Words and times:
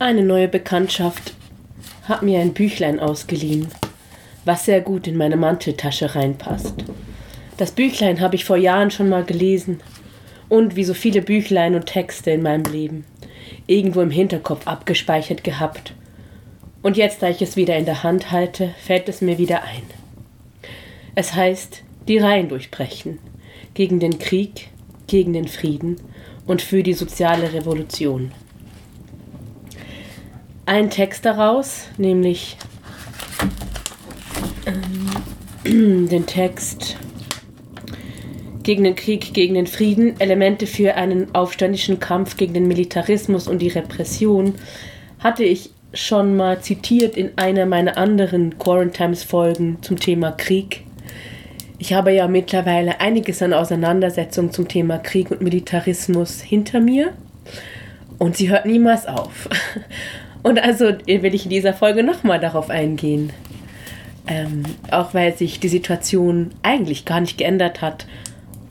Eine 0.00 0.22
neue 0.22 0.46
Bekanntschaft 0.46 1.34
hat 2.04 2.22
mir 2.22 2.38
ein 2.38 2.54
Büchlein 2.54 3.00
ausgeliehen, 3.00 3.66
was 4.44 4.64
sehr 4.64 4.80
gut 4.80 5.08
in 5.08 5.16
meine 5.16 5.36
Manteltasche 5.36 6.14
reinpasst. 6.14 6.84
Das 7.56 7.72
Büchlein 7.72 8.20
habe 8.20 8.36
ich 8.36 8.44
vor 8.44 8.56
Jahren 8.56 8.92
schon 8.92 9.08
mal 9.08 9.24
gelesen 9.24 9.80
und 10.48 10.76
wie 10.76 10.84
so 10.84 10.94
viele 10.94 11.20
Büchlein 11.20 11.74
und 11.74 11.86
Texte 11.86 12.30
in 12.30 12.42
meinem 12.42 12.70
Leben 12.70 13.04
irgendwo 13.66 14.00
im 14.00 14.12
Hinterkopf 14.12 14.68
abgespeichert 14.68 15.42
gehabt. 15.42 15.94
Und 16.80 16.96
jetzt, 16.96 17.20
da 17.20 17.28
ich 17.28 17.42
es 17.42 17.56
wieder 17.56 17.76
in 17.76 17.84
der 17.84 18.04
Hand 18.04 18.30
halte, 18.30 18.72
fällt 18.78 19.08
es 19.08 19.20
mir 19.20 19.36
wieder 19.36 19.64
ein. 19.64 19.82
Es 21.16 21.34
heißt, 21.34 21.82
die 22.06 22.18
Reihen 22.18 22.48
durchbrechen, 22.48 23.18
gegen 23.74 23.98
den 23.98 24.20
Krieg, 24.20 24.68
gegen 25.08 25.32
den 25.32 25.48
Frieden 25.48 25.96
und 26.46 26.62
für 26.62 26.84
die 26.84 26.94
soziale 26.94 27.52
Revolution. 27.52 28.30
Ein 30.68 30.90
Text 30.90 31.24
daraus, 31.24 31.88
nämlich 31.96 32.58
ähm, 35.64 36.06
den 36.08 36.26
Text 36.26 36.98
gegen 38.64 38.84
den 38.84 38.94
Krieg, 38.94 39.32
gegen 39.32 39.54
den 39.54 39.66
Frieden, 39.66 40.20
Elemente 40.20 40.66
für 40.66 40.94
einen 40.96 41.34
aufständischen 41.34 42.00
Kampf 42.00 42.36
gegen 42.36 42.52
den 42.52 42.68
Militarismus 42.68 43.48
und 43.48 43.60
die 43.60 43.68
Repression, 43.68 44.56
hatte 45.20 45.42
ich 45.42 45.70
schon 45.94 46.36
mal 46.36 46.60
zitiert 46.60 47.16
in 47.16 47.30
einer 47.38 47.64
meiner 47.64 47.96
anderen 47.96 48.58
Quarantimes-Folgen 48.58 49.78
zum 49.80 49.98
Thema 49.98 50.32
Krieg. 50.32 50.84
Ich 51.78 51.94
habe 51.94 52.12
ja 52.12 52.28
mittlerweile 52.28 53.00
einiges 53.00 53.40
an 53.40 53.54
Auseinandersetzungen 53.54 54.52
zum 54.52 54.68
Thema 54.68 54.98
Krieg 54.98 55.30
und 55.30 55.40
Militarismus 55.40 56.42
hinter 56.42 56.80
mir 56.80 57.14
und 58.18 58.36
sie 58.36 58.50
hört 58.50 58.66
niemals 58.66 59.06
auf. 59.06 59.48
Und 60.42 60.58
also 60.62 60.86
will 61.06 61.34
ich 61.34 61.44
in 61.44 61.50
dieser 61.50 61.74
Folge 61.74 62.02
nochmal 62.02 62.40
darauf 62.40 62.70
eingehen. 62.70 63.32
Ähm, 64.26 64.62
auch 64.90 65.14
weil 65.14 65.34
sich 65.36 65.58
die 65.58 65.68
Situation 65.68 66.50
eigentlich 66.62 67.04
gar 67.04 67.20
nicht 67.20 67.38
geändert 67.38 67.80
hat 67.80 68.06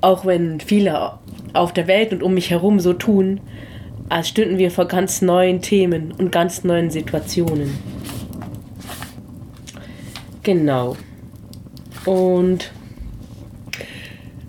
auch 0.01 0.25
wenn 0.25 0.59
viele 0.59 1.13
auf 1.53 1.73
der 1.73 1.87
Welt 1.87 2.13
und 2.13 2.23
um 2.23 2.33
mich 2.33 2.49
herum 2.49 2.79
so 2.79 2.93
tun, 2.93 3.41
als 4.09 4.29
stünden 4.29 4.57
wir 4.57 4.71
vor 4.71 4.85
ganz 4.85 5.21
neuen 5.21 5.61
Themen 5.61 6.13
und 6.17 6.31
ganz 6.31 6.63
neuen 6.63 6.89
Situationen. 6.89 7.77
Genau. 10.43 10.95
Und 12.05 12.71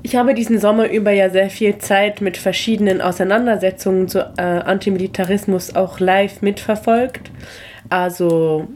ich 0.03 0.17
habe 0.17 0.35
diesen 0.35 0.59
Sommer 0.59 0.91
über 0.91 1.11
ja 1.11 1.29
sehr 1.31 1.51
viel 1.51 1.79
Zeit 1.79 2.21
mit 2.21 2.37
verschiedenen 2.37 3.01
Auseinandersetzungen 3.01 4.09
zu 4.09 4.21
äh, 4.37 4.43
Antimilitarismus 4.43 5.75
auch 5.75 6.01
live 6.01 6.41
mitverfolgt. 6.41 7.31
Also 7.91 8.69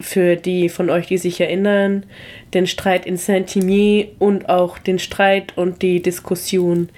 für 0.00 0.36
die 0.36 0.68
von 0.68 0.90
euch, 0.90 1.06
die 1.06 1.18
sich 1.18 1.40
erinnern, 1.40 2.04
den 2.52 2.66
Streit 2.66 3.06
in 3.06 3.16
Saint-Imier 3.16 4.08
und 4.18 4.48
auch 4.48 4.78
den 4.78 4.98
Streit 4.98 5.56
und 5.56 5.82
die 5.82 6.02
Diskussion 6.02 6.88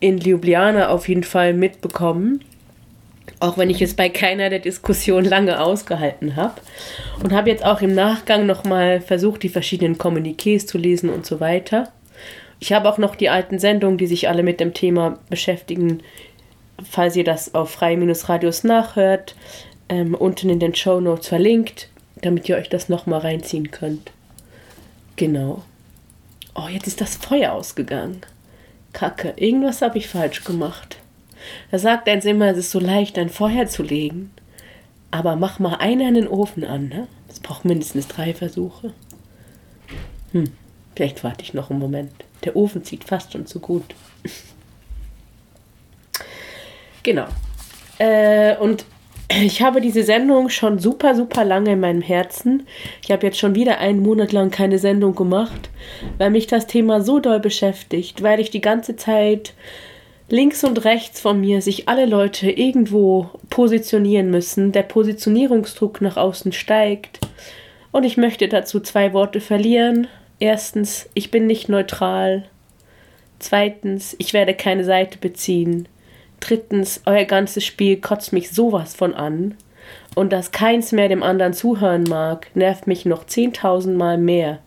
in 0.00 0.18
Ljubljana 0.18 0.88
auf 0.88 1.08
jeden 1.08 1.24
Fall 1.24 1.52
mitbekommen. 1.52 2.42
Auch 3.38 3.56
wenn 3.56 3.70
ich 3.70 3.80
es 3.80 3.94
bei 3.94 4.08
keiner 4.08 4.50
der 4.50 4.58
Diskussionen 4.58 5.26
lange 5.26 5.60
ausgehalten 5.60 6.36
habe. 6.36 6.60
Und 7.22 7.32
habe 7.32 7.50
jetzt 7.50 7.64
auch 7.64 7.80
im 7.80 7.94
Nachgang 7.94 8.46
nochmal 8.46 9.00
versucht, 9.00 9.42
die 9.42 9.48
verschiedenen 9.48 9.96
Kommuniqués 9.96 10.66
zu 10.66 10.78
lesen 10.78 11.10
und 11.10 11.24
so 11.24 11.40
weiter. 11.40 11.92
Ich 12.60 12.72
habe 12.72 12.88
auch 12.88 12.98
noch 12.98 13.16
die 13.16 13.30
alten 13.30 13.58
Sendungen, 13.58 13.98
die 13.98 14.06
sich 14.06 14.28
alle 14.28 14.42
mit 14.42 14.60
dem 14.60 14.74
Thema 14.74 15.18
beschäftigen, 15.28 16.02
falls 16.88 17.16
ihr 17.16 17.24
das 17.24 17.54
auf 17.54 17.70
frei-radios 17.70 18.64
nachhört, 18.64 19.34
ähm, 19.88 20.14
unten 20.14 20.50
in 20.50 20.60
den 20.60 20.74
Show 20.74 21.00
Notes 21.00 21.28
verlinkt 21.28 21.88
damit 22.22 22.48
ihr 22.48 22.56
euch 22.56 22.68
das 22.68 22.88
nochmal 22.88 23.20
reinziehen 23.20 23.70
könnt. 23.70 24.12
Genau. 25.16 25.62
Oh, 26.54 26.68
jetzt 26.68 26.86
ist 26.86 27.00
das 27.00 27.16
Feuer 27.16 27.52
ausgegangen. 27.52 28.20
Kacke, 28.92 29.34
irgendwas 29.36 29.82
habe 29.82 29.98
ich 29.98 30.08
falsch 30.08 30.44
gemacht. 30.44 30.98
Da 31.70 31.78
sagt 31.78 32.08
eins 32.08 32.24
immer, 32.24 32.50
es 32.50 32.58
ist 32.58 32.70
so 32.70 32.80
leicht, 32.80 33.18
ein 33.18 33.28
Feuer 33.28 33.66
zu 33.66 33.82
legen. 33.82 34.30
Aber 35.10 35.36
mach 35.36 35.58
mal 35.58 35.76
einer 35.76 36.08
in 36.08 36.14
den 36.14 36.28
Ofen 36.28 36.64
an, 36.64 36.88
ne? 36.88 37.08
Das 37.28 37.40
braucht 37.40 37.64
mindestens 37.64 38.08
drei 38.08 38.34
Versuche. 38.34 38.92
Hm, 40.32 40.52
vielleicht 41.00 41.24
warte 41.24 41.42
ich 41.42 41.54
noch 41.54 41.70
einen 41.70 41.78
Moment. 41.78 42.12
Der 42.44 42.56
Ofen 42.56 42.84
zieht 42.84 43.04
fast 43.04 43.32
schon 43.32 43.46
zu 43.46 43.58
gut. 43.58 43.84
genau. 47.02 47.24
Äh, 47.96 48.58
und 48.58 48.84
ich 49.30 49.62
habe 49.62 49.80
diese 49.80 50.02
Sendung 50.02 50.50
schon 50.50 50.78
super, 50.78 51.14
super 51.14 51.46
lange 51.46 51.72
in 51.72 51.80
meinem 51.80 52.02
Herzen. 52.02 52.66
Ich 53.02 53.10
habe 53.10 53.26
jetzt 53.26 53.38
schon 53.38 53.54
wieder 53.54 53.78
einen 53.78 54.02
Monat 54.02 54.32
lang 54.32 54.50
keine 54.50 54.78
Sendung 54.78 55.14
gemacht, 55.14 55.70
weil 56.18 56.28
mich 56.28 56.48
das 56.48 56.66
Thema 56.66 57.00
so 57.00 57.18
doll 57.18 57.40
beschäftigt, 57.40 58.22
weil 58.22 58.38
ich 58.38 58.50
die 58.50 58.60
ganze 58.60 58.96
Zeit 58.96 59.54
links 60.28 60.64
und 60.64 60.84
rechts 60.84 61.18
von 61.18 61.40
mir 61.40 61.62
sich 61.62 61.88
alle 61.88 62.04
Leute 62.04 62.50
irgendwo 62.50 63.30
positionieren 63.48 64.30
müssen, 64.30 64.72
der 64.72 64.82
Positionierungsdruck 64.82 66.02
nach 66.02 66.18
außen 66.18 66.52
steigt. 66.52 67.20
Und 67.90 68.04
ich 68.04 68.18
möchte 68.18 68.48
dazu 68.48 68.80
zwei 68.80 69.14
Worte 69.14 69.40
verlieren. 69.40 70.06
Erstens, 70.40 71.06
ich 71.12 71.30
bin 71.30 71.46
nicht 71.46 71.68
neutral. 71.68 72.44
Zweitens, 73.38 74.16
ich 74.18 74.32
werde 74.32 74.54
keine 74.54 74.84
Seite 74.84 75.18
beziehen. 75.18 75.86
Drittens, 76.40 77.02
euer 77.04 77.24
ganzes 77.26 77.64
Spiel 77.64 77.98
kotzt 77.98 78.32
mich 78.32 78.50
sowas 78.50 78.94
von 78.94 79.12
an. 79.12 79.54
Und 80.14 80.32
dass 80.32 80.50
keins 80.50 80.92
mehr 80.92 81.10
dem 81.10 81.22
anderen 81.22 81.52
zuhören 81.52 82.04
mag, 82.04 82.48
nervt 82.54 82.86
mich 82.86 83.04
noch 83.04 83.26
zehntausendmal 83.26 84.16
mehr. 84.16 84.60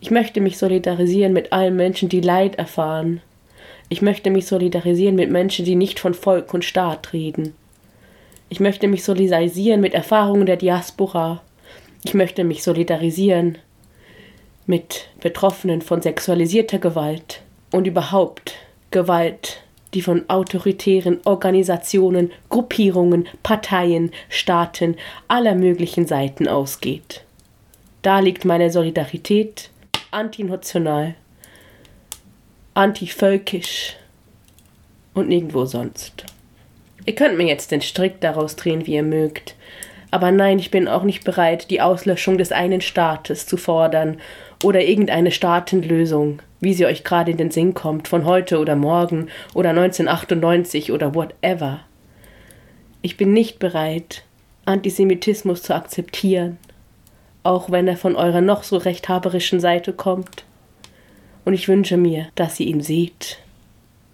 Ich 0.00 0.10
möchte 0.10 0.40
mich 0.40 0.56
solidarisieren 0.56 1.34
mit 1.34 1.52
allen 1.52 1.76
Menschen, 1.76 2.08
die 2.08 2.22
Leid 2.22 2.56
erfahren. 2.56 3.20
Ich 3.90 4.00
möchte 4.00 4.30
mich 4.30 4.46
solidarisieren 4.46 5.16
mit 5.16 5.30
Menschen, 5.30 5.66
die 5.66 5.76
nicht 5.76 6.00
von 6.00 6.14
Volk 6.14 6.54
und 6.54 6.64
Staat 6.64 7.12
reden. 7.12 7.54
Ich 8.48 8.58
möchte 8.58 8.88
mich 8.88 9.04
solidarisieren 9.04 9.82
mit 9.82 9.92
Erfahrungen 9.92 10.46
der 10.46 10.56
Diaspora. 10.56 11.42
Ich 12.04 12.14
möchte 12.14 12.44
mich 12.44 12.62
solidarisieren 12.62 13.58
mit 14.66 15.08
Betroffenen 15.20 15.82
von 15.82 16.02
sexualisierter 16.02 16.78
Gewalt 16.78 17.42
und 17.70 17.86
überhaupt 17.86 18.54
Gewalt 18.90 19.64
die 19.94 20.02
von 20.02 20.28
autoritären 20.28 21.20
Organisationen, 21.24 22.32
Gruppierungen, 22.48 23.28
Parteien, 23.42 24.10
Staaten 24.28 24.96
aller 25.28 25.54
möglichen 25.54 26.06
Seiten 26.06 26.48
ausgeht. 26.48 27.22
Da 28.02 28.18
liegt 28.18 28.44
meine 28.44 28.70
Solidarität 28.70 29.70
antinational, 30.10 31.14
antivölkisch 32.74 33.96
und 35.14 35.28
nirgendwo 35.28 35.64
sonst. 35.64 36.24
Ihr 37.06 37.14
könnt 37.14 37.36
mir 37.36 37.46
jetzt 37.46 37.70
den 37.70 37.82
Strick 37.82 38.20
daraus 38.20 38.56
drehen, 38.56 38.86
wie 38.86 38.94
ihr 38.94 39.02
mögt, 39.02 39.54
aber 40.10 40.30
nein, 40.30 40.58
ich 40.58 40.70
bin 40.70 40.86
auch 40.86 41.02
nicht 41.02 41.24
bereit, 41.24 41.70
die 41.70 41.80
Auslöschung 41.80 42.38
des 42.38 42.52
einen 42.52 42.80
Staates 42.80 43.46
zu 43.46 43.56
fordern 43.56 44.18
oder 44.64 44.80
irgendeine 44.80 45.30
Staatenlösung 45.30 46.40
wie 46.64 46.74
sie 46.74 46.86
euch 46.86 47.04
gerade 47.04 47.30
in 47.30 47.36
den 47.36 47.50
Sinn 47.50 47.74
kommt, 47.74 48.08
von 48.08 48.24
heute 48.24 48.58
oder 48.58 48.74
morgen 48.74 49.28
oder 49.52 49.70
1998 49.70 50.90
oder 50.90 51.14
whatever. 51.14 51.80
Ich 53.02 53.16
bin 53.16 53.32
nicht 53.32 53.58
bereit, 53.58 54.24
Antisemitismus 54.64 55.62
zu 55.62 55.74
akzeptieren, 55.74 56.56
auch 57.42 57.70
wenn 57.70 57.86
er 57.86 57.98
von 57.98 58.16
eurer 58.16 58.40
noch 58.40 58.62
so 58.62 58.78
rechthaberischen 58.78 59.60
Seite 59.60 59.92
kommt. 59.92 60.44
Und 61.44 61.52
ich 61.52 61.68
wünsche 61.68 61.98
mir, 61.98 62.28
dass 62.34 62.58
ihr 62.58 62.66
ihn 62.66 62.80
seht. 62.80 63.38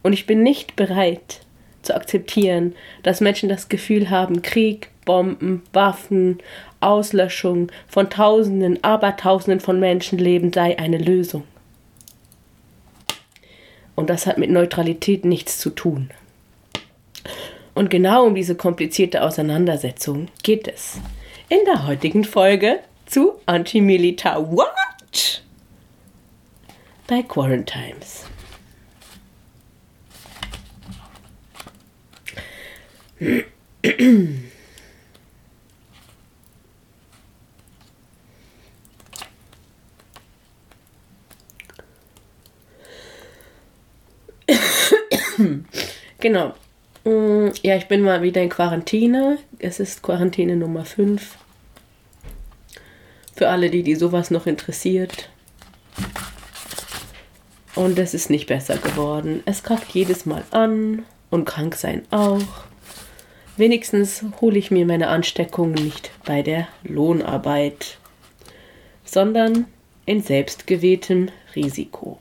Und 0.03 0.13
ich 0.13 0.27
bin 0.27 0.43
nicht 0.43 0.75
bereit 0.75 1.41
zu 1.83 1.95
akzeptieren, 1.95 2.75
dass 3.05 3.21
Menschen 3.21 3.49
das 3.49 3.69
Gefühl 3.69 4.11
haben, 4.11 4.43
Krieg, 4.43 4.91
Bomben, 5.11 5.63
Waffen, 5.73 6.39
Auslöschung 6.79 7.73
von 7.89 8.11
Tausenden, 8.11 8.85
Abertausenden 8.85 9.59
von 9.59 9.81
Menschenleben 9.81 10.53
sei 10.53 10.79
eine 10.79 10.99
Lösung. 10.99 11.43
Und 13.97 14.09
das 14.09 14.29
hat 14.29 14.39
mit 14.39 14.51
Neutralität 14.51 15.25
nichts 15.25 15.59
zu 15.59 15.71
tun. 15.71 16.13
Und 17.75 17.91
genau 17.91 18.25
um 18.25 18.37
diese 18.37 18.55
komplizierte 18.55 19.25
Auseinandersetzung 19.25 20.29
geht 20.45 20.69
es 20.69 21.01
in 21.49 21.59
der 21.67 21.89
heutigen 21.89 22.23
Folge 22.23 22.79
zu 23.07 23.33
Antimilitar 23.47 24.49
What? 24.53 25.43
bei 27.09 27.25
Quarantimes. 27.25 28.27
genau. 46.21 46.55
Mm, 47.05 47.49
ja, 47.63 47.77
ich 47.77 47.89
bin 47.89 48.03
mal 48.03 48.23
wieder 48.23 48.43
in 48.43 48.49
Quarantäne. 48.49 49.39
Es 49.59 49.81
ist 49.81 50.03
Quarantäne 50.03 50.57
Nummer 50.57 50.85
5. 50.85 51.37
Für 53.37 53.49
alle, 53.49 53.71
die, 53.71 53.83
die 53.83 53.95
sowas 53.95 54.31
noch 54.31 54.47
interessiert. 54.47 55.31
Und 57.75 57.99
es 57.99 58.15
ist 58.15 58.31
nicht 58.31 58.47
besser 58.47 58.77
geworden. 58.77 59.43
Es 59.47 59.63
kackt 59.63 59.91
jedes 59.93 60.27
Mal 60.27 60.45
an 60.51 61.05
und 61.31 61.45
krank 61.45 61.77
sein 61.77 62.03
auch. 62.11 62.65
Wenigstens 63.57 64.25
hole 64.41 64.59
ich 64.59 64.71
mir 64.71 64.87
meine 64.87 65.09
Ansteckung 65.09 65.73
nicht 65.73 66.11
bei 66.25 66.43
der 66.43 66.69
Lohnarbeit, 66.83 67.99
sondern 69.05 69.67
in 70.07 70.23
selbstgewähltem 70.23 71.29
Risiko. 71.55 72.19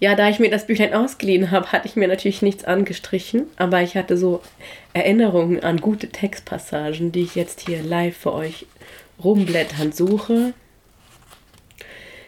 Ja, 0.00 0.14
da 0.14 0.28
ich 0.28 0.38
mir 0.38 0.50
das 0.50 0.66
Büchlein 0.66 0.94
ausgeliehen 0.94 1.50
habe, 1.50 1.72
hatte 1.72 1.88
ich 1.88 1.96
mir 1.96 2.06
natürlich 2.06 2.40
nichts 2.40 2.62
angestrichen, 2.64 3.48
aber 3.56 3.82
ich 3.82 3.96
hatte 3.96 4.16
so 4.16 4.42
Erinnerungen 4.92 5.64
an 5.64 5.80
gute 5.80 6.08
Textpassagen, 6.08 7.10
die 7.10 7.22
ich 7.22 7.34
jetzt 7.34 7.66
hier 7.66 7.82
live 7.82 8.16
für 8.16 8.32
euch 8.32 8.66
rumblätternd 9.22 9.96
suche. 9.96 10.54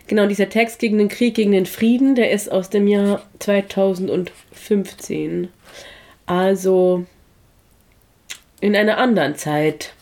Genau, 0.08 0.26
dieser 0.26 0.48
Text 0.48 0.80
gegen 0.80 0.98
den 0.98 1.08
Krieg, 1.08 1.36
gegen 1.36 1.52
den 1.52 1.66
Frieden, 1.66 2.16
der 2.16 2.32
ist 2.32 2.50
aus 2.50 2.70
dem 2.70 2.88
Jahr 2.88 3.22
2015. 3.38 5.48
Also 6.26 7.06
in 8.60 8.74
einer 8.74 8.98
anderen 8.98 9.36
Zeit. 9.36 9.94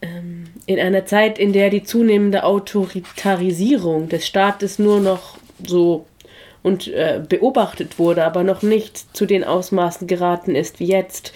Ähm, 0.00 0.44
in 0.66 0.78
einer 0.78 1.06
Zeit, 1.06 1.40
in 1.40 1.52
der 1.52 1.70
die 1.70 1.82
zunehmende 1.82 2.44
Autoritarisierung 2.44 4.08
des 4.08 4.24
Staates 4.24 4.78
nur 4.78 5.00
noch 5.00 5.38
so 5.68 6.06
und 6.62 6.88
äh, 6.88 7.22
beobachtet 7.26 7.98
wurde, 7.98 8.24
aber 8.24 8.42
noch 8.42 8.62
nicht 8.62 9.16
zu 9.16 9.26
den 9.26 9.44
Ausmaßen 9.44 10.06
geraten 10.06 10.54
ist 10.54 10.80
wie 10.80 10.86
jetzt. 10.86 11.32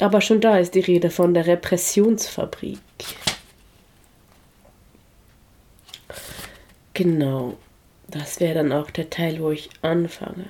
Aber 0.00 0.20
schon 0.20 0.40
da 0.40 0.58
ist 0.58 0.74
die 0.74 0.80
Rede 0.80 1.10
von 1.10 1.34
der 1.34 1.46
Repressionsfabrik. 1.46 2.78
Genau, 6.94 7.54
das 8.08 8.38
wäre 8.38 8.54
dann 8.54 8.72
auch 8.72 8.90
der 8.90 9.10
Teil, 9.10 9.40
wo 9.40 9.50
ich 9.50 9.70
anfange. 9.82 10.46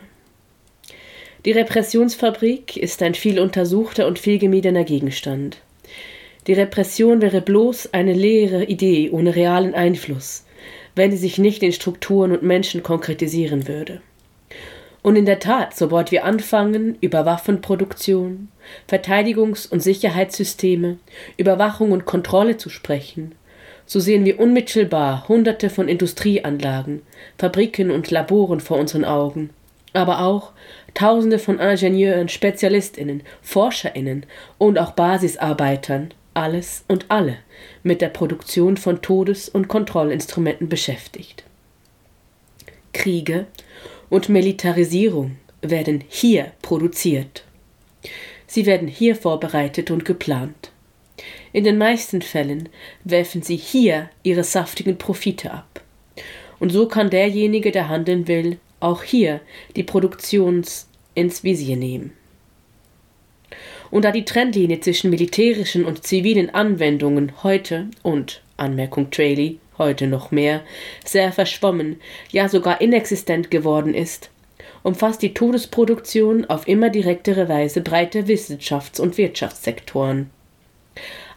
Die 1.46 1.52
Repressionsfabrik 1.52 2.76
ist 2.76 3.02
ein 3.02 3.14
viel 3.14 3.40
untersuchter 3.40 4.06
und 4.06 4.18
viel 4.18 4.38
gemiedener 4.38 4.84
Gegenstand. 4.84 5.58
Die 6.46 6.52
Repression 6.52 7.22
wäre 7.22 7.40
bloß 7.40 7.94
eine 7.94 8.12
leere 8.12 8.64
Idee 8.64 9.10
ohne 9.10 9.34
realen 9.34 9.74
Einfluss, 9.74 10.43
wenn 10.94 11.10
sie 11.10 11.16
sich 11.16 11.38
nicht 11.38 11.62
in 11.62 11.72
Strukturen 11.72 12.32
und 12.32 12.42
Menschen 12.42 12.82
konkretisieren 12.82 13.68
würde. 13.68 14.00
Und 15.02 15.16
in 15.16 15.26
der 15.26 15.38
Tat, 15.38 15.76
sobald 15.76 16.10
wir 16.12 16.24
anfangen, 16.24 16.96
über 17.00 17.26
Waffenproduktion, 17.26 18.48
Verteidigungs- 18.88 19.70
und 19.70 19.80
Sicherheitssysteme, 19.80 20.96
Überwachung 21.36 21.92
und 21.92 22.06
Kontrolle 22.06 22.56
zu 22.56 22.70
sprechen, 22.70 23.34
so 23.86 24.00
sehen 24.00 24.24
wir 24.24 24.40
unmittelbar 24.40 25.28
Hunderte 25.28 25.68
von 25.68 25.88
Industrieanlagen, 25.88 27.02
Fabriken 27.36 27.90
und 27.90 28.10
Laboren 28.10 28.60
vor 28.60 28.78
unseren 28.78 29.04
Augen, 29.04 29.50
aber 29.92 30.20
auch 30.20 30.52
Tausende 30.94 31.38
von 31.38 31.58
Ingenieuren, 31.58 32.28
Spezialistinnen, 32.28 33.24
Forscherinnen 33.42 34.24
und 34.58 34.78
auch 34.78 34.92
Basisarbeitern, 34.92 36.14
alles 36.34 36.84
und 36.88 37.06
alle 37.08 37.38
mit 37.82 38.00
der 38.00 38.08
Produktion 38.08 38.76
von 38.76 39.02
Todes- 39.02 39.48
und 39.48 39.68
Kontrollinstrumenten 39.68 40.68
beschäftigt. 40.68 41.44
Kriege 42.92 43.46
und 44.10 44.28
Militarisierung 44.28 45.36
werden 45.62 46.04
hier 46.08 46.52
produziert. 46.62 47.44
Sie 48.46 48.66
werden 48.66 48.88
hier 48.88 49.16
vorbereitet 49.16 49.90
und 49.90 50.04
geplant. 50.04 50.70
In 51.52 51.64
den 51.64 51.78
meisten 51.78 52.22
Fällen 52.22 52.68
werfen 53.04 53.42
sie 53.42 53.56
hier 53.56 54.10
ihre 54.22 54.44
saftigen 54.44 54.98
Profite 54.98 55.52
ab. 55.52 55.80
Und 56.58 56.70
so 56.70 56.86
kann 56.86 57.10
derjenige, 57.10 57.72
der 57.72 57.88
handeln 57.88 58.28
will, 58.28 58.58
auch 58.80 59.02
hier 59.02 59.40
die 59.76 59.82
Produktions 59.82 60.88
ins 61.14 61.44
Visier 61.44 61.76
nehmen. 61.76 62.12
Und 63.94 64.04
da 64.04 64.10
die 64.10 64.24
Trennlinie 64.24 64.80
zwischen 64.80 65.10
militärischen 65.10 65.84
und 65.84 66.02
zivilen 66.02 66.52
Anwendungen 66.52 67.30
heute 67.44 67.86
und 68.02 68.42
Anmerkung 68.56 69.12
Trailey 69.12 69.60
heute 69.78 70.08
noch 70.08 70.32
mehr 70.32 70.62
sehr 71.04 71.30
verschwommen, 71.30 72.00
ja 72.32 72.48
sogar 72.48 72.80
inexistent 72.80 73.52
geworden 73.52 73.94
ist, 73.94 74.30
umfasst 74.82 75.22
die 75.22 75.32
Todesproduktion 75.32 76.44
auf 76.46 76.66
immer 76.66 76.90
direktere 76.90 77.48
Weise 77.48 77.82
breite 77.82 78.26
Wissenschafts- 78.26 79.00
und 79.00 79.16
Wirtschaftssektoren. 79.16 80.28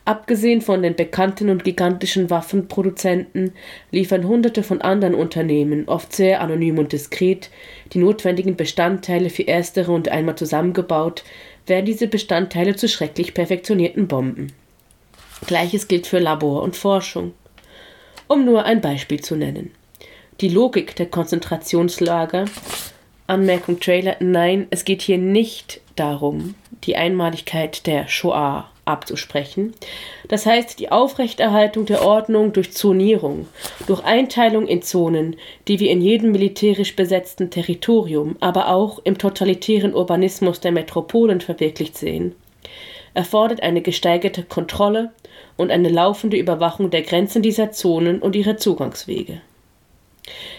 Abgesehen 0.05 0.61
von 0.61 0.81
den 0.81 0.95
bekannten 0.95 1.51
und 1.51 1.63
gigantischen 1.63 2.31
Waffenproduzenten 2.31 3.51
liefern 3.91 4.27
Hunderte 4.27 4.63
von 4.63 4.81
anderen 4.81 5.13
Unternehmen, 5.13 5.87
oft 5.87 6.11
sehr 6.11 6.41
anonym 6.41 6.79
und 6.79 6.91
diskret, 6.91 7.51
die 7.93 7.99
notwendigen 7.99 8.55
Bestandteile 8.55 9.29
für 9.29 9.43
erstere 9.43 9.91
und 9.91 10.09
einmal 10.09 10.37
zusammengebaut, 10.37 11.23
werden 11.67 11.85
diese 11.85 12.07
Bestandteile 12.07 12.75
zu 12.75 12.87
schrecklich 12.87 13.33
perfektionierten 13.33 14.07
Bomben. 14.07 14.53
Gleiches 15.45 15.87
gilt 15.87 16.07
für 16.07 16.19
Labor 16.19 16.63
und 16.63 16.75
Forschung. 16.75 17.33
Um 18.27 18.45
nur 18.45 18.65
ein 18.65 18.81
Beispiel 18.81 19.21
zu 19.21 19.35
nennen. 19.35 19.71
Die 20.41 20.49
Logik 20.49 20.95
der 20.95 21.07
Konzentrationslager 21.07 22.45
Anmerkung 23.27 23.79
Trailer, 23.81 24.15
nein, 24.21 24.67
es 24.69 24.85
geht 24.85 25.01
hier 25.01 25.17
nicht 25.17 25.81
darum, 25.97 26.55
die 26.85 26.95
Einmaligkeit 26.95 27.85
der 27.85 28.07
Shoah 28.07 28.69
abzusprechen. 28.87 29.73
Das 30.27 30.45
heißt, 30.45 30.79
die 30.79 30.91
Aufrechterhaltung 30.91 31.85
der 31.85 32.05
Ordnung 32.05 32.53
durch 32.53 32.71
Zonierung, 32.71 33.47
durch 33.85 34.03
Einteilung 34.03 34.67
in 34.67 34.81
Zonen, 34.81 35.35
die 35.67 35.79
wir 35.79 35.91
in 35.91 36.01
jedem 36.01 36.31
militärisch 36.31 36.95
besetzten 36.95 37.49
Territorium, 37.49 38.35
aber 38.39 38.69
auch 38.69 38.99
im 39.03 39.17
totalitären 39.17 39.93
Urbanismus 39.93 40.59
der 40.59 40.71
Metropolen 40.71 41.41
verwirklicht 41.41 41.97
sehen, 41.97 42.35
erfordert 43.13 43.63
eine 43.63 43.81
gesteigerte 43.81 44.43
Kontrolle 44.43 45.11
und 45.57 45.71
eine 45.71 45.89
laufende 45.89 46.37
Überwachung 46.37 46.89
der 46.89 47.01
Grenzen 47.01 47.41
dieser 47.41 47.71
Zonen 47.71 48.19
und 48.19 48.35
ihrer 48.35 48.57
Zugangswege. 48.57 49.41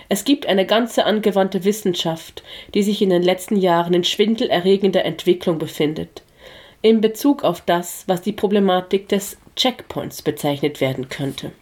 Es 0.09 0.25
gibt 0.25 0.47
eine 0.47 0.67
ganze 0.67 1.05
angewandte 1.05 1.65
Wissenschaft, 1.65 2.43
die 2.75 2.83
sich 2.83 3.03
in 3.03 3.11
den 3.11 3.23
letzten 3.23 3.57
Jahren 3.57 3.93
in 3.95 4.05
schwindelerregender 4.05 5.05
Entwicklung 5.05 5.59
befindet, 5.59 6.23
in 6.83 7.01
Bezug 7.01 7.45
auf 7.45 7.61
das, 7.61 8.05
was 8.07 8.23
die 8.23 8.33
Problematik 8.33 9.09
des 9.09 9.37
Checkpoints 9.57 10.23
bezeichnet 10.23 10.81
werden 10.81 11.09
könnte. 11.09 11.53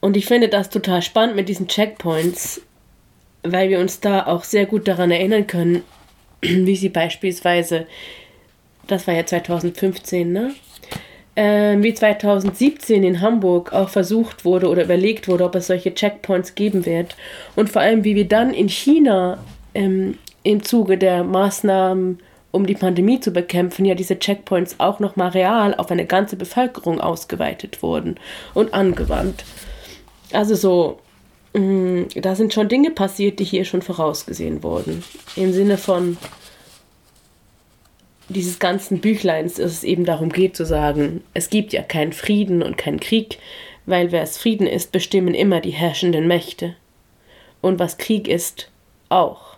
Und 0.00 0.16
ich 0.16 0.26
finde 0.26 0.48
das 0.48 0.70
total 0.70 1.02
spannend 1.02 1.36
mit 1.36 1.48
diesen 1.48 1.68
Checkpoints, 1.68 2.62
weil 3.42 3.68
wir 3.68 3.80
uns 3.80 4.00
da 4.00 4.26
auch 4.26 4.44
sehr 4.44 4.66
gut 4.66 4.88
daran 4.88 5.10
erinnern 5.10 5.46
können, 5.46 5.82
wie 6.42 6.76
sie 6.76 6.88
beispielsweise, 6.88 7.86
das 8.86 9.06
war 9.06 9.14
ja 9.14 9.24
2015, 9.24 10.32
ne? 10.32 10.54
Äh, 11.36 11.76
wie 11.80 11.94
2017 11.94 13.04
in 13.04 13.20
Hamburg 13.20 13.72
auch 13.72 13.88
versucht 13.88 14.44
wurde 14.44 14.68
oder 14.68 14.82
überlegt 14.84 15.28
wurde, 15.28 15.44
ob 15.44 15.54
es 15.54 15.68
solche 15.68 15.94
Checkpoints 15.94 16.56
geben 16.56 16.84
wird. 16.86 17.16
Und 17.54 17.70
vor 17.70 17.82
allem, 17.82 18.04
wie 18.04 18.16
wir 18.16 18.26
dann 18.26 18.52
in 18.52 18.68
China 18.68 19.38
ähm, 19.74 20.18
im 20.42 20.62
Zuge 20.64 20.98
der 20.98 21.22
Maßnahmen 21.22 22.18
um 22.52 22.66
die 22.66 22.74
Pandemie 22.74 23.20
zu 23.20 23.30
bekämpfen, 23.30 23.84
ja 23.84 23.94
diese 23.94 24.18
Checkpoints 24.18 24.76
auch 24.78 25.00
nochmal 25.00 25.30
real 25.30 25.74
auf 25.74 25.90
eine 25.90 26.06
ganze 26.06 26.36
Bevölkerung 26.36 27.00
ausgeweitet 27.00 27.82
wurden 27.82 28.18
und 28.54 28.74
angewandt. 28.74 29.44
Also 30.32 30.54
so, 30.54 30.98
mh, 31.54 31.60
mm, 31.60 32.08
da 32.16 32.34
sind 32.34 32.52
schon 32.52 32.68
Dinge 32.68 32.90
passiert, 32.90 33.38
die 33.38 33.44
hier 33.44 33.64
schon 33.64 33.82
vorausgesehen 33.82 34.62
wurden. 34.62 35.04
Im 35.36 35.52
Sinne 35.52 35.78
von 35.78 36.16
dieses 38.28 38.58
ganzen 38.58 39.00
Büchleins, 39.00 39.54
dass 39.54 39.72
es 39.72 39.84
eben 39.84 40.04
darum 40.04 40.30
geht 40.30 40.56
zu 40.56 40.64
sagen, 40.64 41.22
es 41.34 41.50
gibt 41.50 41.72
ja 41.72 41.82
keinen 41.82 42.12
Frieden 42.12 42.62
und 42.62 42.78
keinen 42.78 43.00
Krieg, 43.00 43.38
weil 43.86 44.12
wer 44.12 44.22
es 44.22 44.38
Frieden 44.38 44.66
ist, 44.66 44.92
bestimmen 44.92 45.34
immer 45.34 45.60
die 45.60 45.70
herrschenden 45.70 46.28
Mächte. 46.28 46.76
Und 47.60 47.78
was 47.78 47.98
Krieg 47.98 48.28
ist, 48.28 48.70
auch. 49.08 49.49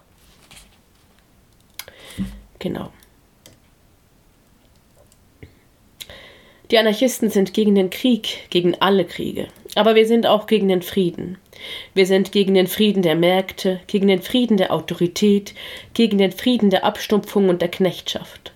Genau. 2.63 2.91
Die 6.71 6.79
Anarchisten 6.79 7.29
sind 7.29 7.53
gegen 7.55 7.75
den 7.75 7.91
Krieg, 7.91 8.47
gegen 8.51 8.77
alle 8.81 9.05
Kriege. 9.05 9.49
Aber 9.75 9.97
wir 9.97 10.07
sind 10.07 10.29
auch 10.29 10.47
gegen 10.47 10.69
den 10.69 10.81
Frieden. 10.81 11.39
Wir 11.93 12.07
sind 12.07 12.31
gegen 12.31 12.55
den 12.55 12.69
Frieden 12.69 13.03
der 13.03 13.17
Märkte, 13.17 13.81
gegen 13.89 14.07
den 14.07 14.23
Frieden 14.23 14.59
der 14.59 14.73
Autorität, 14.73 15.55
gegen 15.93 16.19
den 16.19 16.31
Frieden 16.31 16.71
der 16.71 16.85
Abstumpfung 16.85 17.49
und 17.49 17.63
der 17.63 17.69
Knechtschaft. 17.69 18.53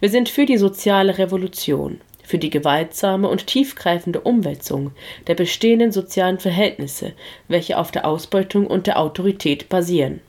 Wir 0.00 0.08
sind 0.08 0.30
für 0.30 0.46
die 0.46 0.56
soziale 0.56 1.18
Revolution, 1.18 2.00
für 2.24 2.38
die 2.38 2.50
gewaltsame 2.50 3.28
und 3.28 3.46
tiefgreifende 3.46 4.22
Umwälzung 4.22 4.92
der 5.26 5.34
bestehenden 5.34 5.92
sozialen 5.92 6.38
Verhältnisse, 6.38 7.12
welche 7.48 7.76
auf 7.76 7.90
der 7.90 8.06
Ausbeutung 8.06 8.66
und 8.66 8.86
der 8.86 8.98
Autorität 8.98 9.68
basieren. 9.68 10.22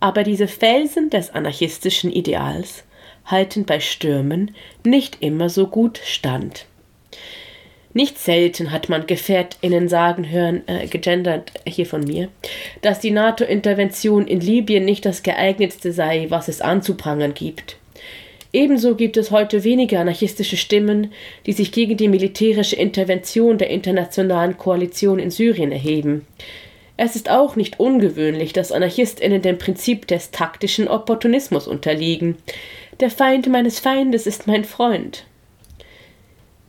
Aber 0.00 0.22
diese 0.22 0.48
Felsen 0.48 1.10
des 1.10 1.30
anarchistischen 1.30 2.12
Ideals 2.12 2.84
halten 3.24 3.64
bei 3.64 3.80
Stürmen 3.80 4.54
nicht 4.84 5.18
immer 5.20 5.48
so 5.50 5.66
gut 5.66 6.00
stand. 6.04 6.66
Nicht 7.94 8.18
selten 8.18 8.70
hat 8.70 8.88
man 8.88 9.06
GefährtInnen 9.06 9.88
sagen 9.88 10.30
hören, 10.30 10.62
äh, 10.66 10.86
gegendert 10.86 11.52
hier 11.66 11.86
von 11.86 12.04
mir, 12.04 12.28
dass 12.82 13.00
die 13.00 13.10
NATO-Intervention 13.10 14.26
in 14.26 14.40
Libyen 14.40 14.84
nicht 14.84 15.04
das 15.04 15.22
geeignetste 15.22 15.92
sei, 15.92 16.26
was 16.28 16.48
es 16.48 16.60
anzuprangern 16.60 17.34
gibt. 17.34 17.76
Ebenso 18.52 18.94
gibt 18.94 19.16
es 19.16 19.30
heute 19.30 19.64
wenige 19.64 19.98
anarchistische 19.98 20.56
Stimmen, 20.56 21.12
die 21.46 21.52
sich 21.52 21.72
gegen 21.72 21.96
die 21.96 22.08
militärische 22.08 22.76
Intervention 22.76 23.58
der 23.58 23.70
internationalen 23.70 24.56
Koalition 24.56 25.18
in 25.18 25.30
Syrien 25.30 25.72
erheben. 25.72 26.26
Es 27.00 27.14
ist 27.14 27.30
auch 27.30 27.54
nicht 27.54 27.78
ungewöhnlich, 27.78 28.52
dass 28.52 28.72
AnarchistInnen 28.72 29.40
dem 29.40 29.56
Prinzip 29.56 30.08
des 30.08 30.32
taktischen 30.32 30.88
Opportunismus 30.88 31.68
unterliegen. 31.68 32.36
Der 32.98 33.08
Feind 33.08 33.46
meines 33.46 33.78
Feindes 33.78 34.26
ist 34.26 34.48
mein 34.48 34.64
Freund. 34.64 35.24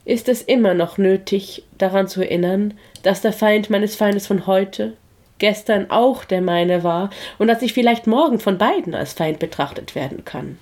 Ist 0.06 0.30
es 0.30 0.44
immer 0.44 0.76
noch 0.76 1.00
nötig, 1.00 1.64
daran 1.80 2.08
zu 2.08 2.22
erinnern, 2.22 2.76
dass 3.02 3.22
der 3.22 3.34
Feind 3.34 3.72
meines 3.72 3.96
Feindes 3.96 4.28
von 4.28 4.46
heute, 4.46 4.94
gestern 5.40 5.90
auch 5.90 6.24
der 6.26 6.42
meine 6.42 6.84
war 6.84 7.10
und 7.40 7.48
dass 7.48 7.64
ich 7.64 7.74
vielleicht 7.74 8.06
morgen 8.06 8.40
von 8.40 8.60
beiden 8.60 8.94
als 8.94 9.14
Feind 9.14 9.40
betrachtet 9.40 9.96
werden 9.96 10.26
kann? 10.26 10.60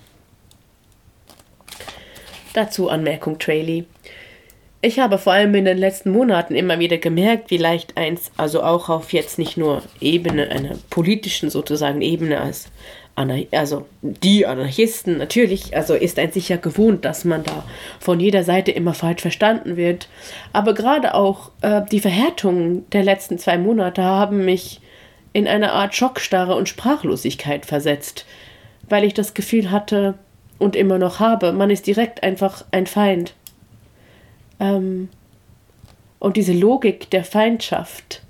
Dazu 2.54 2.88
Anmerkung 2.88 3.38
Traily. 3.38 3.84
Ich 4.80 5.00
habe 5.00 5.18
vor 5.18 5.32
allem 5.32 5.54
in 5.56 5.64
den 5.64 5.78
letzten 5.78 6.10
Monaten 6.10 6.54
immer 6.54 6.78
wieder 6.78 6.98
gemerkt, 6.98 7.50
wie 7.50 7.56
leicht 7.56 7.96
eins, 7.96 8.30
also 8.36 8.62
auch 8.62 8.88
auf 8.88 9.12
jetzt 9.12 9.36
nicht 9.36 9.56
nur 9.56 9.82
Ebene, 10.00 10.50
einer 10.50 10.76
politischen 10.88 11.50
sozusagen 11.50 12.00
Ebene 12.00 12.40
als 12.40 12.66
also 13.50 13.86
die 14.00 14.46
Anarchisten 14.46 15.18
natürlich, 15.18 15.76
also 15.76 15.94
ist 15.94 16.20
ein 16.20 16.30
sicher 16.30 16.56
gewohnt, 16.56 17.04
dass 17.04 17.24
man 17.24 17.42
da 17.42 17.64
von 17.98 18.20
jeder 18.20 18.44
Seite 18.44 18.70
immer 18.70 18.94
falsch 18.94 19.22
verstanden 19.22 19.76
wird. 19.76 20.08
Aber 20.52 20.72
gerade 20.72 21.14
auch 21.14 21.50
äh, 21.62 21.82
die 21.90 21.98
Verhärtungen 21.98 22.88
der 22.92 23.02
letzten 23.02 23.36
zwei 23.38 23.58
Monate 23.58 24.04
haben 24.04 24.44
mich 24.44 24.80
in 25.32 25.48
eine 25.48 25.72
Art 25.72 25.96
Schockstarre 25.96 26.54
und 26.54 26.68
Sprachlosigkeit 26.68 27.66
versetzt, 27.66 28.24
weil 28.88 29.02
ich 29.02 29.14
das 29.14 29.34
Gefühl 29.34 29.72
hatte, 29.72 30.14
und 30.58 30.76
immer 30.76 30.98
noch 30.98 31.20
habe. 31.20 31.52
Man 31.52 31.70
ist 31.70 31.86
direkt 31.86 32.22
einfach 32.22 32.64
ein 32.70 32.86
Feind. 32.86 33.34
Ähm, 34.60 35.08
und 36.18 36.36
diese 36.36 36.52
Logik 36.52 37.10
der 37.10 37.24
Feindschaft, 37.24 38.22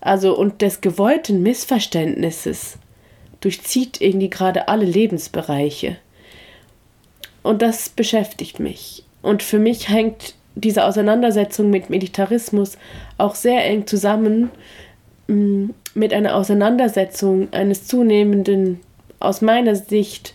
also 0.00 0.36
und 0.36 0.62
des 0.62 0.80
gewollten 0.80 1.42
Missverständnisses, 1.42 2.78
durchzieht 3.40 4.00
irgendwie 4.00 4.30
gerade 4.30 4.68
alle 4.68 4.86
Lebensbereiche. 4.86 5.96
Und 7.42 7.60
das 7.60 7.90
beschäftigt 7.90 8.58
mich. 8.58 9.04
Und 9.20 9.42
für 9.42 9.58
mich 9.58 9.88
hängt 9.90 10.34
diese 10.54 10.84
Auseinandersetzung 10.84 11.70
mit 11.70 11.90
Militarismus 11.90 12.78
auch 13.18 13.34
sehr 13.34 13.64
eng 13.64 13.86
zusammen 13.86 14.50
mm, 15.26 15.70
mit 15.94 16.12
einer 16.12 16.36
Auseinandersetzung 16.36 17.52
eines 17.52 17.86
zunehmenden, 17.86 18.80
aus 19.20 19.40
meiner 19.40 19.76
Sicht, 19.76 20.34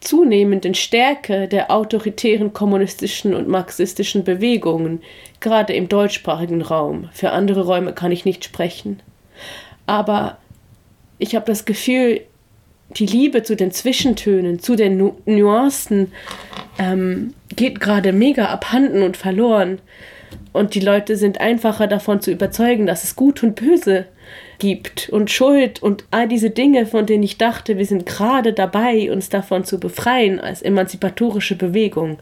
zunehmenden 0.00 0.74
Stärke 0.74 1.48
der 1.48 1.70
autoritären 1.70 2.52
kommunistischen 2.52 3.34
und 3.34 3.48
marxistischen 3.48 4.24
Bewegungen, 4.24 5.00
gerade 5.40 5.72
im 5.72 5.88
deutschsprachigen 5.88 6.62
Raum. 6.62 7.08
Für 7.12 7.30
andere 7.30 7.64
Räume 7.64 7.92
kann 7.92 8.12
ich 8.12 8.24
nicht 8.24 8.44
sprechen. 8.44 9.00
Aber 9.86 10.38
ich 11.18 11.34
habe 11.34 11.46
das 11.46 11.64
Gefühl, 11.64 12.22
die 12.90 13.06
Liebe 13.06 13.42
zu 13.42 13.56
den 13.56 13.72
Zwischentönen, 13.72 14.60
zu 14.60 14.76
den 14.76 14.96
nu 14.96 15.16
Nuancen 15.24 16.12
ähm, 16.78 17.34
geht 17.54 17.80
gerade 17.80 18.12
mega 18.12 18.46
abhanden 18.46 19.02
und 19.02 19.16
verloren. 19.16 19.80
Und 20.52 20.74
die 20.74 20.80
Leute 20.80 21.16
sind 21.16 21.40
einfacher 21.40 21.86
davon 21.86 22.20
zu 22.20 22.30
überzeugen, 22.30 22.86
dass 22.86 23.04
es 23.04 23.16
Gut 23.16 23.42
und 23.42 23.56
Böse 23.56 24.06
gibt 24.58 25.08
und 25.10 25.30
Schuld 25.30 25.82
und 25.82 26.04
all 26.10 26.28
diese 26.28 26.50
Dinge, 26.50 26.86
von 26.86 27.06
denen 27.06 27.22
ich 27.22 27.38
dachte, 27.38 27.78
wir 27.78 27.86
sind 27.86 28.06
gerade 28.06 28.52
dabei, 28.52 29.10
uns 29.10 29.28
davon 29.28 29.64
zu 29.64 29.78
befreien 29.78 30.40
als 30.40 30.62
emanzipatorische 30.62 31.56
Bewegung, 31.56 32.18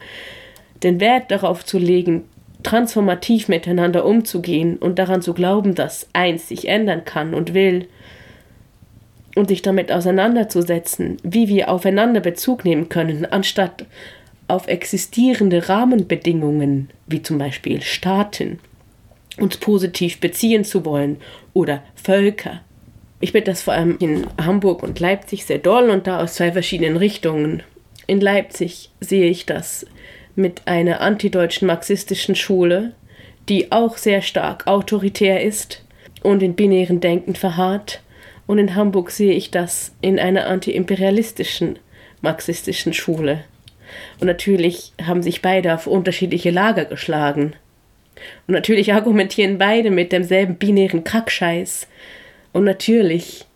den 0.83 1.00
Wert 1.00 1.31
darauf 1.31 1.64
zu 1.64 1.79
legen, 1.79 2.25
transformativ 2.62 3.49
miteinander 3.49 4.05
umzugehen 4.05 4.76
und 4.76 4.99
daran 4.99 5.23
zu 5.23 5.35
glauben, 5.35 5.75
dass 5.75 6.09
eins 6.12 6.49
sich 6.49 6.69
ändern 6.69 7.05
kann 7.05 7.35
und 7.35 7.55
will. 7.55 7.87
Und 9.37 9.49
sich 9.49 9.62
damit 9.62 9.91
auseinanderzusetzen, 9.91 11.17
wie 11.25 11.49
wir 11.49 11.69
aufeinander 11.69 12.21
Bezug 12.21 12.64
nehmen 12.64 12.88
können, 12.88 13.26
anstatt 13.26 13.85
auf 14.47 14.69
existierende 14.69 15.69
Rahmenbedingungen, 15.69 16.91
wie 17.07 17.23
zum 17.23 17.38
Beispiel 17.38 17.83
Staaten, 17.83 18.61
uns 19.38 19.57
positiv 19.57 20.21
beziehen 20.21 20.64
zu 20.64 20.85
wollen 20.85 21.19
oder 21.53 21.83
Völker. 21.95 22.61
Ich 23.21 23.33
bin 23.33 23.45
das 23.45 23.62
vor 23.62 23.75
allem 23.75 23.97
in 23.99 24.26
Hamburg 24.41 24.83
und 24.83 25.00
Leipzig 25.00 25.47
sehr 25.47 25.59
doll 25.59 25.91
und 25.91 26.07
da 26.07 26.21
aus 26.21 26.35
zwei 26.35 26.53
verschiedenen 26.53 26.97
Richtungen. 26.97 27.62
In 28.07 28.21
Leipzig 28.21 28.91
sehe 29.00 29.31
ich 29.31 29.47
das 29.47 29.87
mit 30.37 30.62
einer 30.67 31.00
antideutschen 31.00 31.67
marxistischen 31.67 32.35
Schule, 32.35 32.93
die 33.49 33.73
auch 33.73 33.97
sehr 33.97 34.21
stark 34.23 34.67
autoritär 34.67 35.43
ist 35.43 35.85
und 36.23 36.43
in 36.43 36.55
binären 36.55 37.00
Denken 37.00 37.35
verharrt. 37.35 38.03
Und 38.47 38.59
in 38.59 38.75
Hamburg 38.75 39.11
sehe 39.11 39.33
ich 39.33 39.50
das 39.50 39.95
in 40.03 40.19
einer 40.19 40.47
antiimperialistischen 40.47 41.79
marxistischen 42.21 42.93
Schule. 42.93 43.45
Und 44.21 44.26
natürlich 44.26 44.93
haben 45.03 45.23
sich 45.23 45.41
beide 45.41 45.75
auf 45.75 45.87
unterschiedliche 45.87 46.50
Lager 46.50 46.85
geschlagen. 46.85 47.55
Und 48.47 48.54
natürlich 48.54 48.92
argumentieren 48.92 49.59
beide 49.59 49.90
mit 49.90 50.12
demselben 50.12 50.56
binären 50.56 51.04
Kackscheiß. 51.04 51.87
Und 52.52 52.64
natürlich 52.64 53.47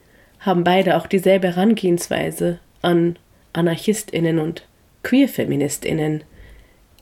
haben 0.41 0.65
beide 0.65 0.97
auch 0.97 1.07
dieselbe 1.07 1.49
Herangehensweise 1.49 2.59
an 2.83 3.17
AnarchistInnen 3.53 4.38
und 4.38 4.67
QueerfeministInnen. 5.03 6.25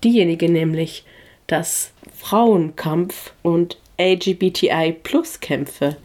Diejenige 0.03 0.51
nämlich, 0.51 1.05
dass 1.47 1.93
Frauenkampf 2.15 3.33
und 3.43 3.79
LGBTI-Plus-Kämpfe 3.99 5.97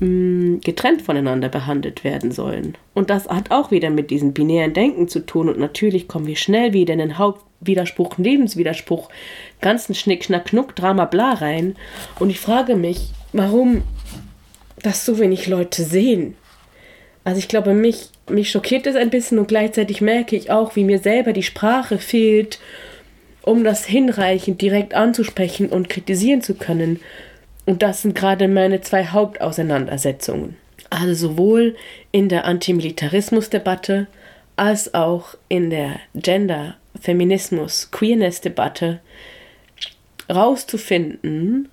mm, 0.00 0.58
getrennt 0.60 1.02
voneinander 1.02 1.48
behandelt 1.48 2.04
werden 2.04 2.30
sollen. 2.30 2.78
Und 2.94 3.10
das 3.10 3.28
hat 3.28 3.50
auch 3.50 3.70
wieder 3.70 3.90
mit 3.90 4.10
diesem 4.10 4.32
binären 4.32 4.72
Denken 4.72 5.08
zu 5.08 5.20
tun. 5.20 5.48
Und 5.48 5.58
natürlich 5.58 6.08
kommen 6.08 6.26
wir 6.26 6.36
schnell 6.36 6.72
wieder 6.72 6.92
in 6.92 7.00
den 7.00 7.18
Hauptwiderspruch, 7.18 8.16
Lebenswiderspruch, 8.18 9.08
ganzen 9.60 9.94
Schnick, 9.94 10.24
Schnack, 10.24 10.46
Knuck, 10.46 10.76
Drama, 10.76 11.04
bla 11.04 11.34
rein. 11.34 11.76
Und 12.18 12.30
ich 12.30 12.40
frage 12.40 12.76
mich, 12.76 13.10
warum 13.32 13.82
das 14.82 15.04
so 15.04 15.18
wenig 15.18 15.46
Leute 15.46 15.82
sehen. 15.82 16.36
Also 17.24 17.38
ich 17.38 17.48
glaube, 17.48 17.74
mich, 17.74 18.10
mich 18.30 18.50
schockiert 18.50 18.86
es 18.86 18.94
ein 18.94 19.10
bisschen 19.10 19.38
und 19.38 19.48
gleichzeitig 19.48 20.00
merke 20.00 20.36
ich 20.36 20.50
auch, 20.50 20.76
wie 20.76 20.84
mir 20.84 21.00
selber 21.00 21.32
die 21.32 21.42
Sprache 21.42 21.98
fehlt, 21.98 22.60
um 23.42 23.64
das 23.64 23.84
hinreichend 23.84 24.62
direkt 24.62 24.94
anzusprechen 24.94 25.68
und 25.68 25.88
kritisieren 25.88 26.42
zu 26.42 26.54
können. 26.54 27.00
Und 27.64 27.82
das 27.82 28.02
sind 28.02 28.14
gerade 28.14 28.46
meine 28.46 28.80
zwei 28.80 29.06
Hauptauseinandersetzungen. 29.06 30.56
Also 30.88 31.14
sowohl 31.14 31.74
in 32.12 32.28
der 32.28 32.44
Antimilitarismus-Debatte 32.44 34.06
als 34.54 34.94
auch 34.94 35.34
in 35.48 35.70
der 35.70 35.96
Gender, 36.14 36.76
Feminismus, 37.00 37.90
Queerness-Debatte 37.90 39.00
rauszufinden, 40.28 41.68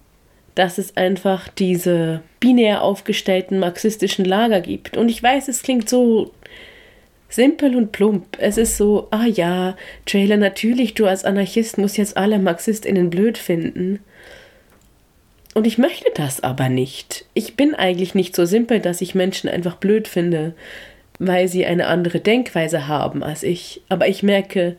dass 0.55 0.77
es 0.77 0.95
einfach 0.97 1.47
diese 1.47 2.21
binär 2.39 2.83
aufgestellten 2.83 3.59
marxistischen 3.59 4.25
Lager 4.25 4.61
gibt. 4.61 4.97
Und 4.97 5.09
ich 5.09 5.21
weiß, 5.21 5.47
es 5.47 5.63
klingt 5.63 5.89
so 5.89 6.31
simpel 7.29 7.75
und 7.75 7.91
plump. 7.91 8.37
Es 8.39 8.57
ist 8.57 8.77
so, 8.77 9.07
ah 9.11 9.25
ja, 9.25 9.75
Trailer, 10.05 10.37
natürlich, 10.37 10.93
du 10.93 11.07
als 11.07 11.25
Anarchist 11.25 11.77
musst 11.77 11.97
jetzt 11.97 12.17
alle 12.17 12.37
MarxistInnen 12.37 13.09
blöd 13.09 13.37
finden. 13.37 13.99
Und 15.55 15.67
ich 15.67 15.77
möchte 15.77 16.09
das 16.15 16.43
aber 16.43 16.69
nicht. 16.69 17.25
Ich 17.33 17.55
bin 17.55 17.75
eigentlich 17.75 18.15
nicht 18.15 18.35
so 18.35 18.45
simpel, 18.45 18.79
dass 18.79 19.01
ich 19.01 19.15
Menschen 19.15 19.49
einfach 19.49 19.75
blöd 19.75 20.07
finde, 20.07 20.53
weil 21.19 21.47
sie 21.47 21.65
eine 21.65 21.87
andere 21.87 22.19
Denkweise 22.19 22.87
haben 22.87 23.23
als 23.23 23.43
ich. 23.43 23.81
Aber 23.89 24.07
ich 24.07 24.23
merke, 24.23 24.75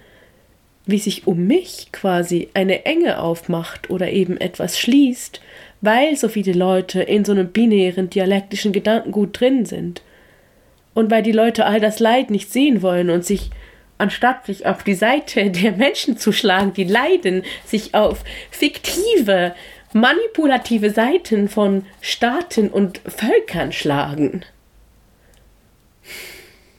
wie 0.87 0.99
sich 0.99 1.26
um 1.26 1.47
mich 1.47 1.88
quasi 1.93 2.49
eine 2.55 2.85
Enge 2.85 3.21
aufmacht 3.21 3.91
oder 3.91 4.11
eben 4.11 4.38
etwas 4.38 4.79
schließt, 4.79 5.41
weil 5.81 6.17
so 6.17 6.29
viele 6.29 6.53
Leute 6.53 7.03
in 7.03 7.25
so 7.25 7.33
einem 7.33 7.49
binären, 7.49 8.11
dialektischen 8.11 8.73
Gedankengut 8.73 9.38
drin 9.41 9.64
sind. 9.64 10.03
Und 10.93 11.11
weil 11.11 11.23
die 11.23 11.33
Leute 11.33 11.67
all 11.67 11.81
das 11.81 12.00
Leid 12.00 12.31
nicht 12.31 12.53
sehen 12.53 12.83
wollen 12.83 13.11
und 13.11 13.25
sich 13.25 13.50
anstatt 13.99 14.47
sich 14.47 14.67
auf 14.67 14.83
die 14.83 14.95
Seite 14.95 15.50
der 15.50 15.73
Menschen 15.73 16.19
zu 16.19 16.33
schlagen, 16.33 16.73
die 16.75 16.85
leiden, 16.85 17.45
sich 17.64 17.95
auf 17.95 18.25
fiktive, 18.50 19.55
manipulative 19.93 20.91
Seiten 20.91 21.49
von 21.49 21.87
Staaten 22.00 22.69
und 22.69 23.00
Völkern 23.07 23.73
schlagen. 23.73 24.45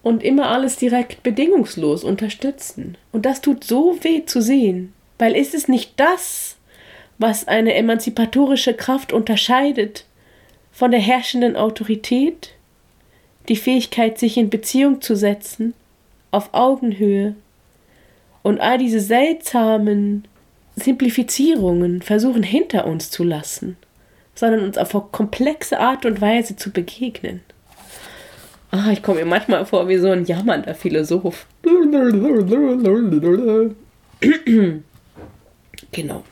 Und 0.05 0.21
immer 0.21 0.50
alles 0.50 0.75
direkt 0.75 1.24
bedingungslos 1.24 2.03
unterstützen. 2.03 2.95
Und 3.12 3.25
das 3.25 3.41
tut 3.41 3.63
so 3.63 3.97
weh 4.03 4.24
zu 4.24 4.39
sehen. 4.39 4.93
Weil 5.17 5.35
ist 5.35 5.55
es 5.55 5.67
nicht 5.67 5.93
das, 5.95 6.57
was 7.17 7.47
eine 7.47 7.74
emanzipatorische 7.74 8.75
Kraft 8.75 9.12
unterscheidet 9.12 10.05
von 10.71 10.91
der 10.91 11.00
herrschenden 11.00 11.55
Autorität? 11.55 12.51
Die 13.50 13.55
Fähigkeit, 13.55 14.19
sich 14.19 14.38
in 14.38 14.51
Beziehung 14.51 15.01
zu 15.01 15.15
setzen, 15.15 15.74
auf 16.29 16.53
Augenhöhe 16.53 17.33
und 18.43 18.59
all 18.59 18.77
diese 18.77 19.00
seltsamen 19.00 20.27
Simplifizierungen 20.75 22.03
versuchen 22.03 22.43
hinter 22.43 22.85
uns 22.85 23.09
zu 23.09 23.24
lassen, 23.24 23.75
sondern 24.35 24.65
uns 24.65 24.77
auf 24.77 25.12
komplexe 25.12 25.79
Art 25.79 26.05
und 26.05 26.21
Weise 26.21 26.55
zu 26.55 26.69
begegnen. 26.69 27.41
Ah, 28.77 28.91
ich 28.91 29.01
komme 29.01 29.20
mir 29.22 29.25
manchmal 29.25 29.65
vor 29.65 29.88
wie 29.88 29.98
so 29.98 30.10
ein 30.10 30.25
jammernder 30.25 30.75
Philosoph. 30.75 31.48
genau. 35.94 36.25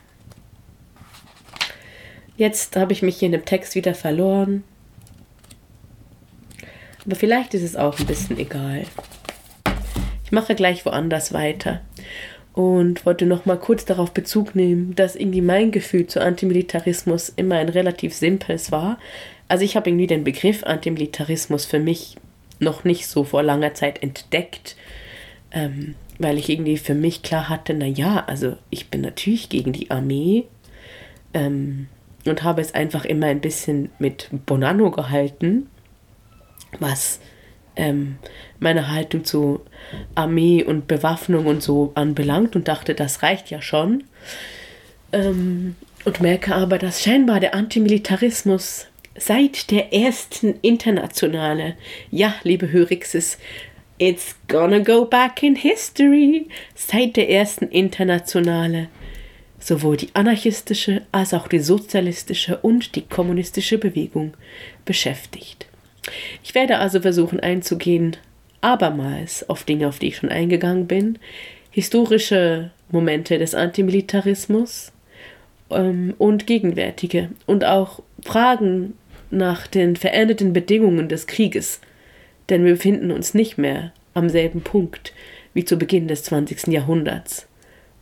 Jetzt 2.36 2.76
habe 2.76 2.92
ich 2.92 3.00
mich 3.00 3.16
hier 3.16 3.26
in 3.26 3.32
dem 3.32 3.46
Text 3.46 3.74
wieder 3.74 3.94
verloren. 3.94 4.62
Aber 7.06 7.16
vielleicht 7.16 7.54
ist 7.54 7.62
es 7.62 7.76
auch 7.76 7.98
ein 7.98 8.04
bisschen 8.04 8.38
egal. 8.38 8.82
Ich 10.24 10.32
mache 10.32 10.54
gleich 10.54 10.84
woanders 10.84 11.32
weiter 11.32 11.80
und 12.52 13.06
wollte 13.06 13.24
noch 13.24 13.46
mal 13.46 13.58
kurz 13.58 13.86
darauf 13.86 14.12
Bezug 14.12 14.54
nehmen, 14.54 14.94
dass 14.94 15.16
irgendwie 15.16 15.40
mein 15.40 15.70
Gefühl 15.70 16.08
zu 16.08 16.20
Antimilitarismus 16.20 17.30
immer 17.34 17.56
ein 17.56 17.70
relativ 17.70 18.12
simples 18.12 18.70
war. 18.70 18.98
Also 19.48 19.64
ich 19.64 19.76
habe 19.76 19.88
irgendwie 19.88 20.08
den 20.08 20.24
Begriff 20.24 20.62
Antimilitarismus 20.64 21.64
für 21.64 21.78
mich 21.78 22.16
noch 22.64 22.84
nicht 22.84 23.06
so 23.06 23.24
vor 23.24 23.42
langer 23.42 23.74
Zeit 23.74 24.02
entdeckt, 24.02 24.76
ähm, 25.52 25.94
weil 26.18 26.38
ich 26.38 26.48
irgendwie 26.48 26.78
für 26.78 26.94
mich 26.94 27.22
klar 27.22 27.48
hatte, 27.48 27.74
na 27.74 27.86
ja, 27.86 28.24
also 28.26 28.56
ich 28.70 28.88
bin 28.88 29.02
natürlich 29.02 29.48
gegen 29.48 29.72
die 29.72 29.90
Armee 29.90 30.44
ähm, 31.32 31.88
und 32.24 32.42
habe 32.42 32.60
es 32.60 32.74
einfach 32.74 33.04
immer 33.04 33.26
ein 33.26 33.40
bisschen 33.40 33.90
mit 33.98 34.28
Bonanno 34.46 34.90
gehalten, 34.90 35.68
was 36.80 37.20
ähm, 37.76 38.16
meine 38.60 38.90
Haltung 38.90 39.24
zu 39.24 39.60
Armee 40.14 40.62
und 40.62 40.86
Bewaffnung 40.86 41.46
und 41.46 41.62
so 41.62 41.92
anbelangt 41.94 42.56
und 42.56 42.68
dachte, 42.68 42.94
das 42.94 43.22
reicht 43.22 43.50
ja 43.50 43.60
schon. 43.60 44.04
Ähm, 45.12 45.76
und 46.04 46.20
merke 46.20 46.54
aber, 46.54 46.78
dass 46.78 47.02
scheinbar 47.02 47.40
der 47.40 47.54
Antimilitarismus 47.54 48.88
seit 49.18 49.70
der 49.70 49.92
ersten 49.92 50.54
Internationale, 50.62 51.76
ja, 52.10 52.34
liebe 52.42 52.72
Hörixes, 52.72 53.38
it's 53.98 54.36
gonna 54.48 54.80
go 54.80 55.04
back 55.04 55.42
in 55.42 55.56
history, 55.56 56.48
seit 56.74 57.16
der 57.16 57.30
ersten 57.30 57.66
Internationale. 57.66 58.88
Sowohl 59.58 59.96
die 59.96 60.10
anarchistische 60.12 61.02
als 61.12 61.32
auch 61.32 61.48
die 61.48 61.60
sozialistische 61.60 62.58
und 62.58 62.96
die 62.96 63.02
kommunistische 63.02 63.78
Bewegung 63.78 64.34
beschäftigt. 64.84 65.66
Ich 66.42 66.54
werde 66.54 66.78
also 66.78 67.00
versuchen 67.00 67.40
einzugehen, 67.40 68.16
abermals 68.60 69.48
auf 69.48 69.64
Dinge, 69.64 69.88
auf 69.88 69.98
die 69.98 70.08
ich 70.08 70.16
schon 70.16 70.28
eingegangen 70.28 70.86
bin, 70.86 71.18
historische 71.70 72.70
Momente 72.90 73.38
des 73.38 73.54
Antimilitarismus 73.54 74.92
ähm, 75.70 76.14
und 76.18 76.46
gegenwärtige. 76.46 77.30
Und 77.46 77.64
auch 77.64 78.02
Fragen 78.22 78.94
nach 79.36 79.66
den 79.66 79.96
veränderten 79.96 80.52
Bedingungen 80.52 81.08
des 81.08 81.26
Krieges, 81.26 81.80
denn 82.48 82.64
wir 82.64 82.72
befinden 82.72 83.10
uns 83.10 83.34
nicht 83.34 83.58
mehr 83.58 83.92
am 84.14 84.28
selben 84.28 84.62
Punkt 84.62 85.12
wie 85.54 85.64
zu 85.64 85.76
Beginn 85.76 86.08
des 86.08 86.22
20. 86.24 86.68
Jahrhunderts, 86.68 87.46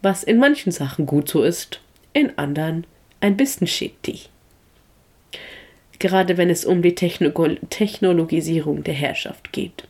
was 0.00 0.22
in 0.22 0.38
manchen 0.38 0.72
Sachen 0.72 1.06
gut 1.06 1.28
so 1.28 1.42
ist, 1.42 1.80
in 2.12 2.36
anderen 2.38 2.86
ein 3.20 3.36
bisschen 3.36 3.66
shitty 3.66 4.20
gerade 6.02 6.36
wenn 6.36 6.50
es 6.50 6.64
um 6.64 6.82
die 6.82 6.96
Techno 6.96 7.30
Technologisierung 7.70 8.82
der 8.82 8.94
Herrschaft 8.94 9.52
geht. 9.52 9.84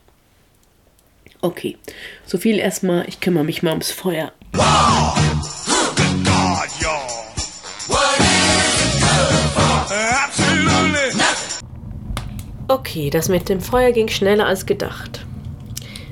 Okay, 1.41 1.75
so 2.25 2.37
viel 2.37 2.59
erstmal, 2.59 3.05
ich 3.09 3.19
kümmere 3.19 3.43
mich 3.43 3.63
mal 3.63 3.71
ums 3.71 3.91
Feuer. 3.91 4.31
Okay, 12.73 13.11
das 13.11 13.29
mit 13.29 13.49
dem 13.49 13.61
Feuer 13.61 13.91
ging 13.91 14.07
schneller 14.07 14.47
als 14.47 14.65
gedacht. 14.65 15.27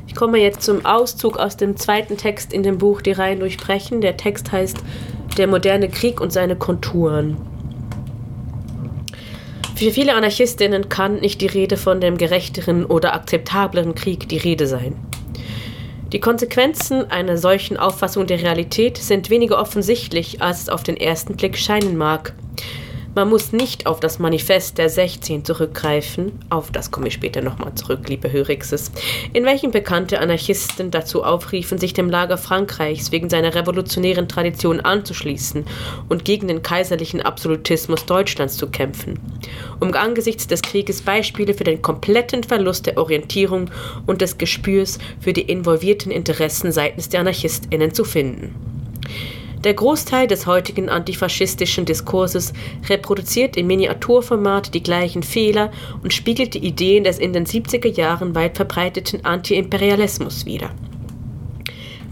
Ich 0.05 0.13
komme 0.13 0.37
jetzt 0.37 0.61
zum 0.61 0.85
Auszug 0.85 1.37
aus 1.37 1.57
dem 1.57 1.75
zweiten 1.75 2.17
Text 2.17 2.53
in 2.53 2.61
dem 2.61 2.77
Buch 2.77 3.01
Die 3.01 3.13
Reihen 3.13 3.39
durchbrechen. 3.39 3.99
Der 3.99 4.15
Text 4.15 4.51
heißt 4.51 4.77
Der 5.39 5.47
moderne 5.47 5.89
Krieg 5.89 6.21
und 6.21 6.31
seine 6.31 6.55
Konturen. 6.55 7.37
Für 9.75 9.89
viele 9.89 10.13
Anarchistinnen 10.13 10.87
kann 10.87 11.15
nicht 11.15 11.41
die 11.41 11.47
Rede 11.47 11.77
von 11.77 11.99
dem 11.99 12.19
gerechteren 12.19 12.85
oder 12.85 13.15
akzeptableren 13.15 13.95
Krieg 13.95 14.29
die 14.29 14.37
Rede 14.37 14.67
sein. 14.67 14.95
Die 16.11 16.19
Konsequenzen 16.19 17.09
einer 17.09 17.37
solchen 17.37 17.77
Auffassung 17.77 18.27
der 18.27 18.39
Realität 18.39 18.99
sind 18.99 19.31
weniger 19.31 19.59
offensichtlich, 19.59 20.43
als 20.43 20.61
es 20.61 20.69
auf 20.69 20.83
den 20.83 20.97
ersten 20.97 21.37
Blick 21.37 21.57
scheinen 21.57 21.97
mag. 21.97 22.35
Man 23.13 23.27
muss 23.27 23.51
nicht 23.51 23.87
auf 23.87 23.99
das 23.99 24.19
Manifest 24.19 24.77
der 24.77 24.87
16 24.87 25.43
zurückgreifen, 25.43 26.31
auf 26.49 26.71
das 26.71 26.91
komme 26.91 27.09
ich 27.09 27.13
später 27.13 27.41
nochmal 27.41 27.75
zurück, 27.75 28.07
liebe 28.07 28.31
Hörixes, 28.31 28.89
in 29.33 29.43
welchem 29.43 29.71
bekannte 29.71 30.19
Anarchisten 30.19 30.91
dazu 30.91 31.21
aufriefen, 31.25 31.77
sich 31.77 31.91
dem 31.91 32.09
Lager 32.09 32.37
Frankreichs 32.37 33.11
wegen 33.11 33.29
seiner 33.29 33.53
revolutionären 33.53 34.29
Tradition 34.29 34.79
anzuschließen 34.79 35.65
und 36.07 36.23
gegen 36.23 36.47
den 36.47 36.63
kaiserlichen 36.63 37.21
Absolutismus 37.21 38.05
Deutschlands 38.05 38.55
zu 38.55 38.67
kämpfen, 38.67 39.19
um 39.81 39.93
angesichts 39.93 40.47
des 40.47 40.61
Krieges 40.61 41.01
Beispiele 41.01 41.53
für 41.53 41.65
den 41.65 41.81
kompletten 41.81 42.43
Verlust 42.43 42.85
der 42.85 42.97
Orientierung 42.97 43.69
und 44.07 44.21
des 44.21 44.37
Gespürs 44.37 44.99
für 45.19 45.33
die 45.33 45.41
involvierten 45.41 46.13
Interessen 46.13 46.71
seitens 46.71 47.09
der 47.09 47.19
Anarchistinnen 47.19 47.93
zu 47.93 48.05
finden. 48.05 48.55
Der 49.63 49.75
Großteil 49.75 50.25
des 50.25 50.47
heutigen 50.47 50.89
antifaschistischen 50.89 51.85
Diskurses 51.85 52.51
reproduziert 52.89 53.55
im 53.57 53.67
Miniaturformat 53.67 54.73
die 54.73 54.81
gleichen 54.81 55.21
Fehler 55.21 55.69
und 56.01 56.13
spiegelt 56.13 56.55
die 56.55 56.65
Ideen 56.65 57.03
des 57.03 57.19
in 57.19 57.31
den 57.31 57.45
70er 57.45 57.95
Jahren 57.95 58.33
weit 58.33 58.55
verbreiteten 58.55 59.23
Antiimperialismus 59.23 60.47
wider. 60.47 60.71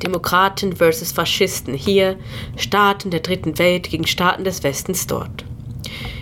Demokraten 0.04 0.76
versus 0.76 1.12
Faschisten 1.12 1.74
hier, 1.74 2.18
Staaten 2.56 3.10
der 3.10 3.22
dritten 3.22 3.58
Welt 3.58 3.90
gegen 3.90 4.06
Staaten 4.06 4.44
des 4.44 4.64
Westens 4.64 5.08
dort. 5.08 5.44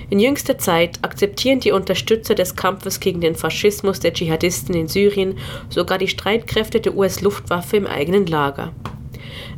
In 0.09 0.19
jüngster 0.19 0.57
Zeit 0.57 0.99
akzeptieren 1.01 1.59
die 1.59 1.73
Unterstützer 1.73 2.35
des 2.35 2.55
Kampfes 2.55 3.01
gegen 3.01 3.19
den 3.19 3.35
Faschismus 3.35 3.99
der 3.99 4.13
Dschihadisten 4.13 4.73
in 4.73 4.87
Syrien 4.87 5.37
sogar 5.67 5.97
die 5.97 6.07
Streitkräfte 6.07 6.79
der 6.79 6.95
US-Luftwaffe 6.95 7.75
im 7.75 7.85
eigenen 7.85 8.25
Lager 8.25 8.71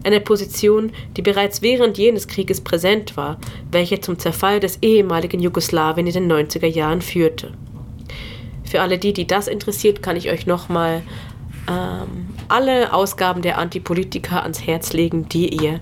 eine 0.03 0.19
Position, 0.19 0.91
die 1.17 1.21
bereits 1.21 1.61
während 1.61 1.97
jenes 1.97 2.27
Krieges 2.27 2.61
präsent 2.61 3.17
war, 3.17 3.37
welche 3.71 3.99
zum 3.99 4.17
Zerfall 4.17 4.59
des 4.59 4.79
ehemaligen 4.81 5.39
Jugoslawien 5.39 6.07
in 6.07 6.13
den 6.13 6.31
90er 6.31 6.67
Jahren 6.67 7.01
führte. 7.01 7.51
Für 8.63 8.81
alle 8.81 8.97
die, 8.97 9.13
die 9.13 9.27
das 9.27 9.47
interessiert, 9.47 10.01
kann 10.03 10.15
ich 10.15 10.29
euch 10.29 10.45
nochmal 10.45 11.01
ähm, 11.67 12.27
alle 12.47 12.93
Ausgaben 12.93 13.41
der 13.41 13.57
Antipolitika 13.57 14.41
ans 14.41 14.65
Herz 14.65 14.93
legen, 14.93 15.27
die 15.29 15.47
ihr 15.49 15.81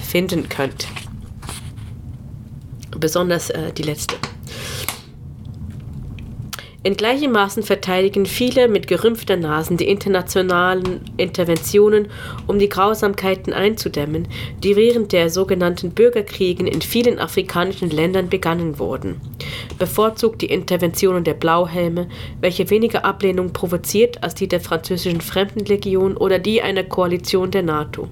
finden 0.00 0.48
könnt. 0.48 0.86
Besonders 2.96 3.50
äh, 3.50 3.72
die 3.72 3.82
letzte. 3.82 4.16
In 6.84 6.96
gleichem 6.96 7.30
Maßen 7.30 7.62
verteidigen 7.62 8.26
viele 8.26 8.66
mit 8.66 8.88
gerümpfter 8.88 9.36
Nasen 9.36 9.76
die 9.76 9.86
internationalen 9.86 11.00
Interventionen, 11.16 12.08
um 12.48 12.58
die 12.58 12.68
Grausamkeiten 12.68 13.52
einzudämmen, 13.52 14.26
die 14.64 14.74
während 14.74 15.12
der 15.12 15.30
sogenannten 15.30 15.90
Bürgerkriegen 15.90 16.66
in 16.66 16.82
vielen 16.82 17.20
afrikanischen 17.20 17.88
Ländern 17.88 18.28
begangen 18.28 18.80
wurden. 18.80 19.20
Bevorzugt 19.78 20.42
die 20.42 20.46
Interventionen 20.46 21.22
der 21.22 21.34
Blauhelme, 21.34 22.08
welche 22.40 22.68
weniger 22.68 23.04
Ablehnung 23.04 23.52
provoziert 23.52 24.20
als 24.24 24.34
die 24.34 24.48
der 24.48 24.60
französischen 24.60 25.20
Fremdenlegion 25.20 26.16
oder 26.16 26.40
die 26.40 26.62
einer 26.62 26.82
Koalition 26.82 27.52
der 27.52 27.62
NATO. 27.62 28.08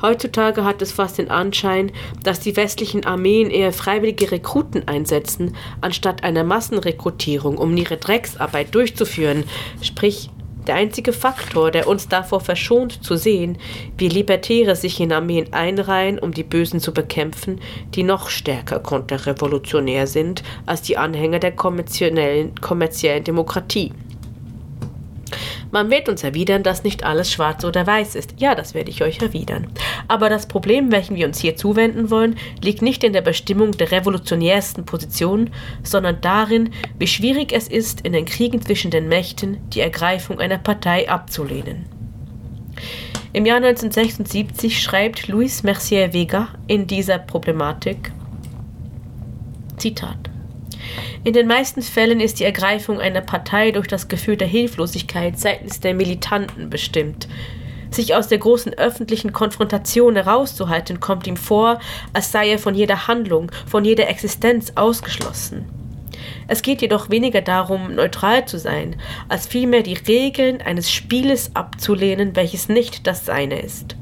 Heutzutage 0.00 0.64
hat 0.64 0.80
es 0.80 0.92
fast 0.92 1.18
den 1.18 1.30
Anschein, 1.30 1.90
dass 2.22 2.40
die 2.40 2.56
westlichen 2.56 3.04
Armeen 3.04 3.50
eher 3.50 3.72
freiwillige 3.72 4.30
Rekruten 4.30 4.86
einsetzen, 4.86 5.56
anstatt 5.80 6.22
einer 6.22 6.44
Massenrekrutierung, 6.44 7.58
um 7.58 7.76
ihre 7.76 7.96
Drecksarbeit 7.96 8.74
durchzuführen, 8.74 9.44
sprich 9.82 10.30
Der 10.68 10.74
einzige 10.74 11.14
Faktor, 11.14 11.70
der 11.70 11.88
uns 11.88 12.08
davor 12.08 12.40
verschont 12.40 13.02
zu 13.02 13.16
sehen, 13.16 13.56
wie 13.96 14.08
Libertäre 14.08 14.76
sich 14.76 15.00
in 15.00 15.12
Armeen 15.12 15.50
einreihen, 15.54 16.18
um 16.18 16.34
die 16.34 16.42
Bösen 16.42 16.78
zu 16.78 16.92
bekämpfen, 16.92 17.58
die 17.94 18.02
noch 18.02 18.28
stärker 18.28 18.78
konterrevolutionär 18.78 20.06
sind 20.06 20.42
als 20.66 20.82
die 20.82 20.98
Anhänger 20.98 21.38
der 21.38 21.52
kommerziellen, 21.52 22.54
kommerziellen 22.60 23.24
Demokratie. 23.24 23.92
Man 25.70 25.90
wird 25.90 26.08
uns 26.08 26.24
erwidern, 26.24 26.62
dass 26.62 26.82
nicht 26.82 27.04
alles 27.04 27.30
schwarz 27.30 27.64
oder 27.64 27.86
weiß 27.86 28.14
ist. 28.14 28.34
Ja, 28.38 28.54
das 28.54 28.72
werde 28.72 28.90
ich 28.90 29.02
euch 29.02 29.20
erwidern. 29.20 29.66
Aber 30.06 30.30
das 30.30 30.48
Problem, 30.48 30.90
welchem 30.90 31.16
wir 31.16 31.26
uns 31.26 31.38
hier 31.38 31.56
zuwenden 31.56 32.10
wollen, 32.10 32.36
liegt 32.62 32.80
nicht 32.80 33.04
in 33.04 33.12
der 33.12 33.20
Bestimmung 33.20 33.72
der 33.72 33.92
revolutionärsten 33.92 34.86
Positionen, 34.86 35.50
sondern 35.82 36.20
darin, 36.22 36.70
wie 36.98 37.06
schwierig 37.06 37.52
es 37.52 37.68
ist, 37.68 38.00
in 38.00 38.14
den 38.14 38.24
Kriegen 38.24 38.62
zwischen 38.62 38.90
den 38.90 39.08
Mächten 39.08 39.58
die 39.70 39.80
Ergreifung 39.80 40.40
einer 40.40 40.58
Partei 40.58 41.08
abzulehnen. 41.08 41.86
Im 43.34 43.44
Jahr 43.44 43.58
1976 43.58 44.82
schreibt 44.82 45.28
Louis 45.28 45.62
Mercier 45.62 46.14
Vega 46.14 46.48
in 46.66 46.86
dieser 46.86 47.18
Problematik 47.18 48.10
Zitat 49.76 50.27
in 51.24 51.32
den 51.32 51.46
meisten 51.46 51.82
Fällen 51.82 52.20
ist 52.20 52.40
die 52.40 52.44
Ergreifung 52.44 53.00
einer 53.00 53.20
Partei 53.20 53.70
durch 53.70 53.86
das 53.86 54.08
Gefühl 54.08 54.36
der 54.36 54.48
Hilflosigkeit 54.48 55.38
seitens 55.38 55.80
der 55.80 55.94
Militanten 55.94 56.70
bestimmt. 56.70 57.28
Sich 57.90 58.14
aus 58.14 58.28
der 58.28 58.38
großen 58.38 58.74
öffentlichen 58.74 59.32
Konfrontation 59.32 60.14
herauszuhalten, 60.14 61.00
kommt 61.00 61.26
ihm 61.26 61.36
vor, 61.36 61.80
als 62.12 62.32
sei 62.32 62.50
er 62.50 62.58
von 62.58 62.74
jeder 62.74 63.08
Handlung, 63.08 63.50
von 63.66 63.84
jeder 63.84 64.08
Existenz 64.08 64.72
ausgeschlossen. 64.74 65.66
Es 66.46 66.62
geht 66.62 66.80
jedoch 66.82 67.10
weniger 67.10 67.42
darum, 67.42 67.94
neutral 67.94 68.46
zu 68.46 68.58
sein, 68.58 68.96
als 69.28 69.46
vielmehr 69.46 69.82
die 69.82 69.94
Regeln 69.94 70.62
eines 70.62 70.90
Spieles 70.90 71.54
abzulehnen, 71.54 72.36
welches 72.36 72.68
nicht 72.68 73.06
das 73.06 73.26
seine 73.26 73.60
ist. 73.60 73.96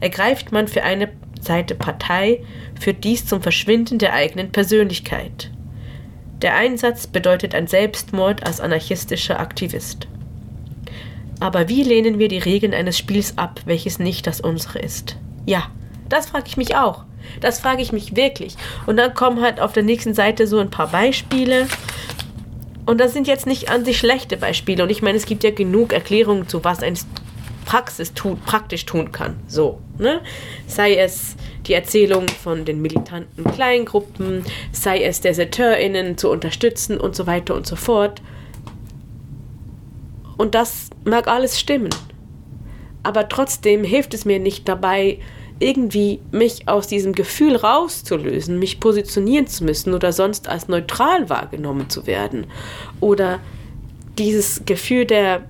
Ergreift 0.00 0.50
man 0.50 0.66
für 0.66 0.82
eine 0.82 1.10
Seite 1.40 1.76
Partei, 1.76 2.42
führt 2.78 3.04
dies 3.04 3.26
zum 3.26 3.42
Verschwinden 3.42 3.98
der 3.98 4.12
eigenen 4.12 4.50
Persönlichkeit. 4.50 5.51
Der 6.42 6.56
Einsatz 6.56 7.06
bedeutet 7.06 7.54
ein 7.54 7.68
Selbstmord 7.68 8.44
als 8.44 8.60
anarchistischer 8.60 9.38
Aktivist. 9.38 10.08
Aber 11.38 11.68
wie 11.68 11.84
lehnen 11.84 12.18
wir 12.18 12.28
die 12.28 12.38
Regeln 12.38 12.74
eines 12.74 12.98
Spiels 12.98 13.38
ab, 13.38 13.60
welches 13.64 13.98
nicht 13.98 14.26
das 14.26 14.40
unsere 14.40 14.80
ist? 14.80 15.16
Ja, 15.46 15.70
das 16.08 16.26
frage 16.26 16.44
ich 16.46 16.56
mich 16.56 16.76
auch. 16.76 17.04
Das 17.40 17.60
frage 17.60 17.82
ich 17.82 17.92
mich 17.92 18.16
wirklich. 18.16 18.56
Und 18.86 18.96
dann 18.96 19.14
kommen 19.14 19.40
halt 19.40 19.60
auf 19.60 19.72
der 19.72 19.84
nächsten 19.84 20.14
Seite 20.14 20.46
so 20.46 20.58
ein 20.58 20.70
paar 20.70 20.88
Beispiele. 20.88 21.68
Und 22.86 23.00
das 23.00 23.12
sind 23.12 23.28
jetzt 23.28 23.46
nicht 23.46 23.70
an 23.70 23.84
sich 23.84 23.98
schlechte 23.98 24.36
Beispiele. 24.36 24.82
Und 24.82 24.90
ich 24.90 25.02
meine, 25.02 25.18
es 25.18 25.26
gibt 25.26 25.44
ja 25.44 25.50
genug 25.50 25.92
Erklärungen 25.92 26.48
zu, 26.48 26.64
was 26.64 26.82
ein 26.82 26.98
Praxis 27.64 28.12
tun, 28.14 28.38
praktisch 28.44 28.86
tun 28.86 29.12
kann. 29.12 29.36
So, 29.46 29.78
ne? 29.98 30.20
Sei 30.66 30.96
es 30.96 31.36
die 31.66 31.74
Erzählung 31.74 32.28
von 32.28 32.64
den 32.64 32.82
militanten 32.82 33.44
Kleingruppen, 33.44 34.44
sei 34.72 35.02
es 35.02 35.20
DeserteurInnen 35.20 36.18
zu 36.18 36.30
unterstützen 36.30 36.98
und 36.98 37.14
so 37.14 37.26
weiter 37.26 37.54
und 37.54 37.66
so 37.66 37.76
fort. 37.76 38.22
Und 40.36 40.54
das 40.54 40.90
mag 41.04 41.28
alles 41.28 41.58
stimmen. 41.58 41.90
Aber 43.02 43.28
trotzdem 43.28 43.84
hilft 43.84 44.14
es 44.14 44.24
mir 44.24 44.38
nicht 44.38 44.68
dabei, 44.68 45.18
irgendwie 45.58 46.20
mich 46.32 46.68
aus 46.68 46.88
diesem 46.88 47.12
Gefühl 47.12 47.56
rauszulösen, 47.56 48.58
mich 48.58 48.80
positionieren 48.80 49.46
zu 49.46 49.64
müssen 49.64 49.94
oder 49.94 50.12
sonst 50.12 50.48
als 50.48 50.68
neutral 50.68 51.30
wahrgenommen 51.30 51.88
zu 51.88 52.06
werden. 52.06 52.46
Oder 53.00 53.38
dieses 54.18 54.64
Gefühl 54.66 55.04
der 55.04 55.42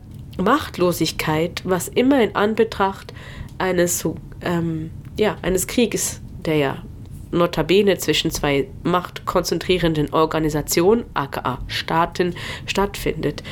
Machtlosigkeit, 0.43 1.63
was 1.65 1.89
immer 1.89 2.23
in 2.23 2.35
Anbetracht 2.35 3.13
eines, 3.59 4.07
ähm, 4.43 4.91
ja, 5.19 5.37
eines 5.43 5.67
Krieges, 5.67 6.21
der 6.45 6.57
ja 6.57 6.83
notabene 7.31 7.97
zwischen 7.99 8.31
zwei 8.31 8.69
machtkonzentrierenden 8.83 10.13
Organisationen, 10.13 11.05
aka 11.15 11.59
Staaten, 11.67 12.35
stattfindet. 12.67 13.43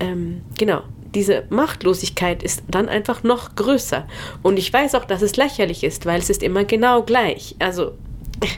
Ähm, 0.00 0.42
genau, 0.58 0.82
diese 1.14 1.44
Machtlosigkeit 1.50 2.42
ist 2.42 2.62
dann 2.68 2.88
einfach 2.88 3.22
noch 3.22 3.54
größer. 3.54 4.06
Und 4.42 4.58
ich 4.58 4.72
weiß 4.72 4.94
auch, 4.94 5.04
dass 5.04 5.22
es 5.22 5.36
lächerlich 5.36 5.84
ist, 5.84 6.06
weil 6.06 6.20
es 6.20 6.30
ist 6.30 6.42
immer 6.42 6.64
genau 6.64 7.02
gleich. 7.02 7.54
Also, 7.58 7.92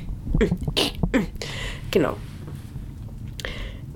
genau. 1.90 2.16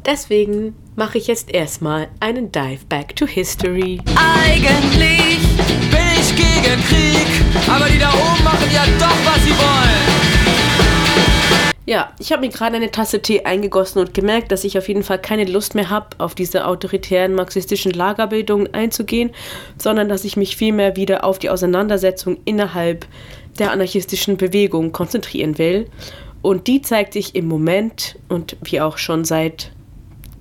Deswegen 0.07 0.75
mache 0.97 1.19
ich 1.19 1.27
jetzt 1.27 1.51
erstmal 1.51 2.09
einen 2.21 2.51
Dive 2.51 2.87
Back 2.89 3.15
to 3.17 3.27
History. 3.27 4.01
Eigentlich 4.17 5.39
bin 5.91 6.07
ich 6.19 6.35
gegen 6.35 6.81
Krieg, 6.85 7.27
aber 7.69 7.87
die 7.87 7.99
da 7.99 8.09
oben 8.09 8.43
machen 8.43 8.69
ja 8.73 8.85
doch, 8.99 9.17
was 9.27 9.45
sie 9.45 9.51
wollen. 9.51 10.21
Ja, 11.85 12.13
ich 12.19 12.33
habe 12.33 12.43
mir 12.43 12.49
gerade 12.49 12.77
eine 12.77 12.91
Tasse 12.91 13.21
Tee 13.21 13.45
eingegossen 13.45 14.01
und 14.01 14.15
gemerkt, 14.15 14.53
dass 14.53 14.65
ich 14.65 14.79
auf 14.79 14.89
jeden 14.89 15.03
Fall 15.03 15.21
keine 15.21 15.45
Lust 15.45 15.75
mehr 15.75 15.91
habe, 15.91 16.09
auf 16.19 16.35
diese 16.35 16.67
autoritären 16.67 17.35
marxistischen 17.35 17.93
Lagerbildungen 17.93 18.73
einzugehen, 18.73 19.33
sondern 19.77 20.09
dass 20.09 20.25
ich 20.25 20.37
mich 20.37 20.57
vielmehr 20.57 20.97
wieder 20.97 21.25
auf 21.25 21.39
die 21.39 21.51
Auseinandersetzung 21.51 22.39
innerhalb 22.45 23.07
der 23.59 23.73
anarchistischen 23.73 24.37
Bewegung 24.39 24.93
konzentrieren 24.93 25.59
will. 25.59 25.91
Und 26.43 26.69
die 26.69 26.81
zeigt 26.81 27.13
sich 27.13 27.35
im 27.35 27.47
Moment 27.49 28.17
und 28.29 28.57
wie 28.63 28.81
auch 28.81 28.97
schon 28.97 29.25
seit 29.25 29.73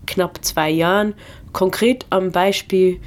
knapp 0.09 0.43
zwei 0.43 0.69
Jahren, 0.69 1.13
konkret 1.53 2.05
am 2.09 2.31
Beispiel 2.31 2.99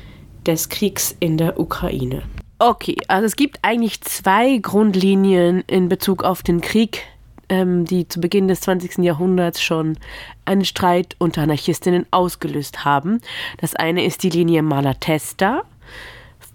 des 0.47 0.69
Kriegs 0.69 1.15
in 1.21 1.37
der 1.37 1.61
Ukraine. 1.61 2.23
Okay, 2.59 2.97
also 3.09 3.27
es 3.27 3.37
gibt 3.37 3.59
eigentlich 3.63 4.01
zwei 4.03 4.59
Grundlinien 4.59 5.65
in 5.67 5.89
Bezug 5.89 6.23
auf 6.23 6.43
den 6.43 6.61
Krieg, 6.61 7.03
ähm, 7.49 7.85
die 7.85 8.07
zu 8.07 8.21
Beginn 8.21 8.47
des 8.47 8.61
20. 8.63 8.99
Jahrhunderts 8.99 9.61
schon 9.61 9.99
einen 10.45 10.65
Streit 10.65 11.17
unter 11.19 11.43
Anarchistinnen 11.43 12.07
ausgelöst 12.13 12.85
haben. 12.85 13.21
Das 13.59 13.75
eine 13.75 14.05
ist 14.05 14.23
die 14.23 14.31
Linie 14.31 14.63
Malatesta, 14.63 15.65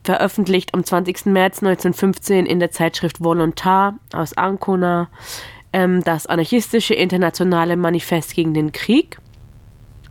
veröffentlicht 0.06 0.74
am 0.74 0.86
20. 0.86 1.26
März 1.26 1.62
1915 1.62 2.46
in 2.46 2.62
der 2.62 2.72
Zeitschrift 2.72 3.22
Volontar 3.22 3.96
aus 4.14 4.32
Ancona, 4.38 5.10
ähm, 5.74 6.04
das 6.06 6.26
anarchistische 6.26 6.94
internationale 6.94 7.76
Manifest 7.76 8.34
gegen 8.34 8.54
den 8.54 8.72
Krieg 8.72 9.20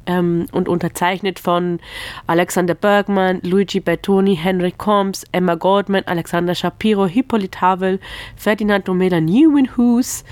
ähm, 0.07 0.47
und 0.53 0.69
unterzeichnet 0.69 1.39
von 1.39 1.81
Alexander 2.27 2.75
Bergmann, 2.75 3.41
Luigi 3.43 3.81
Bertoni, 3.81 4.37
Henry 4.37 4.73
Combs, 4.73 5.25
Emma 5.33 5.55
Goldman, 5.55 6.05
Alexander 6.07 6.55
Shapiro, 6.55 7.07
Hippolyte 7.07 7.61
Havel, 7.61 8.01
Ferdinand 8.37 8.89
Domela 8.89 9.21
Neuwenhuis. 9.21 10.25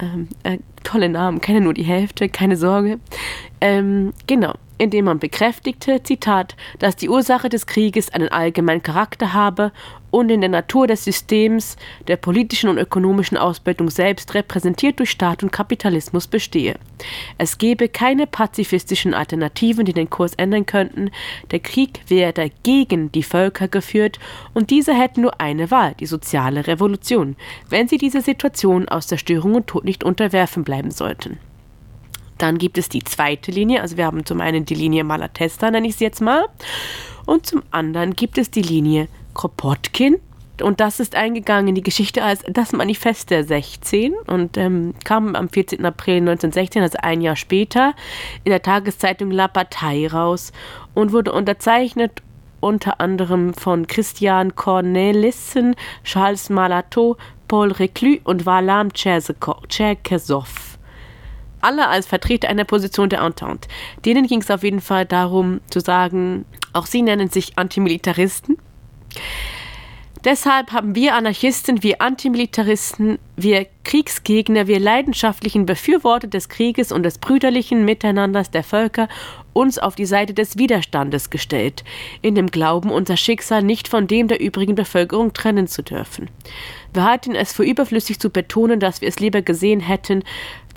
Ähm, 0.00 0.28
äh, 0.44 0.58
tolle 0.84 1.08
Namen, 1.08 1.40
kenne 1.40 1.60
nur 1.60 1.74
die 1.74 1.82
Hälfte, 1.82 2.28
keine 2.28 2.56
Sorge. 2.56 3.00
Ähm, 3.60 4.12
genau 4.26 4.54
indem 4.78 5.06
man 5.06 5.18
bekräftigte, 5.18 6.02
Zitat, 6.02 6.56
dass 6.78 6.96
die 6.96 7.08
Ursache 7.08 7.48
des 7.48 7.66
Krieges 7.66 8.10
einen 8.10 8.28
allgemeinen 8.28 8.82
Charakter 8.82 9.32
habe 9.34 9.72
und 10.10 10.30
in 10.30 10.40
der 10.40 10.50
Natur 10.50 10.86
des 10.86 11.04
Systems 11.04 11.76
der 12.06 12.16
politischen 12.16 12.70
und 12.70 12.78
ökonomischen 12.78 13.36
Ausbeutung 13.36 13.90
selbst 13.90 14.34
repräsentiert 14.34 14.98
durch 14.98 15.10
Staat 15.10 15.42
und 15.42 15.52
Kapitalismus 15.52 16.26
bestehe. 16.26 16.78
Es 17.36 17.58
gebe 17.58 17.88
keine 17.88 18.26
pazifistischen 18.26 19.14
Alternativen, 19.14 19.84
die 19.84 19.92
den 19.92 20.10
Kurs 20.10 20.34
ändern 20.34 20.66
könnten. 20.66 21.10
Der 21.50 21.60
Krieg 21.60 22.00
werde 22.08 22.50
gegen 22.62 23.12
die 23.12 23.22
Völker 23.22 23.68
geführt 23.68 24.18
und 24.54 24.70
diese 24.70 24.94
hätten 24.94 25.22
nur 25.22 25.40
eine 25.40 25.70
Wahl, 25.70 25.94
die 26.00 26.06
soziale 26.06 26.66
Revolution, 26.66 27.36
wenn 27.68 27.88
sie 27.88 27.98
diese 27.98 28.20
Situation 28.20 28.88
aus 28.88 29.06
Zerstörung 29.06 29.54
und 29.54 29.66
Tod 29.66 29.84
nicht 29.84 30.04
unterwerfen 30.04 30.64
bleiben 30.64 30.90
sollten. 30.90 31.38
Dann 32.38 32.58
gibt 32.58 32.78
es 32.78 32.88
die 32.88 33.02
zweite 33.02 33.50
Linie, 33.50 33.82
also 33.82 33.96
wir 33.96 34.06
haben 34.06 34.24
zum 34.24 34.40
einen 34.40 34.64
die 34.64 34.76
Linie 34.76 35.02
Malatesta, 35.02 35.70
nenne 35.70 35.88
ich 35.88 35.96
sie 35.96 36.04
jetzt 36.04 36.20
mal, 36.20 36.46
und 37.26 37.44
zum 37.46 37.62
anderen 37.72 38.14
gibt 38.14 38.38
es 38.38 38.50
die 38.50 38.62
Linie 38.62 39.08
Kropotkin. 39.38 40.18
Und 40.60 40.80
das 40.80 40.98
ist 40.98 41.14
eingegangen 41.14 41.68
in 41.68 41.74
die 41.76 41.82
Geschichte 41.82 42.24
als 42.24 42.42
das 42.50 42.72
Manifest 42.72 43.30
der 43.30 43.44
16 43.44 44.12
und 44.26 44.56
ähm, 44.56 44.92
kam 45.04 45.36
am 45.36 45.48
14. 45.48 45.84
April 45.86 46.16
1916, 46.16 46.82
also 46.82 46.98
ein 47.00 47.20
Jahr 47.20 47.36
später, 47.36 47.94
in 48.42 48.50
der 48.50 48.60
Tageszeitung 48.60 49.30
La 49.30 49.46
Partei 49.46 50.08
raus 50.08 50.52
und 50.94 51.12
wurde 51.12 51.30
unterzeichnet 51.32 52.22
unter 52.58 53.00
anderem 53.00 53.54
von 53.54 53.86
Christian 53.86 54.56
Cornelissen, 54.56 55.76
Charles 56.02 56.50
Malato, 56.50 57.16
Paul 57.46 57.70
Reclus 57.70 58.18
und 58.24 58.44
Valam 58.44 58.88
Cherkesov 58.92 60.78
alle 61.60 61.88
als 61.88 62.06
Vertreter 62.06 62.48
einer 62.48 62.64
Position 62.64 63.08
der 63.08 63.20
Entente. 63.20 63.68
Denen 64.04 64.28
ging 64.28 64.40
es 64.40 64.50
auf 64.50 64.62
jeden 64.62 64.80
Fall 64.80 65.06
darum 65.06 65.60
zu 65.68 65.80
sagen, 65.80 66.44
auch 66.72 66.86
sie 66.86 67.02
nennen 67.02 67.30
sich 67.30 67.58
Antimilitaristen. 67.58 68.58
Deshalb 70.24 70.72
haben 70.72 70.96
wir 70.96 71.14
Anarchisten, 71.14 71.82
wir 71.84 72.02
Antimilitaristen, 72.02 73.18
wir 73.36 73.66
Kriegsgegner, 73.84 74.66
wir 74.66 74.80
leidenschaftlichen 74.80 75.64
Befürworter 75.64 76.26
des 76.26 76.48
Krieges 76.48 76.90
und 76.90 77.04
des 77.04 77.18
brüderlichen 77.18 77.84
Miteinanders 77.84 78.50
der 78.50 78.64
Völker 78.64 79.08
uns 79.52 79.78
auf 79.78 79.94
die 79.94 80.06
Seite 80.06 80.34
des 80.34 80.58
Widerstandes 80.58 81.30
gestellt, 81.30 81.84
in 82.20 82.34
dem 82.34 82.48
Glauben, 82.48 82.90
unser 82.90 83.16
Schicksal 83.16 83.62
nicht 83.62 83.86
von 83.86 84.06
dem 84.08 84.26
der 84.28 84.40
übrigen 84.40 84.74
Bevölkerung 84.74 85.32
trennen 85.32 85.68
zu 85.68 85.82
dürfen. 85.82 86.28
Wir 86.92 87.04
halten 87.04 87.34
es 87.34 87.52
für 87.52 87.64
überflüssig 87.64 88.18
zu 88.18 88.30
betonen, 88.30 88.80
dass 88.80 89.00
wir 89.00 89.08
es 89.08 89.20
lieber 89.20 89.42
gesehen 89.42 89.80
hätten, 89.80 90.24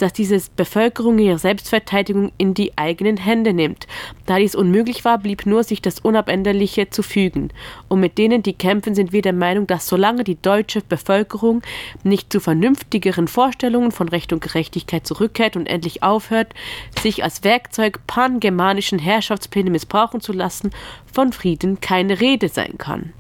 dass 0.02 0.14
diese 0.14 0.42
Bevölkerung 0.56 1.20
ihre 1.20 1.38
Selbstverteidigung 1.38 2.32
in 2.38 2.54
die 2.54 2.78
eigenen 2.78 3.18
Hände 3.18 3.54
nimmt. 3.54 3.88
Da 4.26 4.38
dies 4.38 4.56
unmöglich 4.56 5.06
war, 5.06 5.20
blieb 5.20 5.46
nur 5.46 5.64
sich 5.64 5.82
das 5.82 6.00
Unabänderliche 6.00 6.90
zu 6.90 7.04
fügen. 7.04 7.50
Und 7.88 8.00
mit 8.00 8.18
denen, 8.18 8.44
die 8.44 8.54
kämpfen, 8.54 8.96
sind 8.96 9.12
wir 9.12 9.22
der 9.22 9.34
Meinung, 9.34 9.68
dass 9.68 9.88
solange 9.88 10.24
die 10.24 10.42
deutsche 10.42 10.82
Bevölkerung 10.82 11.62
nicht 12.04 12.32
zu 12.32 12.40
vernünftigeren 12.40 13.28
Vorstellungen 13.28 13.92
von 13.92 14.10
Recht 14.10 14.34
und 14.34 14.42
Gerechtigkeit 14.42 15.06
zurückkehrt 15.06 15.56
und 15.56 15.68
endlich 15.68 16.04
aufhört, 16.04 16.54
sich 17.02 17.24
als 17.24 17.44
Werkzeug 17.44 18.00
pangermanischen 18.08 19.00
Herrschaftspläne 19.00 19.70
missbrauchen 19.70 20.22
zu 20.22 20.34
lassen, 20.34 20.72
von 21.12 21.34
Frieden 21.34 21.80
keine 21.82 22.20
Rede 22.20 22.50
sein 22.50 22.78
kann. 22.78 23.14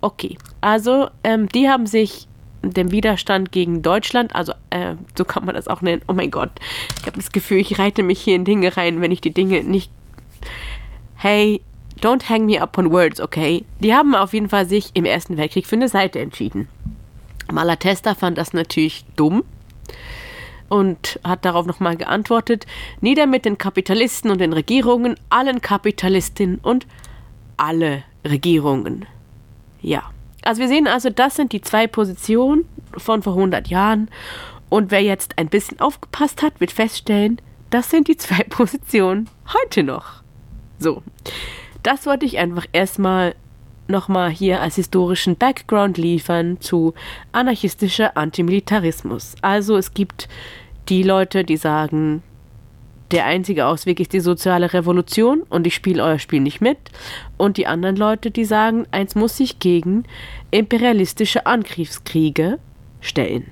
Okay, 0.00 0.36
also 0.60 1.08
ähm, 1.22 1.48
die 1.48 1.68
haben 1.68 1.86
sich 1.86 2.26
dem 2.62 2.92
Widerstand 2.92 3.52
gegen 3.52 3.82
Deutschland, 3.82 4.34
also 4.34 4.52
äh, 4.70 4.94
so 5.16 5.24
kann 5.24 5.44
man 5.44 5.54
das 5.54 5.68
auch 5.68 5.82
nennen. 5.82 6.02
Oh 6.08 6.12
mein 6.12 6.30
Gott, 6.30 6.50
ich 7.00 7.06
habe 7.06 7.16
das 7.16 7.32
Gefühl, 7.32 7.58
ich 7.58 7.78
reite 7.78 8.02
mich 8.02 8.20
hier 8.20 8.36
in 8.36 8.44
Dinge 8.44 8.76
rein, 8.76 9.00
wenn 9.00 9.12
ich 9.12 9.20
die 9.20 9.34
Dinge 9.34 9.62
nicht. 9.64 9.90
Hey, 11.16 11.60
don't 12.00 12.28
hang 12.28 12.46
me 12.46 12.60
up 12.60 12.78
on 12.78 12.90
words, 12.90 13.20
okay? 13.20 13.64
Die 13.80 13.94
haben 13.94 14.14
auf 14.14 14.32
jeden 14.32 14.48
Fall 14.48 14.66
sich 14.66 14.90
im 14.94 15.04
Ersten 15.04 15.36
Weltkrieg 15.36 15.66
für 15.66 15.76
eine 15.76 15.88
Seite 15.88 16.20
entschieden. 16.20 16.68
Malatesta 17.50 18.14
fand 18.14 18.38
das 18.38 18.52
natürlich 18.52 19.04
dumm 19.16 19.44
und 20.68 21.20
hat 21.22 21.44
darauf 21.44 21.66
nochmal 21.66 21.96
geantwortet: 21.96 22.66
Nieder 23.00 23.26
mit 23.26 23.44
den 23.44 23.58
Kapitalisten 23.58 24.30
und 24.30 24.40
den 24.40 24.52
Regierungen, 24.52 25.16
allen 25.28 25.60
Kapitalistinnen 25.60 26.58
und 26.58 26.86
alle 27.56 28.04
Regierungen. 28.24 29.06
Ja. 29.80 30.11
Also 30.42 30.60
wir 30.60 30.68
sehen 30.68 30.86
also, 30.86 31.10
das 31.10 31.36
sind 31.36 31.52
die 31.52 31.60
zwei 31.60 31.86
Positionen 31.86 32.64
von 32.96 33.22
vor 33.22 33.34
100 33.34 33.68
Jahren. 33.68 34.08
Und 34.68 34.90
wer 34.90 35.02
jetzt 35.02 35.38
ein 35.38 35.48
bisschen 35.48 35.80
aufgepasst 35.80 36.42
hat, 36.42 36.60
wird 36.60 36.72
feststellen, 36.72 37.40
das 37.70 37.90
sind 37.90 38.08
die 38.08 38.16
zwei 38.16 38.42
Positionen 38.48 39.28
heute 39.52 39.82
noch. 39.82 40.22
So, 40.78 41.02
das 41.82 42.06
wollte 42.06 42.26
ich 42.26 42.38
einfach 42.38 42.66
erstmal 42.72 43.34
nochmal 43.88 44.30
hier 44.30 44.60
als 44.60 44.76
historischen 44.76 45.36
Background 45.36 45.98
liefern 45.98 46.60
zu 46.60 46.94
anarchistischer 47.32 48.16
Antimilitarismus. 48.16 49.34
Also 49.42 49.76
es 49.76 49.94
gibt 49.94 50.28
die 50.88 51.02
Leute, 51.02 51.44
die 51.44 51.56
sagen, 51.56 52.22
der 53.12 53.26
einzige 53.26 53.66
Ausweg 53.66 54.00
ist 54.00 54.12
die 54.12 54.20
soziale 54.20 54.72
Revolution 54.72 55.42
und 55.42 55.66
ich 55.66 55.74
spiele 55.74 56.02
euer 56.02 56.18
Spiel 56.18 56.40
nicht 56.40 56.60
mit. 56.60 56.78
Und 57.36 57.58
die 57.58 57.66
anderen 57.66 57.96
Leute, 57.96 58.30
die 58.30 58.44
sagen, 58.44 58.86
eins 58.90 59.14
muss 59.14 59.36
sich 59.36 59.58
gegen 59.58 60.04
imperialistische 60.50 61.46
Angriffskriege 61.46 62.58
stellen. 63.00 63.46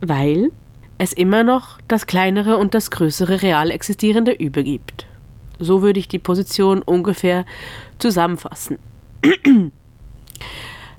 Weil 0.00 0.52
es 0.98 1.12
immer 1.12 1.42
noch 1.42 1.78
das 1.88 2.06
kleinere 2.06 2.56
und 2.56 2.74
das 2.74 2.90
größere 2.90 3.42
real 3.42 3.70
existierende 3.70 4.32
Übel 4.32 4.64
gibt. 4.64 5.06
So 5.58 5.82
würde 5.82 5.98
ich 5.98 6.08
die 6.08 6.18
Position 6.18 6.82
ungefähr 6.82 7.44
zusammenfassen. 7.98 8.78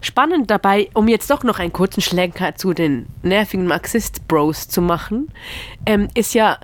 Spannend 0.02 0.52
dabei, 0.52 0.90
um 0.94 1.08
jetzt 1.08 1.30
doch 1.30 1.44
noch 1.44 1.60
einen 1.60 1.74
kurzen 1.74 2.02
Schlenker 2.02 2.56
zu 2.56 2.74
den 2.74 3.08
nervigen 3.24 3.66
Marxist-Bros 3.66 4.68
zu 4.68 4.82
machen, 4.82 5.30
ähm, 5.86 6.08
ist 6.14 6.34
ja, 6.34 6.60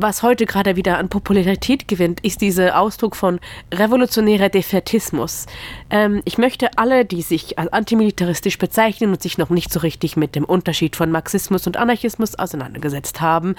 was 0.00 0.22
heute 0.22 0.46
gerade 0.46 0.76
wieder 0.76 0.98
an 0.98 1.08
Popularität 1.08 1.88
gewinnt, 1.88 2.20
ist 2.20 2.40
dieser 2.40 2.80
Ausdruck 2.80 3.16
von 3.16 3.40
revolutionärer 3.74 4.48
Defetismus. 4.48 5.46
Ähm, 5.90 6.22
ich 6.24 6.38
möchte 6.38 6.78
alle, 6.78 7.04
die 7.04 7.22
sich 7.22 7.58
als 7.58 7.72
antimilitaristisch 7.72 8.58
bezeichnen 8.58 9.10
und 9.10 9.20
sich 9.20 9.38
noch 9.38 9.50
nicht 9.50 9.72
so 9.72 9.80
richtig 9.80 10.16
mit 10.16 10.36
dem 10.36 10.44
Unterschied 10.44 10.94
von 10.94 11.10
Marxismus 11.10 11.66
und 11.66 11.76
Anarchismus 11.76 12.36
auseinandergesetzt 12.36 13.20
haben, 13.20 13.56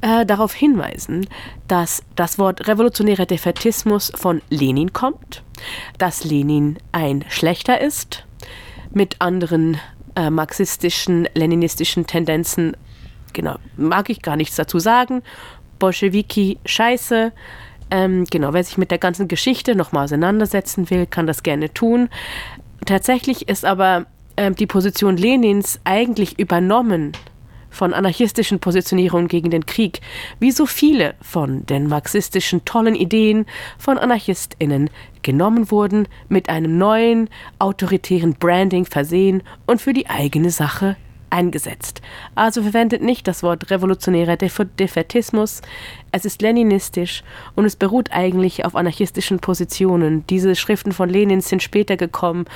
äh, 0.00 0.24
darauf 0.24 0.54
hinweisen, 0.54 1.28
dass 1.68 2.02
das 2.16 2.38
Wort 2.38 2.66
revolutionärer 2.66 3.26
Defetismus 3.26 4.10
von 4.14 4.40
Lenin 4.48 4.94
kommt, 4.94 5.42
dass 5.98 6.24
Lenin 6.24 6.78
ein 6.92 7.26
Schlechter 7.28 7.78
ist, 7.78 8.24
mit 8.90 9.16
anderen 9.20 9.78
äh, 10.16 10.30
marxistischen, 10.30 11.28
leninistischen 11.34 12.06
Tendenzen 12.06 12.74
genau, 13.32 13.56
mag 13.76 14.10
ich 14.10 14.22
gar 14.22 14.36
nichts 14.36 14.56
dazu 14.56 14.78
sagen 14.78 15.22
Bolschewiki 15.78 16.58
scheiße. 16.64 17.32
Ähm, 17.90 18.24
genau, 18.30 18.52
wer 18.52 18.64
sich 18.64 18.78
mit 18.78 18.90
der 18.90 18.98
ganzen 18.98 19.28
Geschichte 19.28 19.74
nochmal 19.74 20.04
auseinandersetzen 20.04 20.90
will, 20.90 21.06
kann 21.06 21.26
das 21.26 21.42
gerne 21.42 21.72
tun. 21.72 22.08
Tatsächlich 22.84 23.48
ist 23.48 23.64
aber 23.64 24.06
ähm, 24.36 24.54
die 24.54 24.66
Position 24.66 25.16
Lenins 25.16 25.80
eigentlich 25.84 26.38
übernommen 26.38 27.12
von 27.70 27.92
anarchistischen 27.92 28.60
Positionierungen 28.60 29.28
gegen 29.28 29.50
den 29.50 29.66
Krieg, 29.66 30.00
wie 30.40 30.50
so 30.50 30.66
viele 30.66 31.14
von 31.20 31.66
den 31.66 31.86
marxistischen 31.86 32.64
tollen 32.64 32.94
Ideen 32.94 33.46
von 33.78 33.98
Anarchistinnen 33.98 34.90
genommen 35.22 35.70
wurden, 35.70 36.08
mit 36.28 36.48
einem 36.48 36.78
neuen 36.78 37.28
autoritären 37.58 38.34
Branding 38.34 38.84
versehen 38.84 39.42
und 39.66 39.80
für 39.80 39.92
die 39.92 40.08
eigene 40.08 40.50
Sache 40.50 40.96
eingesetzt. 41.30 42.00
Also 42.34 42.62
verwendet 42.62 43.02
nicht 43.02 43.28
das 43.28 43.42
Wort 43.42 43.70
revolutionärer 43.70 44.36
Defetismus. 44.36 45.62
Es 46.12 46.24
ist 46.24 46.42
leninistisch 46.42 47.22
und 47.54 47.64
es 47.64 47.76
beruht 47.76 48.10
eigentlich 48.12 48.64
auf 48.64 48.76
anarchistischen 48.76 49.38
Positionen. 49.38 50.26
Diese 50.28 50.56
Schriften 50.56 50.92
von 50.92 51.08
Lenin 51.08 51.40
sind 51.40 51.62
später 51.62 51.96
gekommen 51.96 52.46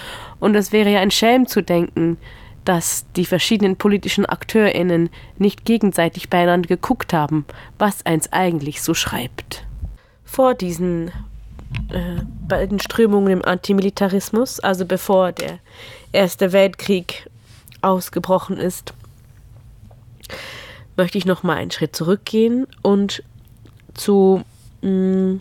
und 0.41 0.55
es 0.55 0.73
wäre 0.73 0.91
ja 0.91 1.01
ein 1.01 1.11
Schelm 1.11 1.47
zu 1.47 1.63
denken, 1.63 2.19
dass 2.65 3.05
die 3.17 3.25
verschiedenen 3.25 3.77
politischen 3.77 4.25
AkteurInnen 4.25 5.11
nicht 5.37 5.65
gegenseitig 5.65 6.31
beieinander 6.31 6.69
geguckt 6.69 7.13
haben, 7.13 7.45
was 7.79 8.07
eins 8.07 8.33
eigentlich 8.33 8.83
so 8.83 8.95
schreibt. 8.95 9.65
Vor 10.25 10.55
diesen 10.55 11.09
äh, 11.91 12.23
beiden 12.47 12.79
Strömungen 12.79 13.33
im 13.33 13.45
Antimilitarismus, 13.45 14.61
also 14.61 14.87
bevor 14.87 15.33
der 15.33 15.59
Erste 16.13 16.53
Weltkrieg 16.53 17.27
ausgebrochen 17.83 18.57
ist, 18.57 18.95
möchte 20.97 21.19
ich 21.19 21.25
noch 21.25 21.43
mal 21.43 21.57
einen 21.57 21.71
Schritt 21.71 21.97
zurückgehen 21.97 22.67
und 22.83 23.23
zu 23.95 24.43
mh, 24.83 24.91
mm, 24.91 25.41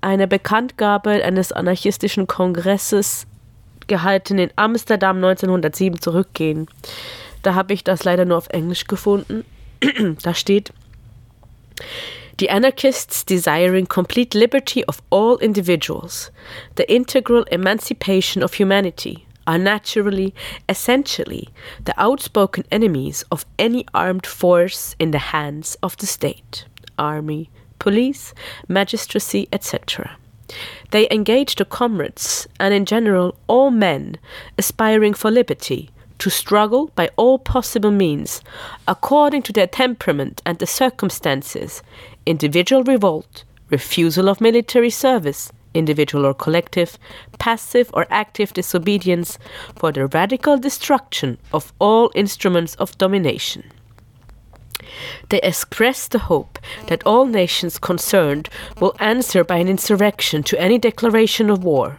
einer 0.00 0.26
Bekanntgabe 0.26 1.24
eines 1.24 1.50
anarchistischen 1.52 2.26
Kongresses 2.26 3.26
gehalten 3.86 4.38
in 4.38 4.50
Amsterdam 4.56 5.16
1907 5.16 6.00
zurückgehen. 6.00 6.68
Da 7.42 7.54
habe 7.54 7.72
ich 7.72 7.84
das 7.84 8.04
leider 8.04 8.24
nur 8.24 8.36
auf 8.36 8.48
Englisch 8.50 8.86
gefunden. 8.86 9.44
da 10.22 10.34
steht 10.34 10.72
The 12.38 12.50
anarchists 12.50 13.24
desiring 13.24 13.86
complete 13.86 14.36
liberty 14.36 14.84
of 14.88 15.00
all 15.10 15.36
individuals, 15.36 16.32
the 16.76 16.84
integral 16.92 17.44
emancipation 17.48 18.42
of 18.42 18.58
humanity, 18.58 19.24
are 19.46 19.58
naturally, 19.58 20.34
essentially, 20.68 21.48
the 21.84 21.98
outspoken 22.00 22.64
enemies 22.70 23.24
of 23.30 23.46
any 23.58 23.86
armed 23.94 24.26
force 24.26 24.96
in 24.98 25.10
the 25.10 25.18
hands 25.18 25.76
of 25.82 25.96
the 25.98 26.06
state, 26.06 26.64
army, 26.98 27.50
police, 27.78 28.34
magistracy, 28.68 29.48
etc. 29.52 30.16
They 30.90 31.08
engage 31.10 31.56
the 31.56 31.64
comrades, 31.64 32.46
and 32.60 32.72
in 32.72 32.84
general 32.84 33.36
all 33.46 33.70
men 33.70 34.16
aspiring 34.58 35.14
for 35.14 35.30
liberty, 35.30 35.90
to 36.18 36.30
struggle 36.30 36.90
by 36.94 37.10
all 37.16 37.38
possible 37.38 37.90
means, 37.90 38.40
according 38.86 39.42
to 39.42 39.52
their 39.52 39.66
temperament 39.66 40.40
and 40.46 40.58
the 40.58 40.66
circumstances, 40.66 41.82
individual 42.24 42.84
revolt, 42.84 43.44
refusal 43.70 44.28
of 44.28 44.40
military 44.40 44.90
service, 44.90 45.52
individual 45.74 46.24
or 46.24 46.34
collective, 46.34 46.98
passive 47.38 47.90
or 47.92 48.06
active 48.10 48.52
disobedience, 48.52 49.38
for 49.76 49.92
the 49.92 50.06
radical 50.06 50.56
destruction 50.56 51.38
of 51.52 51.72
all 51.78 52.10
instruments 52.14 52.74
of 52.76 52.96
domination. 52.98 53.64
They 55.28 55.40
express 55.40 56.08
the 56.08 56.20
hope 56.20 56.58
that 56.86 57.04
all 57.04 57.26
nations 57.26 57.78
concerned 57.78 58.48
will 58.80 58.94
answer 59.00 59.42
by 59.44 59.56
an 59.56 59.68
insurrection 59.68 60.42
to 60.44 60.60
any 60.60 60.78
declaration 60.78 61.50
of 61.50 61.64
war. 61.64 61.98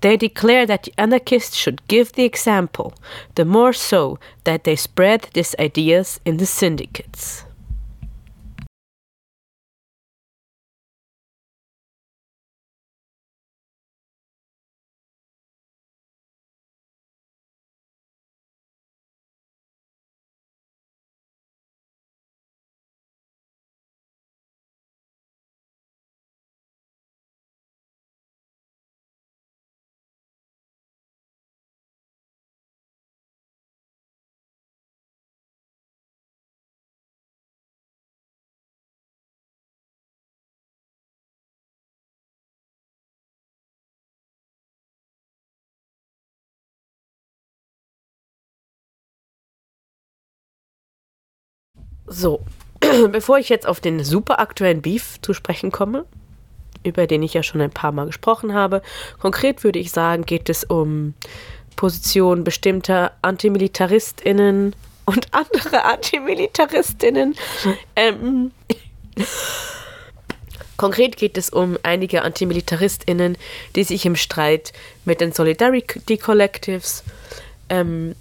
They 0.00 0.16
declare 0.16 0.66
that 0.66 0.84
the 0.84 0.92
anarchists 0.98 1.56
should 1.56 1.86
give 1.88 2.12
the 2.12 2.24
example, 2.24 2.94
the 3.34 3.44
more 3.44 3.72
so 3.72 4.18
that 4.44 4.64
they 4.64 4.76
spread 4.76 5.28
these 5.34 5.54
ideas 5.58 6.20
in 6.24 6.38
the 6.38 6.46
syndicates. 6.46 7.44
So, 52.12 52.40
bevor 53.10 53.38
ich 53.38 53.48
jetzt 53.48 53.66
auf 53.66 53.80
den 53.80 54.04
super 54.04 54.38
aktuellen 54.38 54.82
Beef 54.82 55.20
zu 55.22 55.32
sprechen 55.32 55.72
komme, 55.72 56.04
über 56.84 57.06
den 57.06 57.22
ich 57.22 57.32
ja 57.32 57.42
schon 57.42 57.60
ein 57.60 57.70
paar 57.70 57.92
Mal 57.92 58.06
gesprochen 58.06 58.52
habe, 58.52 58.82
konkret 59.18 59.64
würde 59.64 59.78
ich 59.78 59.92
sagen, 59.92 60.24
geht 60.24 60.50
es 60.50 60.62
um 60.64 61.14
Positionen 61.76 62.44
bestimmter 62.44 63.12
AntimilitaristInnen 63.22 64.76
und 65.06 65.28
andere 65.32 65.84
Antimilitaristinnen. 65.90 67.34
Ähm, 67.96 68.50
Konkret 70.76 71.16
geht 71.16 71.38
es 71.38 71.48
um 71.48 71.78
einige 71.82 72.22
AntimilitaristInnen, 72.22 73.38
die 73.76 73.84
sich 73.84 74.04
im 74.04 74.16
Streit 74.16 74.72
mit 75.04 75.20
den 75.20 75.32
Solidarity 75.32 76.18
Collectives 76.18 77.04
ähm, 77.68 78.16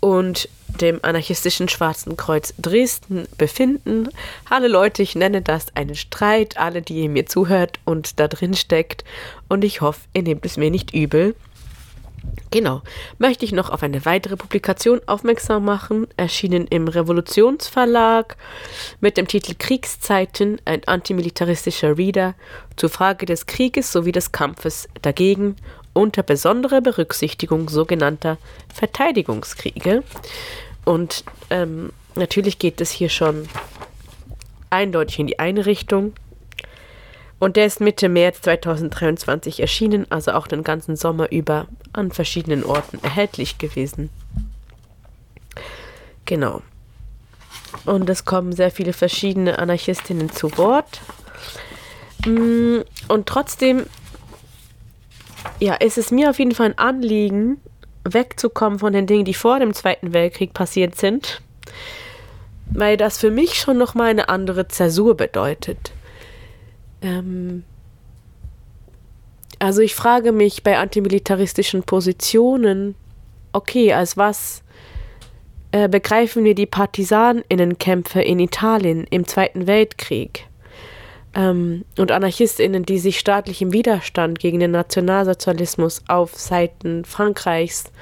und 0.00 0.48
dem 0.80 1.00
anarchistischen 1.02 1.68
Schwarzen 1.68 2.16
Kreuz 2.16 2.54
Dresden 2.58 3.26
befinden. 3.38 4.08
Alle 4.48 4.68
Leute, 4.68 5.02
ich 5.02 5.14
nenne 5.14 5.42
das 5.42 5.74
einen 5.74 5.94
Streit, 5.94 6.56
alle, 6.56 6.82
die 6.82 7.02
ihr 7.02 7.08
mir 7.08 7.26
zuhört 7.26 7.78
und 7.84 8.18
da 8.18 8.28
drin 8.28 8.54
steckt. 8.54 9.04
Und 9.48 9.64
ich 9.64 9.80
hoffe, 9.80 10.00
ihr 10.14 10.22
nehmt 10.22 10.44
es 10.44 10.56
mir 10.56 10.70
nicht 10.70 10.94
übel. 10.94 11.34
Genau, 12.50 12.82
möchte 13.18 13.44
ich 13.44 13.52
noch 13.52 13.70
auf 13.70 13.82
eine 13.82 14.04
weitere 14.04 14.36
Publikation 14.36 15.00
aufmerksam 15.06 15.64
machen, 15.64 16.06
erschienen 16.16 16.66
im 16.66 16.88
Revolutionsverlag 16.88 18.36
mit 19.00 19.16
dem 19.16 19.26
Titel 19.26 19.54
Kriegszeiten, 19.58 20.60
ein 20.64 20.86
antimilitaristischer 20.86 21.96
Reader 21.96 22.34
zur 22.76 22.90
Frage 22.90 23.24
des 23.24 23.46
Krieges 23.46 23.92
sowie 23.92 24.12
des 24.12 24.32
Kampfes 24.32 24.88
dagegen 25.00 25.56
unter 25.92 26.22
besonderer 26.22 26.80
Berücksichtigung 26.80 27.68
sogenannter 27.68 28.38
Verteidigungskriege. 28.72 30.02
Und 30.84 31.24
ähm, 31.50 31.92
natürlich 32.14 32.58
geht 32.58 32.80
es 32.80 32.90
hier 32.90 33.08
schon 33.08 33.48
eindeutig 34.70 35.18
in 35.18 35.26
die 35.26 35.38
eine 35.38 35.66
Richtung. 35.66 36.14
Und 37.38 37.56
der 37.56 37.66
ist 37.66 37.80
Mitte 37.80 38.08
März 38.08 38.42
2023 38.42 39.60
erschienen, 39.60 40.06
also 40.10 40.32
auch 40.32 40.46
den 40.46 40.62
ganzen 40.62 40.96
Sommer 40.96 41.32
über 41.32 41.68
an 41.92 42.10
verschiedenen 42.10 42.64
Orten 42.64 43.02
erhältlich 43.02 43.58
gewesen. 43.58 44.10
Genau. 46.26 46.62
Und 47.86 48.08
es 48.10 48.24
kommen 48.24 48.52
sehr 48.52 48.70
viele 48.70 48.92
verschiedene 48.92 49.58
Anarchistinnen 49.58 50.30
zu 50.30 50.56
Wort. 50.58 51.00
Mm, 52.26 52.80
und 53.08 53.26
trotzdem, 53.26 53.86
ja, 55.58 55.74
ist 55.74 55.96
es 55.96 56.10
mir 56.10 56.30
auf 56.30 56.38
jeden 56.38 56.54
Fall 56.54 56.66
ein 56.66 56.78
Anliegen, 56.78 57.60
wegzukommen 58.04 58.78
von 58.78 58.92
den 58.92 59.06
Dingen, 59.06 59.24
die 59.24 59.34
vor 59.34 59.58
dem 59.58 59.74
Zweiten 59.74 60.12
Weltkrieg 60.12 60.54
passiert 60.54 60.96
sind, 60.96 61.42
weil 62.70 62.96
das 62.96 63.18
für 63.18 63.30
mich 63.30 63.54
schon 63.54 63.78
nochmal 63.78 64.10
eine 64.10 64.28
andere 64.28 64.68
Zäsur 64.68 65.16
bedeutet. 65.16 65.92
Ähm, 67.02 67.64
also 69.58 69.82
ich 69.82 69.94
frage 69.94 70.32
mich 70.32 70.62
bei 70.62 70.78
antimilitaristischen 70.78 71.82
Positionen, 71.82 72.94
okay, 73.52 73.92
als 73.92 74.16
was 74.16 74.62
äh, 75.72 75.88
begreifen 75.88 76.44
wir 76.44 76.54
die 76.54 76.66
Partisanennenkämpfe 76.66 78.22
in 78.22 78.40
Italien 78.40 79.06
im 79.10 79.26
Zweiten 79.26 79.66
Weltkrieg 79.66 80.46
ähm, 81.34 81.84
und 81.98 82.10
Anarchistinnen, 82.10 82.84
die 82.84 82.98
sich 82.98 83.18
staatlichem 83.18 83.72
Widerstand 83.72 84.38
gegen 84.38 84.60
den 84.60 84.72
Nationalsozialismus 84.72 86.02
auf 86.08 86.36
Seiten 86.36 87.04
Frankreichs 87.04 87.92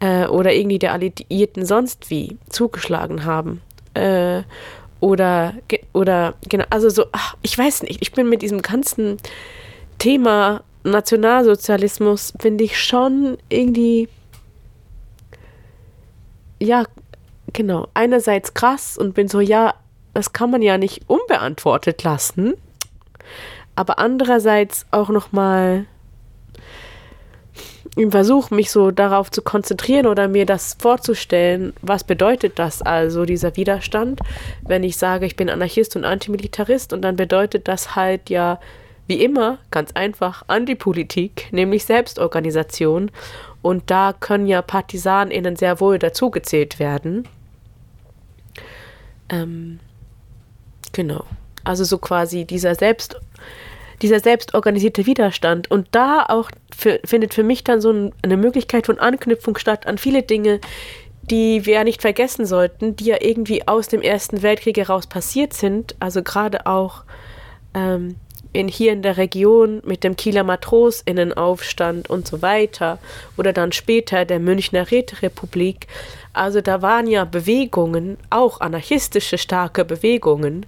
äh, 0.00 0.26
oder 0.26 0.52
irgendwie 0.52 0.78
der 0.78 0.92
Alliierten 0.92 1.64
sonst 1.64 2.10
wie 2.10 2.36
zugeschlagen 2.48 3.24
haben. 3.24 3.62
Äh, 3.94 4.42
oder, 5.00 5.54
oder, 5.92 6.34
genau, 6.48 6.64
also 6.70 6.88
so, 6.88 7.04
ach, 7.12 7.36
ich 7.42 7.56
weiß 7.56 7.82
nicht, 7.82 8.00
ich 8.00 8.12
bin 8.12 8.28
mit 8.28 8.42
diesem 8.42 8.62
ganzen 8.62 9.18
Thema 9.98 10.62
Nationalsozialismus, 10.84 12.32
finde 12.40 12.64
ich 12.64 12.80
schon 12.80 13.36
irgendwie, 13.48 14.08
ja, 16.60 16.84
genau, 17.52 17.88
einerseits 17.94 18.54
krass 18.54 18.96
und 18.96 19.14
bin 19.14 19.28
so, 19.28 19.40
ja, 19.40 19.74
das 20.16 20.32
kann 20.32 20.50
man 20.50 20.62
ja 20.62 20.78
nicht 20.78 21.02
unbeantwortet 21.08 22.02
lassen, 22.02 22.54
aber 23.74 23.98
andererseits 23.98 24.86
auch 24.90 25.10
nochmal 25.10 25.84
im 27.96 28.10
Versuch, 28.10 28.50
mich 28.50 28.70
so 28.70 28.90
darauf 28.90 29.30
zu 29.30 29.42
konzentrieren 29.42 30.06
oder 30.06 30.26
mir 30.26 30.46
das 30.46 30.78
vorzustellen, 30.80 31.74
was 31.82 32.02
bedeutet 32.02 32.58
das 32.58 32.80
also, 32.80 33.26
dieser 33.26 33.56
Widerstand, 33.56 34.20
wenn 34.62 34.84
ich 34.84 34.96
sage, 34.96 35.26
ich 35.26 35.36
bin 35.36 35.50
Anarchist 35.50 35.96
und 35.96 36.06
Antimilitarist 36.06 36.94
und 36.94 37.02
dann 37.02 37.16
bedeutet 37.16 37.68
das 37.68 37.94
halt 37.94 38.30
ja, 38.30 38.58
wie 39.06 39.22
immer, 39.22 39.58
ganz 39.70 39.92
einfach, 39.92 40.44
Antipolitik, 40.46 41.48
nämlich 41.52 41.84
Selbstorganisation. 41.84 43.10
Und 43.60 43.90
da 43.90 44.14
können 44.18 44.46
ja 44.46 44.62
PartisanInnen 44.62 45.56
sehr 45.56 45.78
wohl 45.78 45.98
dazugezählt 45.98 46.78
werden. 46.78 47.28
Ähm, 49.28 49.78
genau. 50.92 51.24
Also 51.64 51.84
so 51.84 51.98
quasi 51.98 52.44
dieser 52.44 52.74
Selbst 52.74 53.16
dieser 54.02 54.20
selbstorganisierte 54.20 55.06
Widerstand. 55.06 55.70
Und 55.70 55.88
da 55.92 56.26
auch 56.28 56.50
für, 56.76 57.00
findet 57.04 57.34
für 57.34 57.42
mich 57.42 57.64
dann 57.64 57.80
so 57.80 57.90
ein, 57.90 58.12
eine 58.22 58.36
Möglichkeit 58.36 58.86
von 58.86 58.98
Anknüpfung 58.98 59.56
statt 59.56 59.86
an 59.86 59.98
viele 59.98 60.22
Dinge, 60.22 60.60
die 61.22 61.66
wir 61.66 61.74
ja 61.74 61.84
nicht 61.84 62.02
vergessen 62.02 62.46
sollten, 62.46 62.94
die 62.96 63.06
ja 63.06 63.16
irgendwie 63.20 63.66
aus 63.66 63.88
dem 63.88 64.02
Ersten 64.02 64.42
Weltkrieg 64.42 64.76
heraus 64.76 65.06
passiert 65.06 65.54
sind. 65.54 65.96
Also 65.98 66.22
gerade 66.22 66.66
auch 66.66 67.04
ähm, 67.74 68.16
in, 68.52 68.68
hier 68.68 68.92
in 68.92 69.02
der 69.02 69.16
Region 69.16 69.82
mit 69.84 70.04
dem 70.04 70.16
Kieler 70.16 70.44
Matrosinnenaufstand 70.44 72.10
und 72.10 72.26
so 72.26 72.42
weiter. 72.42 72.98
Oder 73.36 73.52
dann 73.52 73.72
später 73.72 74.24
der 74.24 74.40
Münchner 74.40 74.90
Räterepublik. 74.90 75.86
Also 76.32 76.60
da 76.60 76.82
waren 76.82 77.06
ja 77.06 77.24
Bewegungen, 77.24 78.18
auch 78.30 78.60
anarchistische 78.60 79.38
starke 79.38 79.84
Bewegungen, 79.84 80.66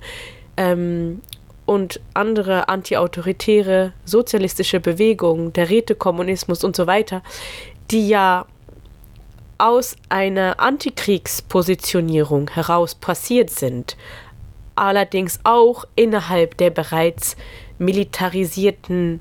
ähm, 0.57 1.21
und 1.69 2.01
andere 2.15 2.71
antiautoritäre 2.71 3.93
sozialistische 4.07 4.81
Bewegungen, 4.81 5.53
der 5.53 5.69
Rätekommunismus 5.69 6.65
und 6.65 6.75
so 6.75 6.87
weiter, 6.87 7.23
die 7.91 8.09
ja 8.09 8.47
aus 9.59 9.97
einer 10.09 10.61
Antikriegspositionierung 10.61 12.49
heraus 12.51 12.95
passiert 12.95 13.51
sind, 13.51 13.99
allerdings 14.77 15.41
auch 15.45 15.85
innerhalb 15.95 16.57
der 16.57 16.71
bereits 16.71 17.37
militarisierten 17.79 19.21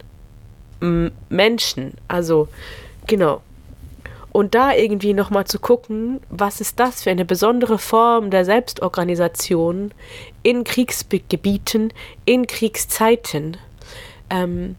Menschen. 1.29 1.93
Also 2.07 2.47
genau, 3.07 3.41
und 4.37 4.53
da 4.53 4.71
irgendwie 4.71 5.15
nochmal 5.15 5.45
zu 5.45 5.57
gucken, 5.57 6.19
was 6.29 6.61
ist 6.61 6.79
das 6.79 7.01
für 7.01 7.09
eine 7.09 7.25
besondere 7.25 7.79
Form 7.79 8.29
der 8.29 8.45
Selbstorganisation 8.45 9.91
in 10.43 10.63
Kriegsgebieten, 10.63 11.91
in 12.25 12.45
Kriegszeiten. 12.45 13.57
Ähm, 14.29 14.75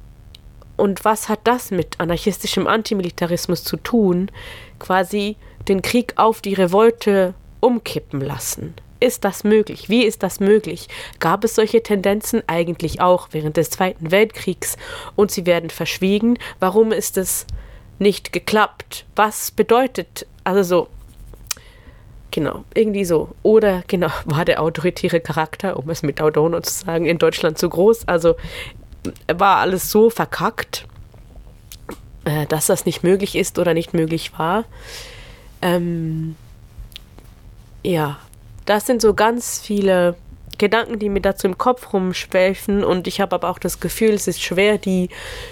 und 0.77 1.05
was 1.05 1.29
hat 1.29 1.41
das 1.43 1.73
mit 1.73 1.99
anarchistischem 1.99 2.69
Antimilitarismus 2.69 3.65
zu 3.65 3.77
tun? 3.77 4.31
Quasi 4.79 5.35
den 5.67 5.83
Krieg 5.83 6.13
auf 6.15 6.41
die 6.41 6.55
Revolte 6.55 7.35
umkippen 7.59 8.21
lassen. 8.21 8.75
Ist 9.01 9.25
das 9.25 9.45
möglich? 9.45 9.89
Wie 9.89 10.05
ist 10.05 10.23
das 10.23 10.41
möglich? 10.41 10.89
Gab 11.21 11.45
es 11.45 11.55
solche 11.55 11.83
Tendenzen 11.83 12.43
eigentlich 12.47 13.01
auch 13.01 13.29
während 13.33 13.57
des 13.57 13.71
Zweiten 13.71 14.11
Weltkriegs 14.11 14.77
und 15.15 15.31
sie 15.31 15.47
werden 15.47 15.71
verschwiegen? 15.71 16.39
Warum 16.59 16.93
ist 16.93 17.17
es 17.17 17.47
nicht 17.99 18.33
geklappt. 18.33 19.05
Was 19.17 19.51
bedeutet, 19.51 20.27
also 20.45 20.63
so, 20.63 20.89
genau, 22.31 22.65
irgendwie 22.75 23.05
so. 23.05 23.31
Oder 23.43 23.83
genau, 23.87 24.11
war 24.25 24.45
der 24.45 24.63
autoritäre 24.63 25.21
Charakter, 25.21 25.77
um 25.77 25.91
es 25.91 26.03
mit 26.03 26.21
Adorno 26.21 26.61
zu 26.61 26.85
sagen, 26.85 27.07
in 27.07 27.19
Deutschland 27.19 27.59
zu 27.59 27.69
groß? 27.69 28.07
Also 28.09 28.37
war 29.33 29.59
alles 29.59 29.91
so 29.91 30.11
verkackt, 30.11 30.87
äh, 32.25 32.47
dass 32.47 32.67
das 32.67 32.85
nicht 32.85 33.03
möglich 33.03 33.37
ist 33.37 33.59
oder 33.59 33.75
nicht 33.75 33.95
möglich 33.95 34.33
war. 34.39 34.65
Ähm, 35.63 36.37
ja, 37.83 38.19
das 38.69 38.87
sind 38.87 39.01
so 39.01 39.15
ganz 39.15 39.61
viele 39.61 40.17
Gedanken, 40.59 40.99
die 40.99 41.09
mir 41.09 41.21
dazu 41.21 41.47
im 41.47 41.57
Kopf 41.57 41.93
rumschwelfen 41.93 42.85
und 42.85 43.07
ich 43.07 43.21
habe 43.21 43.35
aber 43.37 43.49
auch 43.49 43.59
das 43.59 43.81
Gefühl, 43.81 44.11
es 44.11 44.27
ist 44.27 44.43
schwer, 44.43 44.77
die 44.77 45.09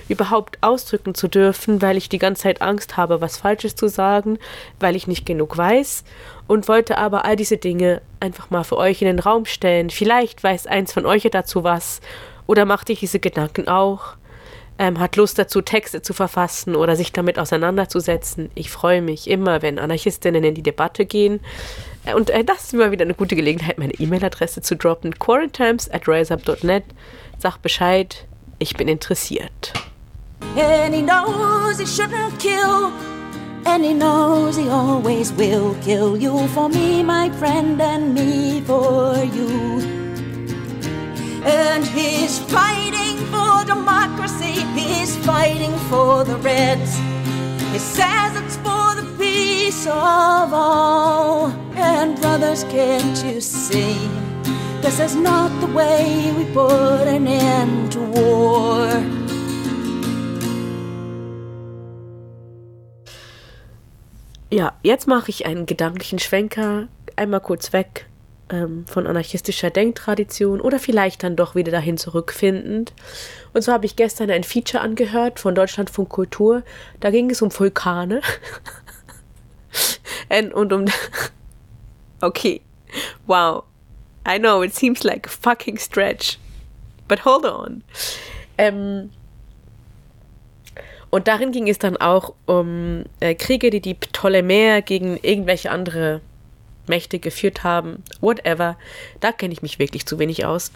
überhaupt 0.08 0.58
ausdrücken 0.60 1.14
zu 1.14 1.28
dürfen, 1.28 1.80
weil 1.80 1.96
ich 1.96 2.08
die 2.08 2.18
ganze 2.18 2.42
Zeit 2.42 2.60
Angst 2.60 2.96
habe, 2.96 3.20
was 3.20 3.38
Falsches 3.38 3.74
zu 3.74 3.88
sagen, 3.88 4.38
weil 4.80 4.96
ich 4.96 5.06
nicht 5.06 5.24
genug 5.24 5.56
weiß 5.56 6.04
und 6.46 6.68
wollte 6.68 6.98
aber 6.98 7.24
all 7.24 7.36
diese 7.36 7.56
Dinge 7.56 8.02
einfach 8.20 8.50
mal 8.50 8.64
für 8.64 8.76
euch 8.76 9.00
in 9.00 9.06
den 9.06 9.20
Raum 9.20 9.46
stellen. 9.46 9.90
Vielleicht 9.90 10.42
weiß 10.42 10.66
eins 10.66 10.92
von 10.92 11.06
euch 11.06 11.26
dazu 11.30 11.64
was 11.64 12.00
oder 12.46 12.64
macht 12.64 12.90
ihr 12.90 12.96
diese 12.96 13.20
Gedanken 13.20 13.68
auch. 13.68 14.16
Ähm, 14.78 14.98
hat 14.98 15.16
Lust 15.16 15.38
dazu, 15.38 15.62
Texte 15.62 16.02
zu 16.02 16.12
verfassen 16.12 16.76
oder 16.76 16.96
sich 16.96 17.12
damit 17.12 17.38
auseinanderzusetzen. 17.38 18.50
Ich 18.54 18.70
freue 18.70 19.02
mich 19.02 19.28
immer, 19.28 19.62
wenn 19.62 19.78
Anarchistinnen 19.78 20.44
in 20.44 20.54
die 20.54 20.62
Debatte 20.62 21.06
gehen. 21.06 21.40
Äh, 22.04 22.14
und 22.14 22.30
äh, 22.30 22.44
das 22.44 22.64
ist 22.64 22.74
immer 22.74 22.90
wieder 22.90 23.04
eine 23.04 23.14
gute 23.14 23.36
Gelegenheit, 23.36 23.78
meine 23.78 23.94
E-Mail-Adresse 23.94 24.62
zu 24.62 24.76
droppen. 24.76 25.18
quarantimes 25.18 25.90
at 25.90 26.06
riseup.net. 26.08 26.84
Sag 27.38 27.58
Bescheid, 27.58 28.26
ich 28.58 28.74
bin 28.76 28.88
interessiert. 28.88 29.72
And 30.56 30.94
he 30.94 31.02
knows 31.02 31.78
he 31.78 31.84
shouldn't 31.84 32.38
kill. 32.38 32.92
And 33.66 33.84
he 33.84 33.94
knows 33.94 34.56
he 34.56 34.68
always 34.68 35.32
will 35.32 35.74
kill 35.82 36.16
you 36.16 36.46
for 36.48 36.68
me, 36.68 37.02
my 37.02 37.30
friend, 37.30 37.80
and 37.80 38.14
me 38.14 38.62
for 38.64 39.16
you. 39.34 40.05
And 41.46 41.86
he's 41.86 42.40
fighting 42.40 43.18
for 43.30 43.64
democracy, 43.64 44.66
he's 44.74 45.16
fighting 45.18 45.72
for 45.88 46.24
the 46.24 46.34
Reds. 46.38 46.98
He 47.70 47.78
says 47.78 48.34
it's 48.34 48.56
for 48.56 48.96
the 48.96 49.06
peace 49.16 49.86
of 49.86 50.52
all. 50.52 51.52
And 51.76 52.20
brothers, 52.20 52.64
can't 52.64 53.24
you 53.24 53.40
see? 53.40 53.94
This 54.82 54.98
is 54.98 55.14
not 55.14 55.52
the 55.60 55.68
way 55.68 56.32
we 56.36 56.44
put 56.52 57.06
an 57.06 57.28
end 57.28 57.92
to 57.92 58.00
war. 58.00 58.90
Ja, 64.50 64.72
jetzt 64.82 65.06
mache 65.06 65.30
ich 65.30 65.46
einen 65.46 65.66
gedanklichen 65.66 66.18
Schwenker, 66.18 66.88
einmal 67.14 67.40
kurz 67.40 67.72
weg 67.72 68.06
ähm, 68.50 68.86
von 68.86 69.06
anarchistischer 69.06 69.70
Denktradition 69.70 70.60
oder 70.60 70.78
vielleicht 70.78 71.22
dann 71.22 71.36
doch 71.36 71.54
wieder 71.54 71.72
dahin 71.72 71.96
zurückfindend. 71.96 72.92
Und 73.52 73.62
so 73.62 73.72
habe 73.72 73.86
ich 73.86 73.96
gestern 73.96 74.30
ein 74.30 74.44
Feature 74.44 74.82
angehört 74.82 75.40
von 75.40 75.54
Deutschlandfunk 75.54 76.08
Kultur. 76.08 76.62
Da 77.00 77.10
ging 77.10 77.30
es 77.30 77.42
um 77.42 77.56
Vulkane. 77.56 78.20
und 80.54 80.72
um. 80.72 80.84
okay. 82.20 82.60
Wow. 83.26 83.64
I 84.28 84.38
know, 84.38 84.62
it 84.62 84.74
seems 84.74 85.04
like 85.04 85.26
a 85.26 85.30
fucking 85.30 85.78
stretch. 85.78 86.38
But 87.08 87.24
hold 87.24 87.44
on. 87.44 87.82
Ähm, 88.58 89.10
und 91.10 91.28
darin 91.28 91.52
ging 91.52 91.68
es 91.68 91.78
dann 91.78 91.96
auch 91.96 92.34
um 92.46 93.04
äh, 93.20 93.34
Kriege, 93.34 93.70
die 93.70 93.80
die 93.80 93.94
Ptolemäer 93.94 94.82
gegen 94.82 95.16
irgendwelche 95.22 95.70
andere 95.70 96.20
Mächte 96.88 97.18
geführt 97.18 97.64
haben. 97.64 98.02
Whatever. 98.20 98.76
Da 99.20 99.32
kenne 99.32 99.52
ich 99.52 99.62
mich 99.62 99.78
wirklich 99.78 100.06
zu 100.06 100.18
wenig 100.18 100.44
aus. 100.44 100.72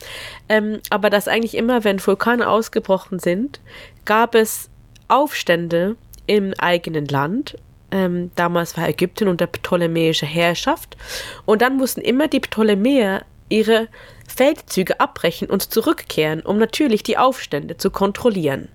Ähm, 0.49 0.81
aber 0.91 1.11
dass 1.11 1.29
eigentlich 1.29 1.57
immer, 1.57 1.85
wenn 1.85 2.05
Vulkane 2.05 2.49
ausgebrochen 2.49 3.19
sind, 3.19 3.61
gab 4.05 4.35
es 4.35 4.71
Aufstände 5.09 5.97
im 6.27 6.55
eigenen 6.59 7.07
Land. 7.07 7.57
Ähm, 7.91 8.31
damals 8.37 8.77
war 8.77 8.89
Ägypten 8.89 9.29
unter 9.29 9.47
ptolemäischer 9.47 10.27
Herrschaft. 10.27 10.97
Und 11.45 11.63
dann 11.63 11.77
mussten 11.77 12.01
immer 12.01 12.29
die 12.29 12.41
Ptolemäer 12.41 13.25
ihre 13.49 13.89
Feldzüge 14.29 15.01
abbrechen 15.01 15.51
und 15.51 15.73
zurückkehren, 15.73 16.41
um 16.41 16.59
natürlich 16.59 17.03
die 17.03 17.19
Aufstände 17.19 17.77
zu 17.77 17.91
kontrollieren. 17.91 18.69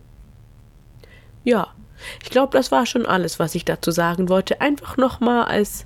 Ja, 1.44 1.74
ich 2.22 2.30
glaube, 2.30 2.58
das 2.58 2.72
war 2.72 2.86
schon 2.86 3.06
alles, 3.06 3.40
was 3.40 3.56
ich 3.56 3.66
dazu 3.66 3.92
sagen 3.92 4.30
wollte. 4.30 4.62
Einfach 4.62 4.98
nochmal 4.98 5.46
als 5.46 5.86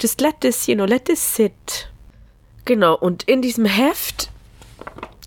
just 0.00 0.20
let 0.20 0.40
this, 0.40 0.66
you 0.66 0.74
know, 0.74 0.84
let 0.84 1.06
this 1.06 1.20
sit. 1.20 1.88
Genau, 2.64 2.96
und 2.96 3.24
in 3.24 3.42
diesem 3.42 3.64
Heft 3.64 4.30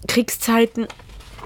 Kriegszeiten 0.08 0.88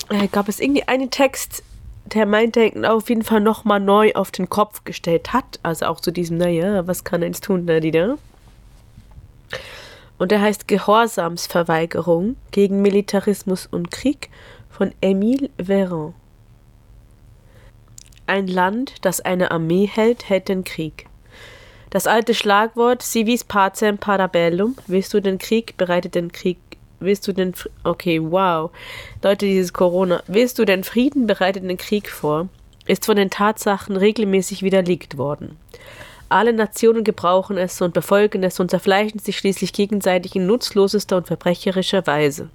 äh, 0.09 0.27
gab 0.27 0.49
es 0.49 0.59
irgendwie 0.59 0.87
einen 0.87 1.09
Text, 1.09 1.63
der 2.05 2.25
mein 2.25 2.51
Denken 2.51 2.85
auf 2.85 3.09
jeden 3.09 3.23
Fall 3.23 3.41
nochmal 3.41 3.79
neu 3.79 4.13
auf 4.13 4.31
den 4.31 4.49
Kopf 4.49 4.83
gestellt 4.83 5.33
hat. 5.33 5.59
Also 5.63 5.85
auch 5.87 5.99
zu 5.99 6.11
diesem, 6.11 6.37
naja, 6.37 6.87
was 6.87 7.03
kann 7.03 7.23
eins 7.23 7.41
tun, 7.41 7.67
da, 7.67 7.79
die 7.79 7.91
da? 7.91 8.17
Und 10.17 10.31
der 10.31 10.41
heißt 10.41 10.67
Gehorsamsverweigerung 10.67 12.37
gegen 12.51 12.81
Militarismus 12.81 13.67
und 13.67 13.91
Krieg 13.91 14.29
von 14.69 14.91
Émile 15.01 15.49
Véran. 15.57 16.13
Ein 18.25 18.47
Land, 18.47 18.95
das 19.01 19.21
eine 19.21 19.51
Armee 19.51 19.87
hält, 19.87 20.27
hält 20.27 20.49
den 20.49 20.63
Krieg. 20.63 21.07
Das 21.89 22.05
alte 22.05 22.33
Schlagwort 22.33 23.01
Civis 23.01 23.45
pacem 23.45 23.97
parabellum, 23.97 24.75
willst 24.87 25.13
du 25.13 25.21
den 25.21 25.37
Krieg, 25.37 25.77
bereitet 25.77 26.15
den 26.15 26.33
Krieg, 26.33 26.57
willst 26.99 27.27
du 27.27 27.31
den, 27.31 27.53
okay, 27.83 28.19
wow, 28.21 28.71
Leute, 29.23 29.45
dieses 29.45 29.71
Corona, 29.71 30.21
willst 30.27 30.59
du 30.59 30.65
den 30.65 30.83
Frieden, 30.83 31.27
bereitet 31.27 31.63
den 31.63 31.77
Krieg 31.77 32.09
vor, 32.09 32.49
ist 32.87 33.05
von 33.05 33.15
den 33.15 33.29
Tatsachen 33.29 33.95
regelmäßig 33.95 34.63
widerlegt 34.63 35.17
worden. 35.17 35.57
Alle 36.29 36.51
Nationen 36.51 37.05
gebrauchen 37.05 37.57
es 37.57 37.81
und 37.81 37.93
befolgen 37.93 38.43
es 38.43 38.59
und 38.59 38.69
zerfleischen 38.69 39.19
sich 39.19 39.37
schließlich 39.37 39.71
gegenseitig 39.71 40.35
in 40.35 40.45
nutzlosester 40.45 41.15
und 41.15 41.27
verbrecherischer 41.27 42.05
Weise. 42.05 42.49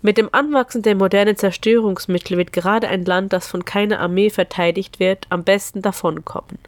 Mit 0.00 0.18
dem 0.18 0.28
Anwachsen 0.32 0.82
der 0.82 0.94
modernen 0.94 1.36
Zerstörungsmittel 1.36 2.36
wird 2.38 2.52
gerade 2.52 2.86
ein 2.88 3.04
Land, 3.04 3.32
das 3.32 3.48
von 3.48 3.64
keiner 3.64 3.98
Armee 3.98 4.30
verteidigt 4.30 5.00
wird, 5.00 5.26
am 5.30 5.42
besten 5.42 5.82
davonkommen. 5.82 6.58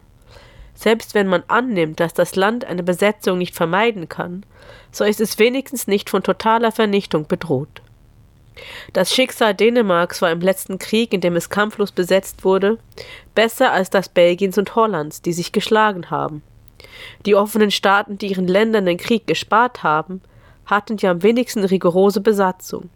Selbst 0.77 1.15
wenn 1.15 1.27
man 1.27 1.43
annimmt, 1.49 1.99
dass 1.99 2.15
das 2.15 2.37
Land 2.37 2.65
eine 2.65 2.83
Besetzung 2.83 3.39
nicht 3.39 3.55
vermeiden 3.55 4.09
kann, 4.09 4.45
so 4.93 5.05
ist 5.05 5.21
es 5.21 5.39
wenigstens 5.39 5.87
nicht 5.87 6.11
von 6.11 6.23
totaler 6.23 6.71
Vernichtung 6.71 7.27
bedroht. 7.27 7.83
Das 8.93 9.13
Schicksal 9.13 9.55
Dänemarks 9.55 10.23
war 10.23 10.31
im 10.31 10.41
letzten 10.41 10.79
Krieg, 10.79 11.13
in 11.13 11.21
dem 11.21 11.37
es 11.37 11.51
kampflos 11.51 11.93
besetzt 11.93 12.45
wurde, 12.45 12.79
besser 13.35 13.73
als 13.73 13.91
das 13.91 14.09
Belgiens 14.09 14.57
und 14.59 14.75
Hollands, 14.75 15.23
die 15.23 15.33
sich 15.33 15.53
geschlagen 15.53 16.11
haben. 16.11 16.43
Die 17.25 17.35
offenen 17.35 17.71
Staaten, 17.71 18.19
die 18.19 18.29
ihren 18.29 18.49
Ländern 18.49 18.87
den 18.87 18.97
Krieg 18.97 19.27
gespart 19.27 19.83
haben, 19.83 20.23
hatten 20.67 20.97
die 20.97 21.07
am 21.07 21.23
wenigsten 21.23 21.65
rigorose 21.65 22.21
Besatzung. 22.21 22.91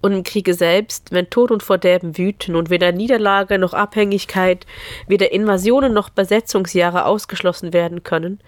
Und 0.00 0.12
im 0.12 0.22
Kriege 0.22 0.54
selbst, 0.54 1.10
wenn 1.10 1.28
Tod 1.28 1.50
und 1.50 1.62
Verderben 1.62 2.16
wüten 2.16 2.54
und 2.54 2.70
weder 2.70 2.92
Niederlage 2.92 3.58
noch 3.58 3.74
Abhängigkeit, 3.74 4.64
weder 5.08 5.32
Invasionen 5.32 5.92
noch 5.92 6.08
Besetzungsjahre 6.08 7.04
ausgeschlossen 7.04 7.72
werden 7.72 8.04
können, 8.04 8.40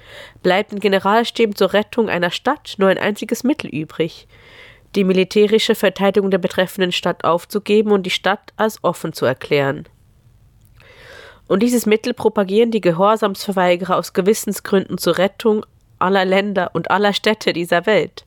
bleibt 0.43 0.73
in 0.73 0.79
Generalstäben 0.79 1.57
zur 1.57 1.73
Rettung 1.73 2.09
einer 2.09 2.31
Stadt 2.31 2.75
nur 2.79 2.89
ein 2.89 2.99
einziges 2.99 3.43
Mittel 3.43 3.69
übrig, 3.69 4.29
die 4.95 5.03
militärische 5.03 5.75
Verteidigung 5.75 6.31
der 6.31 6.39
betreffenden 6.39 6.93
Stadt 6.93 7.25
aufzugeben 7.25 7.91
und 7.91 8.05
die 8.05 8.11
Stadt 8.11 8.53
als 8.57 8.83
offen 8.85 9.13
zu 9.13 9.27
erklären. 9.27 9.89
Und 11.49 11.65
dieses 11.65 11.85
Mittel 11.85 12.15
propagieren 12.15 12.71
die 12.71 12.81
Gehorsamsverweigerer 12.81 13.97
aus 13.97 14.13
Gewissensgründen 14.13 14.99
zur 14.99 15.19
Rettung 15.19 15.67
aller 15.99 16.25
Länder 16.25 16.71
und 16.75 16.93
aller 16.93 17.13
Städte 17.13 17.53
dieser 17.53 17.87
Welt. 17.87 18.25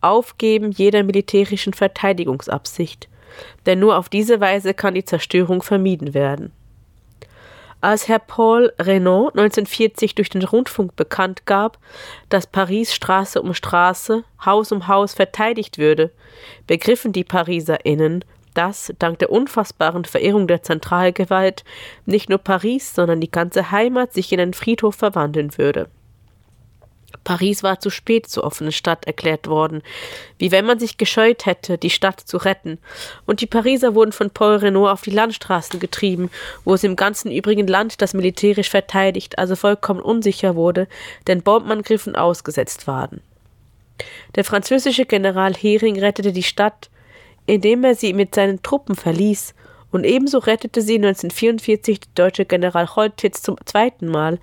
Aufgeben 0.00 0.70
jeder 0.70 1.02
militärischen 1.02 1.74
Verteidigungsabsicht, 1.74 3.08
denn 3.66 3.78
nur 3.78 3.96
auf 3.96 4.08
diese 4.08 4.40
Weise 4.40 4.74
kann 4.74 4.94
die 4.94 5.04
Zerstörung 5.04 5.62
vermieden 5.62 6.14
werden. 6.14 6.52
Als 7.82 8.08
Herr 8.08 8.18
Paul 8.18 8.72
Renault 8.78 9.30
1940 9.38 10.14
durch 10.14 10.28
den 10.28 10.42
Rundfunk 10.42 10.96
bekannt 10.96 11.46
gab, 11.46 11.78
dass 12.28 12.46
Paris 12.46 12.94
Straße 12.94 13.40
um 13.40 13.54
Straße, 13.54 14.24
Haus 14.44 14.70
um 14.70 14.86
Haus 14.86 15.14
verteidigt 15.14 15.78
würde, 15.78 16.10
begriffen 16.66 17.12
die 17.12 17.24
PariserInnen, 17.24 18.22
dass, 18.52 18.92
dank 18.98 19.18
der 19.20 19.30
unfassbaren 19.30 20.04
Verehrung 20.04 20.46
der 20.46 20.62
Zentralgewalt, 20.62 21.64
nicht 22.04 22.28
nur 22.28 22.38
Paris, 22.38 22.94
sondern 22.94 23.20
die 23.20 23.30
ganze 23.30 23.70
Heimat 23.70 24.12
sich 24.12 24.30
in 24.32 24.40
einen 24.40 24.54
Friedhof 24.54 24.96
verwandeln 24.96 25.56
würde. 25.56 25.88
Paris 27.24 27.62
war 27.62 27.80
zu 27.80 27.90
spät 27.90 28.28
zur 28.28 28.44
offenen 28.44 28.72
Stadt 28.72 29.06
erklärt 29.06 29.46
worden, 29.46 29.82
wie 30.38 30.50
wenn 30.50 30.64
man 30.64 30.78
sich 30.78 30.96
gescheut 30.96 31.46
hätte, 31.46 31.78
die 31.78 31.90
Stadt 31.90 32.20
zu 32.20 32.36
retten, 32.38 32.78
und 33.26 33.40
die 33.40 33.46
Pariser 33.46 33.94
wurden 33.94 34.12
von 34.12 34.30
Paul 34.30 34.56
Renault 34.56 34.90
auf 34.90 35.02
die 35.02 35.10
Landstraßen 35.10 35.80
getrieben, 35.80 36.30
wo 36.64 36.74
es 36.74 36.84
im 36.84 36.96
ganzen 36.96 37.30
übrigen 37.30 37.66
Land, 37.66 38.00
das 38.02 38.14
militärisch 38.14 38.70
verteidigt, 38.70 39.38
also 39.38 39.56
vollkommen 39.56 40.00
unsicher 40.00 40.56
wurde, 40.56 40.88
den 41.28 41.42
Bombenangriffen 41.42 42.16
ausgesetzt 42.16 42.86
waren. 42.86 43.20
Der 44.34 44.44
französische 44.44 45.04
General 45.04 45.54
Hering 45.54 45.98
rettete 45.98 46.32
die 46.32 46.42
Stadt, 46.42 46.90
indem 47.46 47.84
er 47.84 47.94
sie 47.94 48.12
mit 48.12 48.34
seinen 48.34 48.62
Truppen 48.62 48.94
verließ 48.94 49.54
und 49.90 50.04
ebenso 50.04 50.38
rettete 50.38 50.82
sie 50.82 50.96
1944 50.96 52.00
der 52.00 52.24
deutsche 52.26 52.44
General 52.44 52.94
Holtitz 52.94 53.42
zum 53.42 53.56
zweiten 53.64 54.08
Mal, 54.08 54.38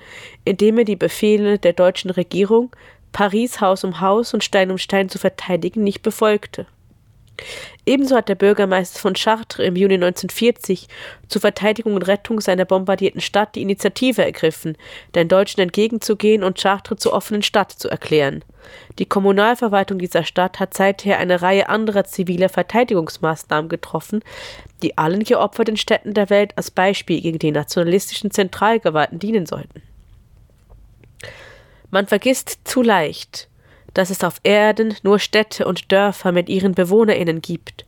indem 0.45 0.79
er 0.79 0.85
die 0.85 0.95
Befehle 0.95 1.59
der 1.59 1.73
deutschen 1.73 2.11
Regierung, 2.11 2.71
Paris 3.11 3.61
Haus 3.61 3.83
um 3.83 4.01
Haus 4.01 4.33
und 4.33 4.43
Stein 4.43 4.71
um 4.71 4.77
Stein 4.77 5.09
zu 5.09 5.17
verteidigen, 5.17 5.83
nicht 5.83 6.01
befolgte. 6.01 6.67
Ebenso 7.85 8.15
hat 8.15 8.29
der 8.29 8.35
Bürgermeister 8.35 8.99
von 8.99 9.13
Chartres 9.13 9.65
im 9.65 9.75
Juni 9.75 9.95
1940 9.95 10.87
zur 11.27 11.41
Verteidigung 11.41 11.93
und 11.93 12.07
Rettung 12.07 12.41
seiner 12.41 12.65
bombardierten 12.65 13.21
Stadt 13.21 13.55
die 13.55 13.61
Initiative 13.61 14.23
ergriffen, 14.23 14.77
den 15.15 15.27
Deutschen 15.27 15.61
entgegenzugehen 15.61 16.43
und 16.43 16.59
Chartres 16.59 16.99
zur 16.99 17.13
offenen 17.13 17.43
Stadt 17.43 17.71
zu 17.71 17.89
erklären. 17.89 18.43
Die 18.99 19.05
Kommunalverwaltung 19.05 19.99
dieser 19.99 20.23
Stadt 20.23 20.59
hat 20.59 20.73
seither 20.73 21.19
eine 21.19 21.41
Reihe 21.41 21.69
anderer 21.69 22.03
ziviler 22.03 22.49
Verteidigungsmaßnahmen 22.49 23.69
getroffen, 23.69 24.23
die 24.81 24.97
allen 24.97 25.23
geopferten 25.23 25.77
Städten 25.77 26.13
der 26.13 26.29
Welt 26.29 26.57
als 26.57 26.71
Beispiel 26.71 27.21
gegen 27.21 27.39
die 27.39 27.51
nationalistischen 27.51 28.31
Zentralgewalten 28.31 29.19
dienen 29.19 29.45
sollten. 29.45 29.81
Man 31.89 32.07
vergisst 32.07 32.59
zu 32.65 32.81
leicht, 32.81 33.47
dass 33.97 34.11
es 34.11 34.23
auf 34.23 34.39
Erden 34.43 34.95
nur 35.01 35.17
Städte 35.17 35.65
und 35.65 35.91
Dörfer 35.91 36.31
mit 36.31 36.49
ihren 36.49 36.75
BewohnerInnen 36.75 37.41
gibt 37.41 37.83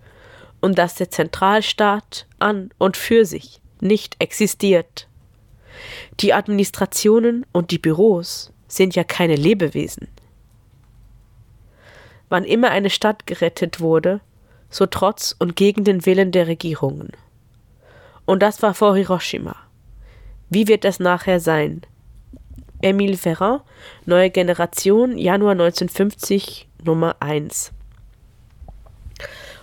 und 0.59 0.79
dass 0.79 0.95
der 0.95 1.11
Zentralstaat 1.11 2.25
an 2.39 2.71
und 2.79 2.97
für 2.97 3.25
sich 3.25 3.61
nicht 3.79 4.15
existiert. 4.17 5.07
Die 6.19 6.33
Administrationen 6.33 7.45
und 7.51 7.69
die 7.69 7.77
Büros 7.77 8.51
sind 8.67 8.95
ja 8.95 9.03
keine 9.03 9.35
Lebewesen. 9.35 10.07
Wann 12.27 12.43
immer 12.43 12.71
eine 12.71 12.89
Stadt 12.89 13.27
gerettet 13.27 13.79
wurde, 13.79 14.19
so 14.71 14.87
trotz 14.87 15.35
und 15.37 15.55
gegen 15.55 15.83
den 15.83 16.07
Willen 16.07 16.31
der 16.31 16.47
Regierungen. 16.47 17.11
Und 18.25 18.41
das 18.41 18.63
war 18.63 18.73
vor 18.73 18.95
Hiroshima. 18.95 19.55
Wie 20.49 20.67
wird 20.67 20.85
das 20.85 20.99
nachher 20.99 21.39
sein? 21.39 21.81
Emile 22.81 23.17
Ferrand, 23.17 23.61
Neue 24.05 24.29
Generation, 24.29 25.17
Januar 25.17 25.51
1950, 25.51 26.67
Nummer 26.83 27.15
1. 27.19 27.71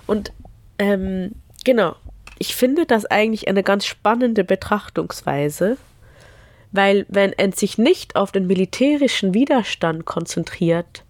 Und 0.07 0.33
ähm, 0.79 1.33
genau, 1.65 1.97
ich 2.39 2.55
finde 2.55 2.87
das 2.87 3.07
eigentlich 3.07 3.49
eine 3.49 3.63
ganz 3.63 3.87
spannende 3.87 4.45
Betrachtungsweise, 4.45 5.79
weil 6.73 7.07
wenn 7.09 7.33
es 7.33 7.59
sich 7.59 7.79
nicht 7.79 8.17
auf 8.17 8.33
den 8.33 8.47
militärischen 8.47 9.33
Widerstand 9.33 10.05
konzentriert 10.05 11.05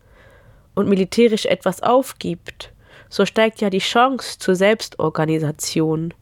und 0.74 0.88
militärisch 0.88 1.46
etwas 1.46 1.82
aufgibt, 1.82 2.72
so 3.08 3.26
steigt 3.26 3.60
ja 3.60 3.70
die 3.70 3.78
Chance 3.78 4.38
zur 4.38 4.54
Selbstorganisation 4.54 6.14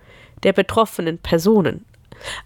der 0.42 0.52
betroffenen 0.52 1.18
Personen. 1.18 1.84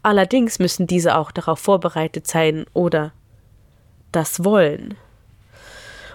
Allerdings 0.02 0.58
müssen 0.58 0.86
diese 0.86 1.16
auch 1.16 1.30
darauf 1.30 1.58
vorbereitet 1.58 2.26
sein 2.26 2.64
oder 2.72 3.12
das 4.12 4.44
wollen. 4.44 4.96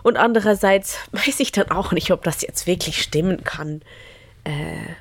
Und 0.04 0.18
andererseits 0.18 0.98
weiß 1.12 1.40
ich 1.40 1.52
dann 1.52 1.72
auch 1.72 1.92
nicht, 1.92 2.12
ob 2.12 2.24
das 2.24 2.42
jetzt 2.42 2.68
wirklich 2.68 3.02
stimmen 3.02 3.44
kann. 3.44 3.82
Äh, 4.44 4.94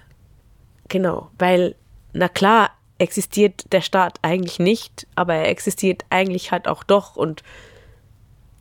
genau, 0.88 1.30
weil, 1.38 1.74
na 2.12 2.28
klar, 2.28 2.70
existiert 2.98 3.72
der 3.72 3.80
Staat 3.80 4.18
eigentlich 4.22 4.60
nicht, 4.60 5.08
aber 5.16 5.34
er 5.34 5.48
existiert 5.48 6.04
eigentlich 6.10 6.52
halt 6.52 6.68
auch 6.68 6.84
doch 6.84 7.16
und 7.16 7.42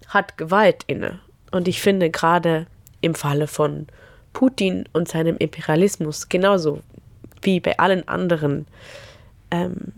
hat 0.08 0.38
Gewalt 0.38 0.84
inne. 0.88 1.20
Und 1.52 1.68
ich 1.68 1.82
finde 1.82 2.10
gerade 2.10 2.66
im 3.02 3.14
Falle 3.14 3.48
von 3.48 3.88
Putin 4.34 4.90
und 4.94 5.08
seinem 5.08 5.38
Imperialismus 5.38 6.28
genauso 6.30 6.82
wie 7.42 7.60
bei 7.60 7.78
allen 7.78 8.08
anderen 8.08 8.66
ähm, 9.52 9.94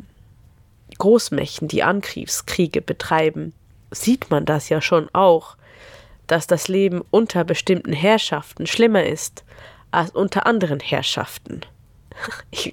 Großmächten, 0.97 1.67
die 1.67 1.83
Angriffskriege 1.83 2.81
betreiben, 2.81 3.53
sieht 3.93 4.29
man 4.29 4.45
das 4.45 4.69
ja 4.69 4.81
schon 4.81 5.09
auch, 5.13 5.57
dass 6.27 6.47
das 6.47 6.67
Leben 6.67 7.01
unter 7.11 7.43
bestimmten 7.43 7.93
Herrschaften 7.93 8.65
schlimmer 8.67 9.03
ist 9.05 9.43
als 9.91 10.11
unter 10.11 10.45
anderen 10.45 10.79
Herrschaften. 10.79 11.61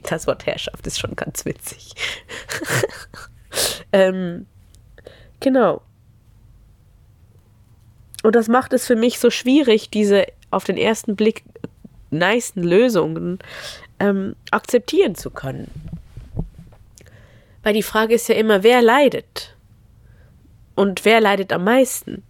Das 0.03 0.27
Wort 0.27 0.47
Herrschaft 0.47 0.87
ist 0.87 1.01
schon 1.01 1.17
ganz 1.17 1.45
witzig. 1.45 1.95
ähm, 3.93 4.47
genau. 5.41 5.83
Und 8.23 8.35
das 8.35 8.49
macht 8.49 8.73
es 8.75 8.87
für 8.87 8.97
mich 8.97 9.19
so 9.19 9.31
schwierig, 9.31 9.91
diese 9.91 10.27
auf 10.51 10.65
den 10.65 10.77
ersten 10.77 11.17
Blick 11.17 11.45
nice 12.11 12.53
Lösungen 12.55 13.39
ähm, 13.99 14.37
akzeptieren 14.51 15.15
zu 15.15 15.31
können. 15.31 15.71
Weil 17.63 17.75
die 17.75 17.83
Frage 17.83 18.15
ist 18.15 18.29
ja 18.29 18.35
immer, 18.35 18.63
wer 18.63 18.83
leidet? 18.83 19.57
Und 20.81 21.05
wer 21.05 21.21
leidet 21.21 21.53
am 21.53 21.65
meisten? 21.65 22.23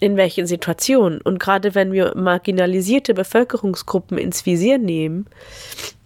In 0.00 0.18
welchen 0.18 0.46
Situationen? 0.46 1.22
Und 1.22 1.38
gerade 1.38 1.74
wenn 1.74 1.94
wir 1.94 2.12
marginalisierte 2.14 3.14
Bevölkerungsgruppen 3.14 4.18
ins 4.18 4.44
Visier 4.44 4.76
nehmen, 4.76 5.24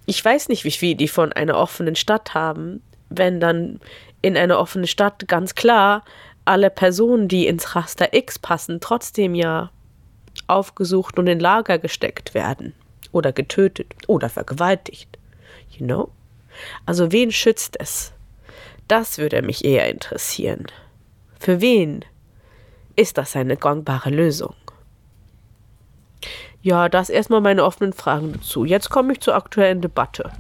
ich 0.07 0.25
weiß 0.25 0.49
nicht, 0.49 0.63
wie 0.63 0.71
viel 0.71 0.95
die 0.95 1.09
von 1.09 1.33
einer 1.33 1.57
offenen 1.59 1.97
Stadt 1.97 2.35
haben, 2.35 2.81
wenn 3.09 3.41
dann 3.41 3.81
in 4.23 4.37
eine 4.37 4.57
offene 4.57 4.87
Stadt 4.87 5.27
ganz 5.27 5.57
klar 5.57 6.05
alle 6.45 6.71
Personen, 6.71 7.27
die 7.27 7.49
ins 7.49 7.75
Raster 7.75 8.15
X 8.15 8.39
passen, 8.39 8.79
trotzdem 8.81 9.35
ja 9.35 9.73
aufgesucht 10.47 11.19
und 11.19 11.27
in 11.27 11.41
Lager 11.41 11.81
gesteckt 11.81 12.35
werden 12.35 12.73
oder 13.11 13.33
getötet 13.33 13.93
oder 14.07 14.29
vergewaltigt. 14.29 15.19
You 15.77 15.87
know? 15.87 16.13
Also 16.87 17.11
wen 17.11 17.33
schützt 17.33 17.81
es? 17.81 18.13
Das 18.87 19.19
würde 19.19 19.43
mich 19.43 19.65
eher 19.65 19.91
interessieren. 19.91 20.69
Für 21.45 21.61
wen 21.61 22.07
ist 22.97 23.19
das 23.19 23.37
eine 23.37 23.59
gangbare 23.59 24.09
Lösung? 24.09 24.55
Ja, 26.63 26.89
das 26.89 27.11
erstmal 27.11 27.43
meine 27.43 27.65
offenen 27.65 27.93
Fragen 27.93 28.33
dazu. 28.33 28.65
Jetzt 28.65 28.89
komme 28.89 29.13
ich 29.13 29.21
zur 29.21 29.35
aktuellen 29.35 29.83
Debatte. 29.83 30.33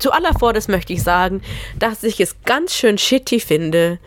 Zu 0.00 0.10
aller 0.10 0.34
Vorderst 0.36 0.68
möchte 0.68 0.92
ich 0.92 1.04
sagen, 1.04 1.40
dass 1.78 2.02
ich 2.02 2.20
es 2.20 2.34
ganz 2.42 2.74
schön 2.74 2.98
shitty 2.98 3.38
finde, 3.38 4.00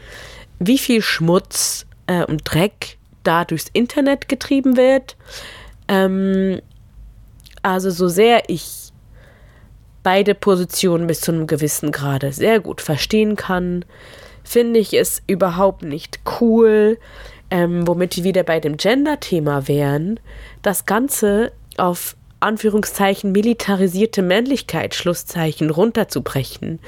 wie 0.59 0.77
viel 0.77 1.01
Schmutz 1.01 1.85
äh, 2.07 2.25
und 2.25 2.41
Dreck 2.43 2.97
da 3.23 3.45
durchs 3.45 3.69
Internet 3.71 4.27
getrieben 4.27 4.75
wird. 4.75 5.15
Ähm, 5.87 6.61
also 7.61 7.89
so 7.89 8.09
sehr 8.09 8.49
ich 8.49 8.82
beide 10.03 10.35
Positionen 10.35 11.07
bis 11.07 11.21
zu 11.21 11.31
einem 11.31 11.47
gewissen 11.47 11.91
Grade 11.91 12.31
sehr 12.31 12.59
gut 12.59 12.81
verstehen 12.81 13.35
kann, 13.35 13.85
finde 14.43 14.79
ich 14.79 14.93
es 14.93 15.23
überhaupt 15.25 15.83
nicht 15.83 16.19
cool, 16.39 16.99
ähm, 17.49 17.87
womit 17.87 18.17
wir 18.17 18.23
wieder 18.23 18.43
bei 18.43 18.59
dem 18.59 18.77
Gender-Thema 18.77 19.67
wären, 19.67 20.19
das 20.61 20.85
Ganze 20.85 21.51
auf 21.77 22.15
Anführungszeichen 22.39 23.31
militarisierte 23.31 24.21
Männlichkeit, 24.21 24.95
Schlusszeichen 24.95 25.69
runterzubrechen, 25.69 26.79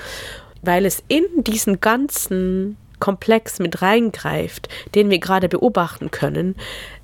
weil 0.61 0.85
es 0.85 1.01
in 1.07 1.25
diesen 1.37 1.79
ganzen 1.79 2.77
Komplex 2.99 3.59
mit 3.59 3.81
reingreift, 3.81 4.67
den 4.95 5.09
wir 5.09 5.19
gerade 5.19 5.47
beobachten 5.49 6.11
können, 6.11 6.55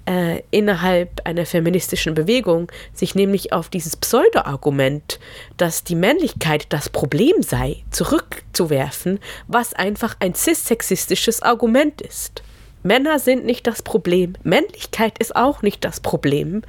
äh, 0.05 0.41
innerhalb 0.51 1.21
einer 1.25 1.45
feministischen 1.45 2.13
Bewegung, 2.13 2.71
sich 2.93 3.15
nämlich 3.15 3.53
auf 3.53 3.69
dieses 3.69 3.95
Pseudo-Argument, 3.95 5.19
dass 5.57 5.83
die 5.83 5.95
Männlichkeit 5.95 6.67
das 6.69 6.89
Problem 6.89 7.41
sei, 7.41 7.83
zurückzuwerfen, 7.91 9.19
was 9.47 9.73
einfach 9.73 10.15
ein 10.19 10.33
cis-sexistisches 10.33 11.41
Argument 11.41 12.01
ist. 12.01 12.43
Männer 12.83 13.19
sind 13.19 13.45
nicht 13.45 13.67
das 13.67 13.83
Problem, 13.83 14.33
Männlichkeit 14.43 15.19
ist 15.19 15.35
auch 15.35 15.61
nicht 15.61 15.85
das 15.85 15.99
Problem. 15.99 16.63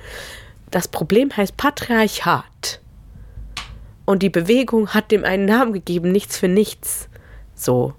Das 0.71 0.89
Problem 0.89 1.35
heißt 1.35 1.57
Patriarchat. 1.57 2.81
Und 4.05 4.23
die 4.23 4.31
Bewegung 4.31 4.89
hat 4.89 5.11
dem 5.11 5.25
einen 5.25 5.47
Namen 5.47 5.73
gegeben, 5.73 6.13
nichts 6.13 6.37
für 6.37 6.49
nichts. 6.49 7.09
So. 7.55 7.95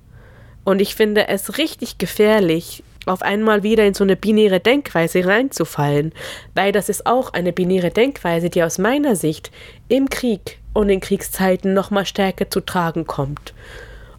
Und 0.64 0.82
ich 0.82 0.96
finde 0.96 1.28
es 1.28 1.58
richtig 1.58 1.98
gefährlich, 1.98 2.84
auf 3.06 3.22
einmal 3.22 3.64
wieder 3.64 3.86
in 3.86 3.94
so 3.94 4.04
eine 4.04 4.16
binäre 4.16 4.60
Denkweise 4.60 5.26
reinzufallen, 5.26 6.14
weil 6.56 6.72
das 6.72 6.90
ist 6.90 7.06
auch 7.06 7.34
eine 7.34 7.54
binäre 7.54 7.92
Denkweise, 7.92 8.50
die 8.50 8.64
aus 8.64 8.78
meiner 8.78 9.16
Sicht 9.16 9.52
im 9.88 10.10
Krieg 10.10 10.60
und 10.74 10.90
in 10.90 11.00
Kriegszeiten 11.00 11.74
nochmal 11.74 12.06
stärker 12.06 12.50
zu 12.50 12.62
tragen 12.62 13.06
kommt. 13.06 13.54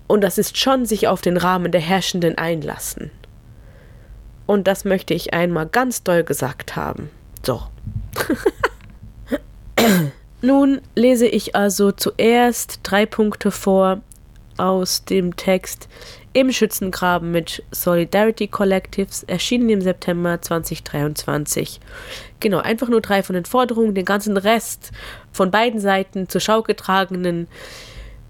Und 0.07 0.21
das 0.23 0.39
ist 0.39 0.59
schon 0.59 0.87
sich 0.87 1.09
auf 1.09 1.21
den 1.21 1.37
Rahmen 1.37 1.73
der 1.73 1.81
Herrschenden 1.81 2.37
einlassen. 2.37 3.11
Und 4.47 4.69
das 4.69 4.85
möchte 4.85 5.15
ich 5.15 5.33
einmal 5.33 5.67
ganz 5.67 6.03
doll 6.03 6.23
gesagt 6.23 6.77
haben. 6.77 7.11
So. 7.43 7.63
Nun 10.43 10.83
lese 10.95 11.27
ich 11.27 11.57
also 11.57 11.91
zuerst 11.91 12.81
drei 12.83 13.07
Punkte 13.07 13.51
vor 13.51 14.03
aus 14.59 15.05
dem 15.05 15.37
Text 15.37 15.89
im 16.35 16.53
Schützengraben 16.53 17.31
mit 17.31 17.63
Solidarity 17.71 18.49
Collectives, 18.49 19.23
erschienen 19.23 19.71
im 19.71 19.81
September 19.81 20.43
2023. 20.43 21.81
Genau, 22.41 22.59
einfach 22.59 22.89
nur 22.89 23.01
drei 23.01 23.23
von 23.23 23.35
den 23.35 23.47
Forderungen, 23.47 23.95
den 23.95 24.05
ganzen 24.05 24.37
Rest 24.37 24.91
von 25.33 25.51
beiden 25.51 25.81
Seiten 25.81 26.29
zur 26.29 26.41
Schau 26.41 26.63
getragenen 26.63 27.47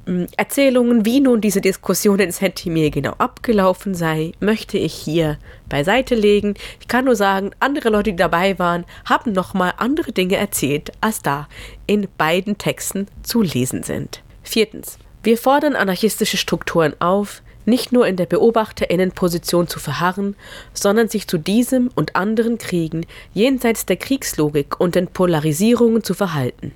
hm, 0.05 0.27
Erzählungen, 0.37 1.07
wie 1.07 1.21
nun 1.21 1.41
diese 1.41 1.63
Diskussion 1.63 2.21
in 2.21 2.31
Sentimir 2.31 2.91
genau 2.91 3.13
abgelaufen 3.13 3.95
sei, 3.95 4.33
möchte 4.39 4.77
ich 4.77 4.93
hier 4.93 5.39
beiseite 5.71 6.15
legen. 6.15 6.55
Ich 6.81 6.89
kann 6.89 7.07
nur 7.07 7.17
sagen, 7.17 7.53
andere 7.59 7.89
Leute, 7.89 8.11
die 8.11 8.17
dabei 8.17 8.59
waren, 8.59 8.85
haben 9.07 9.33
nochmal 9.33 9.73
andere 9.79 10.13
Dinge 10.13 10.37
erzählt, 10.37 10.93
als 11.01 11.23
da 11.23 11.49
in 11.87 12.07
beiden 12.19 12.59
Texten 12.59 13.09
zu 13.23 13.41
lesen 13.41 13.83
sind. 13.83 14.23
Viertens. 14.43 14.99
Wir 15.23 15.39
fordern 15.39 15.75
anarchistische 15.75 16.37
Strukturen 16.37 16.93
auf, 17.01 17.43
nicht 17.67 17.93
nur 17.93 18.07
in 18.07 18.17
der 18.17 18.27
Beobachterinnenposition 18.27 19.69
zu 19.69 19.79
verharren, 19.79 20.37
sondern 20.73 21.09
sich 21.09 21.29
zu 21.29 21.39
diesem 21.39 21.91
und 21.95 22.17
anderen 22.17 22.59
Kriegen 22.59 23.07
jenseits 23.33 23.87
der 23.87 23.97
Kriegslogik 23.97 24.81
und 24.81 24.95
den 24.95 25.07
Polarisierungen 25.07 26.03
zu 26.03 26.15
verhalten. 26.15 26.73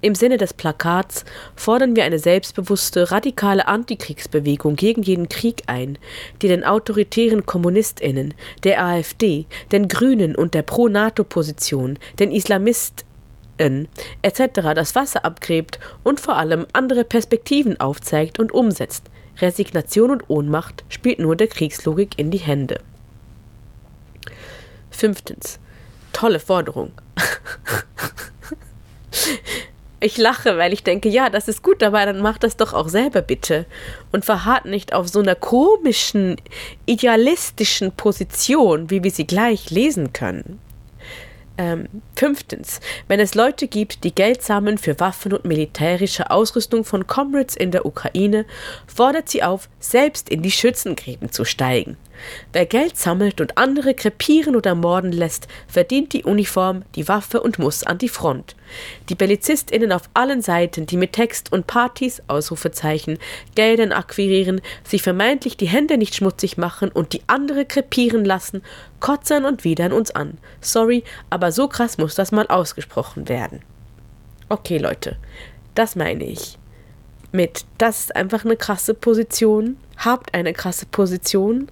Im 0.00 0.14
Sinne 0.14 0.36
des 0.36 0.54
Plakats 0.54 1.24
fordern 1.54 1.94
wir 1.94 2.04
eine 2.04 2.18
selbstbewusste, 2.18 3.10
radikale 3.10 3.68
Antikriegsbewegung 3.68 4.76
gegen 4.76 5.02
jeden 5.02 5.28
Krieg 5.28 5.62
ein, 5.66 5.98
die 6.42 6.48
den 6.48 6.64
autoritären 6.64 7.46
Kommunistinnen, 7.46 8.34
der 8.64 8.84
AfD, 8.84 9.46
den 9.72 9.88
Grünen 9.88 10.34
und 10.34 10.54
der 10.54 10.62
Pro-NATO-Position, 10.62 11.98
den 12.18 12.32
Islamisten 13.60 13.88
etc. 14.22 14.74
das 14.74 14.94
Wasser 14.94 15.24
abgräbt 15.24 15.78
und 16.02 16.20
vor 16.20 16.36
allem 16.36 16.66
andere 16.72 17.04
Perspektiven 17.04 17.78
aufzeigt 17.80 18.38
und 18.38 18.52
umsetzt. 18.52 19.04
Resignation 19.38 20.10
und 20.10 20.28
Ohnmacht 20.28 20.84
spielt 20.88 21.18
nur 21.18 21.36
der 21.36 21.48
Kriegslogik 21.48 22.18
in 22.18 22.30
die 22.30 22.38
Hände. 22.38 22.80
Fünftens. 24.90 25.58
Tolle 26.12 26.40
Forderung. 26.40 26.92
Ich 30.02 30.16
lache, 30.16 30.56
weil 30.56 30.72
ich 30.72 30.82
denke, 30.82 31.10
ja, 31.10 31.28
das 31.28 31.46
ist 31.46 31.62
gut, 31.62 31.82
aber 31.82 32.06
dann 32.06 32.22
macht 32.22 32.42
das 32.42 32.56
doch 32.56 32.72
auch 32.72 32.88
selber 32.88 33.20
bitte. 33.20 33.66
Und 34.12 34.24
verharrt 34.24 34.64
nicht 34.64 34.94
auf 34.94 35.08
so 35.08 35.20
einer 35.20 35.34
komischen, 35.34 36.36
idealistischen 36.86 37.92
Position, 37.92 38.88
wie 38.88 39.04
wir 39.04 39.10
sie 39.10 39.26
gleich 39.26 39.68
lesen 39.68 40.14
können. 40.14 40.58
Ähm, 41.60 41.88
fünftens, 42.16 42.80
wenn 43.06 43.20
es 43.20 43.34
Leute 43.34 43.68
gibt, 43.68 44.04
die 44.04 44.14
Geld 44.14 44.42
sammeln 44.42 44.78
für 44.78 44.98
Waffen 44.98 45.34
und 45.34 45.44
militärische 45.44 46.30
Ausrüstung 46.30 46.86
von 46.86 47.06
Comrades 47.06 47.54
in 47.54 47.70
der 47.70 47.84
Ukraine, 47.84 48.46
fordert 48.86 49.28
sie 49.28 49.42
auf, 49.42 49.68
selbst 49.78 50.30
in 50.30 50.40
die 50.40 50.52
Schützengräben 50.52 51.30
zu 51.32 51.44
steigen. 51.44 51.98
Wer 52.52 52.66
Geld 52.66 52.96
sammelt 52.96 53.40
und 53.40 53.56
andere 53.58 53.94
krepieren 53.94 54.56
oder 54.56 54.74
morden 54.74 55.12
lässt, 55.12 55.48
verdient 55.68 56.12
die 56.12 56.24
Uniform, 56.24 56.82
die 56.94 57.08
Waffe 57.08 57.40
und 57.40 57.58
muss 57.58 57.84
an 57.84 57.98
die 57.98 58.08
Front. 58.08 58.56
Die 59.08 59.14
BellizistInnen 59.14 59.92
auf 59.92 60.08
allen 60.14 60.42
Seiten, 60.42 60.86
die 60.86 60.96
mit 60.96 61.12
Text 61.12 61.52
und 61.52 61.66
Partys, 61.66 62.22
Ausrufezeichen, 62.28 63.18
Geldern 63.54 63.92
akquirieren, 63.92 64.60
sich 64.84 65.02
vermeintlich 65.02 65.56
die 65.56 65.68
Hände 65.68 65.98
nicht 65.98 66.14
schmutzig 66.14 66.56
machen 66.56 66.90
und 66.90 67.12
die 67.12 67.22
andere 67.26 67.64
krepieren 67.64 68.24
lassen, 68.24 68.62
kotzern 69.00 69.44
und 69.44 69.64
widern 69.64 69.92
uns 69.92 70.10
an. 70.10 70.38
Sorry, 70.60 71.04
aber 71.30 71.52
so 71.52 71.68
krass 71.68 71.98
muss 71.98 72.14
das 72.14 72.32
mal 72.32 72.46
ausgesprochen 72.46 73.28
werden. 73.28 73.62
Okay, 74.48 74.78
Leute, 74.78 75.16
das 75.74 75.96
meine 75.96 76.24
ich. 76.24 76.58
Mit, 77.32 77.64
das 77.78 78.00
ist 78.00 78.16
einfach 78.16 78.44
eine 78.44 78.56
krasse 78.56 78.92
Position, 78.92 79.76
habt 79.96 80.34
eine 80.34 80.52
krasse 80.52 80.86
Position, 80.86 81.70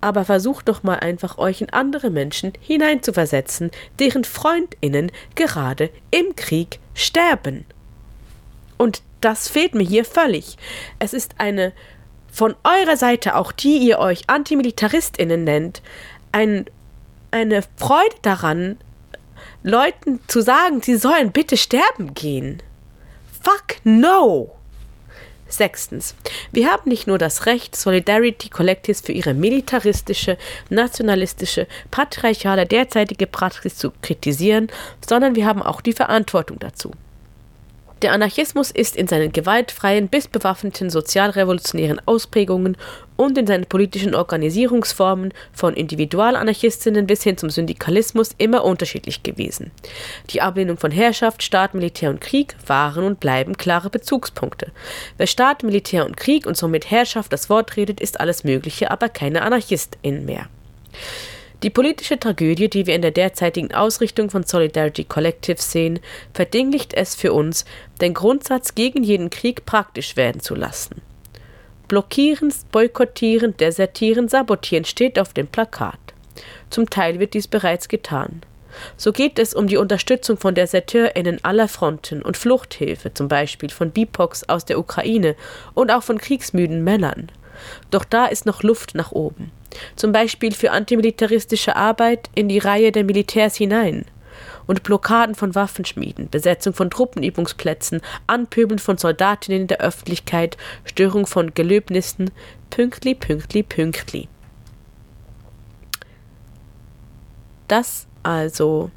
aber 0.00 0.24
versucht 0.24 0.68
doch 0.68 0.82
mal 0.82 1.00
einfach 1.00 1.38
euch 1.38 1.60
in 1.60 1.70
andere 1.70 2.10
Menschen 2.10 2.52
hineinzuversetzen, 2.60 3.70
deren 3.98 4.24
Freundinnen 4.24 5.12
gerade 5.34 5.90
im 6.10 6.36
Krieg 6.36 6.78
sterben. 6.94 7.64
Und 8.76 9.02
das 9.20 9.48
fehlt 9.48 9.74
mir 9.74 9.84
hier 9.84 10.04
völlig. 10.04 10.56
Es 10.98 11.12
ist 11.12 11.34
eine 11.38 11.72
von 12.30 12.54
eurer 12.62 12.96
Seite, 12.96 13.34
auch 13.34 13.52
die 13.52 13.78
ihr 13.78 13.98
euch 13.98 14.22
Antimilitaristinnen 14.28 15.44
nennt, 15.44 15.82
ein, 16.30 16.66
eine 17.30 17.62
Freude 17.76 18.14
daran, 18.22 18.78
Leuten 19.62 20.20
zu 20.28 20.40
sagen, 20.40 20.82
sie 20.82 20.96
sollen 20.96 21.32
bitte 21.32 21.56
sterben 21.56 22.14
gehen. 22.14 22.62
Fuck 23.42 23.84
no! 23.84 24.57
Sechstens. 25.48 26.14
Wir 26.52 26.70
haben 26.70 26.88
nicht 26.88 27.06
nur 27.06 27.18
das 27.18 27.46
Recht, 27.46 27.74
Solidarity 27.74 28.48
Collectives 28.48 29.00
für 29.00 29.12
ihre 29.12 29.34
militaristische, 29.34 30.36
nationalistische, 30.70 31.66
patriarchale 31.90 32.66
derzeitige 32.66 33.26
Praxis 33.26 33.76
zu 33.76 33.92
kritisieren, 34.02 34.68
sondern 35.06 35.34
wir 35.34 35.46
haben 35.46 35.62
auch 35.62 35.80
die 35.80 35.92
Verantwortung 35.92 36.58
dazu. 36.58 36.92
Der 38.02 38.12
Anarchismus 38.12 38.70
ist 38.70 38.94
in 38.94 39.08
seinen 39.08 39.32
gewaltfreien 39.32 40.06
bis 40.06 40.28
bewaffneten 40.28 40.88
sozialrevolutionären 40.88 42.00
Ausprägungen 42.06 42.76
und 43.16 43.36
in 43.36 43.48
seinen 43.48 43.66
politischen 43.66 44.14
Organisierungsformen 44.14 45.34
von 45.52 45.74
Individualanarchistinnen 45.74 47.08
bis 47.08 47.24
hin 47.24 47.36
zum 47.36 47.50
Syndikalismus 47.50 48.30
immer 48.38 48.62
unterschiedlich 48.64 49.24
gewesen. 49.24 49.72
Die 50.30 50.40
Ablehnung 50.40 50.76
von 50.76 50.92
Herrschaft, 50.92 51.42
Staat, 51.42 51.74
Militär 51.74 52.10
und 52.10 52.20
Krieg 52.20 52.54
waren 52.66 53.04
und 53.04 53.18
bleiben 53.18 53.56
klare 53.56 53.90
Bezugspunkte. 53.90 54.70
Wer 55.16 55.26
Staat, 55.26 55.64
Militär 55.64 56.06
und 56.06 56.16
Krieg 56.16 56.46
und 56.46 56.56
somit 56.56 56.92
Herrschaft 56.92 57.32
das 57.32 57.50
Wort 57.50 57.76
redet, 57.76 58.00
ist 58.00 58.20
alles 58.20 58.44
Mögliche, 58.44 58.92
aber 58.92 59.08
keine 59.08 59.42
Anarchistin 59.42 60.24
mehr. 60.24 60.46
Die 61.64 61.70
politische 61.70 62.20
Tragödie, 62.20 62.68
die 62.70 62.86
wir 62.86 62.94
in 62.94 63.02
der 63.02 63.10
derzeitigen 63.10 63.74
Ausrichtung 63.74 64.30
von 64.30 64.44
Solidarity 64.44 65.02
Collective 65.02 65.60
sehen, 65.60 65.98
verdinglicht 66.32 66.94
es 66.94 67.16
für 67.16 67.32
uns, 67.32 67.64
den 68.00 68.14
Grundsatz 68.14 68.76
gegen 68.76 69.02
jeden 69.02 69.28
Krieg 69.28 69.66
praktisch 69.66 70.16
werden 70.16 70.40
zu 70.40 70.54
lassen. 70.54 71.02
Blockieren, 71.88 72.54
boykottieren, 72.70 73.56
desertieren, 73.56 74.28
sabotieren 74.28 74.84
steht 74.84 75.18
auf 75.18 75.32
dem 75.32 75.48
Plakat. 75.48 75.98
Zum 76.70 76.90
Teil 76.90 77.18
wird 77.18 77.34
dies 77.34 77.48
bereits 77.48 77.88
getan. 77.88 78.42
So 78.96 79.10
geht 79.10 79.40
es 79.40 79.52
um 79.52 79.66
die 79.66 79.78
Unterstützung 79.78 80.36
von 80.36 80.54
DeserteurInnen 80.54 81.42
aller 81.42 81.66
Fronten 81.66 82.22
und 82.22 82.36
Fluchthilfe, 82.36 83.14
zum 83.14 83.26
Beispiel 83.26 83.70
von 83.70 83.90
BIPOX 83.90 84.48
aus 84.48 84.64
der 84.64 84.78
Ukraine 84.78 85.34
und 85.74 85.90
auch 85.90 86.04
von 86.04 86.18
kriegsmüden 86.18 86.84
Männern. 86.84 87.32
Doch 87.90 88.04
da 88.04 88.26
ist 88.26 88.46
noch 88.46 88.62
Luft 88.62 88.94
nach 88.94 89.10
oben 89.10 89.50
zum 89.96 90.12
Beispiel 90.12 90.52
für 90.52 90.70
antimilitaristische 90.70 91.76
Arbeit 91.76 92.30
in 92.34 92.48
die 92.48 92.58
Reihe 92.58 92.92
der 92.92 93.04
Militärs 93.04 93.56
hinein 93.56 94.04
und 94.66 94.82
Blockaden 94.82 95.34
von 95.34 95.54
Waffenschmieden, 95.54 96.28
Besetzung 96.30 96.74
von 96.74 96.90
Truppenübungsplätzen, 96.90 98.00
Anpöbeln 98.26 98.78
von 98.78 98.98
Soldatinnen 98.98 99.62
in 99.62 99.66
der 99.66 99.80
Öffentlichkeit, 99.80 100.56
Störung 100.84 101.26
von 101.26 101.54
Gelöbnissen, 101.54 102.30
pünktli, 102.70 103.14
pünktli, 103.14 103.62
pünktli. 103.62 104.28
Das 107.66 108.06
also 108.22 108.90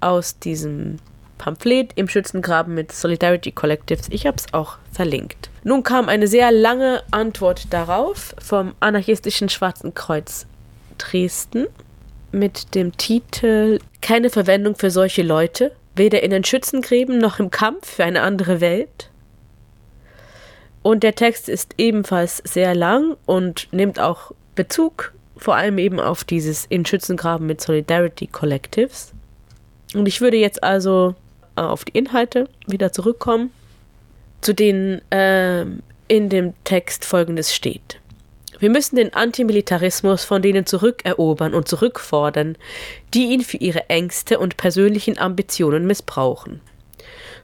aus 0.00 0.38
diesem 0.38 0.98
Pamphlet 1.38 1.92
im 1.94 2.08
Schützengraben 2.08 2.74
mit 2.74 2.92
Solidarity 2.92 3.52
Collectives. 3.52 4.08
Ich 4.10 4.26
habe 4.26 4.36
es 4.36 4.52
auch 4.52 4.78
verlinkt. 4.98 5.48
Nun 5.62 5.84
kam 5.84 6.08
eine 6.08 6.26
sehr 6.26 6.50
lange 6.50 7.04
Antwort 7.12 7.72
darauf 7.72 8.34
vom 8.42 8.74
anarchistischen 8.80 9.48
Schwarzen 9.48 9.94
Kreuz 9.94 10.44
Dresden 10.98 11.68
mit 12.32 12.74
dem 12.74 12.96
Titel 12.96 13.78
Keine 14.02 14.28
Verwendung 14.28 14.74
für 14.74 14.90
solche 14.90 15.22
Leute, 15.22 15.70
weder 15.94 16.24
in 16.24 16.32
den 16.32 16.42
Schützengräben 16.42 17.18
noch 17.18 17.38
im 17.38 17.52
Kampf 17.52 17.88
für 17.88 18.02
eine 18.02 18.22
andere 18.22 18.60
Welt. 18.60 19.10
Und 20.82 21.04
der 21.04 21.14
Text 21.14 21.48
ist 21.48 21.76
ebenfalls 21.78 22.38
sehr 22.38 22.74
lang 22.74 23.16
und 23.24 23.68
nimmt 23.70 24.00
auch 24.00 24.32
Bezug 24.56 25.12
vor 25.36 25.54
allem 25.54 25.78
eben 25.78 26.00
auf 26.00 26.24
dieses 26.24 26.66
in 26.66 26.84
Schützengraben 26.84 27.46
mit 27.46 27.60
Solidarity 27.60 28.26
Collectives. 28.26 29.12
Und 29.94 30.08
ich 30.08 30.20
würde 30.20 30.38
jetzt 30.38 30.64
also 30.64 31.14
auf 31.54 31.84
die 31.84 31.96
Inhalte 31.96 32.48
wieder 32.66 32.92
zurückkommen, 32.92 33.52
zu 34.40 34.54
denen 34.54 35.00
äh, 35.10 35.62
in 36.08 36.28
dem 36.28 36.54
Text 36.64 37.04
folgendes 37.04 37.54
steht. 37.54 38.00
Wir 38.58 38.70
müssen 38.70 38.96
den 38.96 39.14
Antimilitarismus 39.14 40.24
von 40.24 40.42
denen 40.42 40.66
zurückerobern 40.66 41.54
und 41.54 41.68
zurückfordern, 41.68 42.56
die 43.14 43.26
ihn 43.26 43.42
für 43.42 43.58
ihre 43.58 43.88
Ängste 43.88 44.38
und 44.38 44.56
persönlichen 44.56 45.16
Ambitionen 45.16 45.86
missbrauchen. 45.86 46.60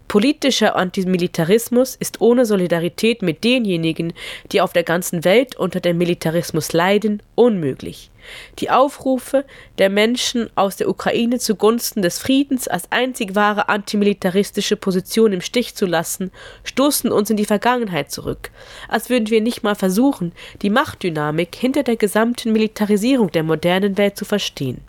Politischer 0.09 0.77
Antimilitarismus 0.77 1.97
ist 1.97 2.21
ohne 2.21 2.47
Solidarität 2.47 3.23
mit 3.23 3.43
denjenigen, 3.43 4.13
die 4.53 4.61
auf 4.61 4.73
der 4.73 4.85
ganzen 4.85 5.25
Welt 5.25 5.57
unter 5.57 5.81
dem 5.81 5.99
Militarismus 5.99 6.73
leiden, 6.73 7.23
unmöglich. 7.35 8.11
Die 8.59 8.71
Aufrufe 8.71 9.45
der 9.79 9.91
Menschen 9.91 10.49
aus 10.55 10.77
der 10.77 10.89
Ukraine 10.89 11.39
zugunsten 11.39 12.01
des 12.03 12.19
Friedens 12.19 12.69
als 12.69 12.93
einzig 12.93 13.35
wahre 13.35 13.69
antimilitaristische 13.69 14.77
Position 14.77 15.33
im 15.33 15.41
Stich 15.41 15.75
zu 15.75 15.87
lassen, 15.87 16.31
stoßen 16.63 17.11
uns 17.11 17.31
in 17.31 17.37
die 17.37 17.45
Vergangenheit 17.45 18.11
zurück, 18.11 18.51
als 18.89 19.11
würden 19.11 19.31
wir 19.31 19.41
nicht 19.41 19.63
mal 19.63 19.75
versuchen, 19.75 20.33
die 20.63 20.71
Machtdynamik 20.71 21.55
hinter 21.55 21.83
der 21.83 21.97
gesamten 21.97 22.53
Militarisierung 22.53 23.33
der 23.33 23.43
modernen 23.43 23.99
Welt 23.99 24.17
zu 24.17 24.25
verstehen. 24.25 24.81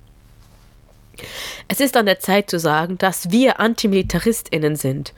Es 1.67 1.79
ist 1.79 1.97
an 1.97 2.05
der 2.05 2.19
Zeit 2.19 2.49
zu 2.49 2.59
sagen, 2.59 2.97
dass 2.97 3.31
wir 3.31 3.59
Antimilitaristinnen 3.59 4.75
sind 4.75 5.13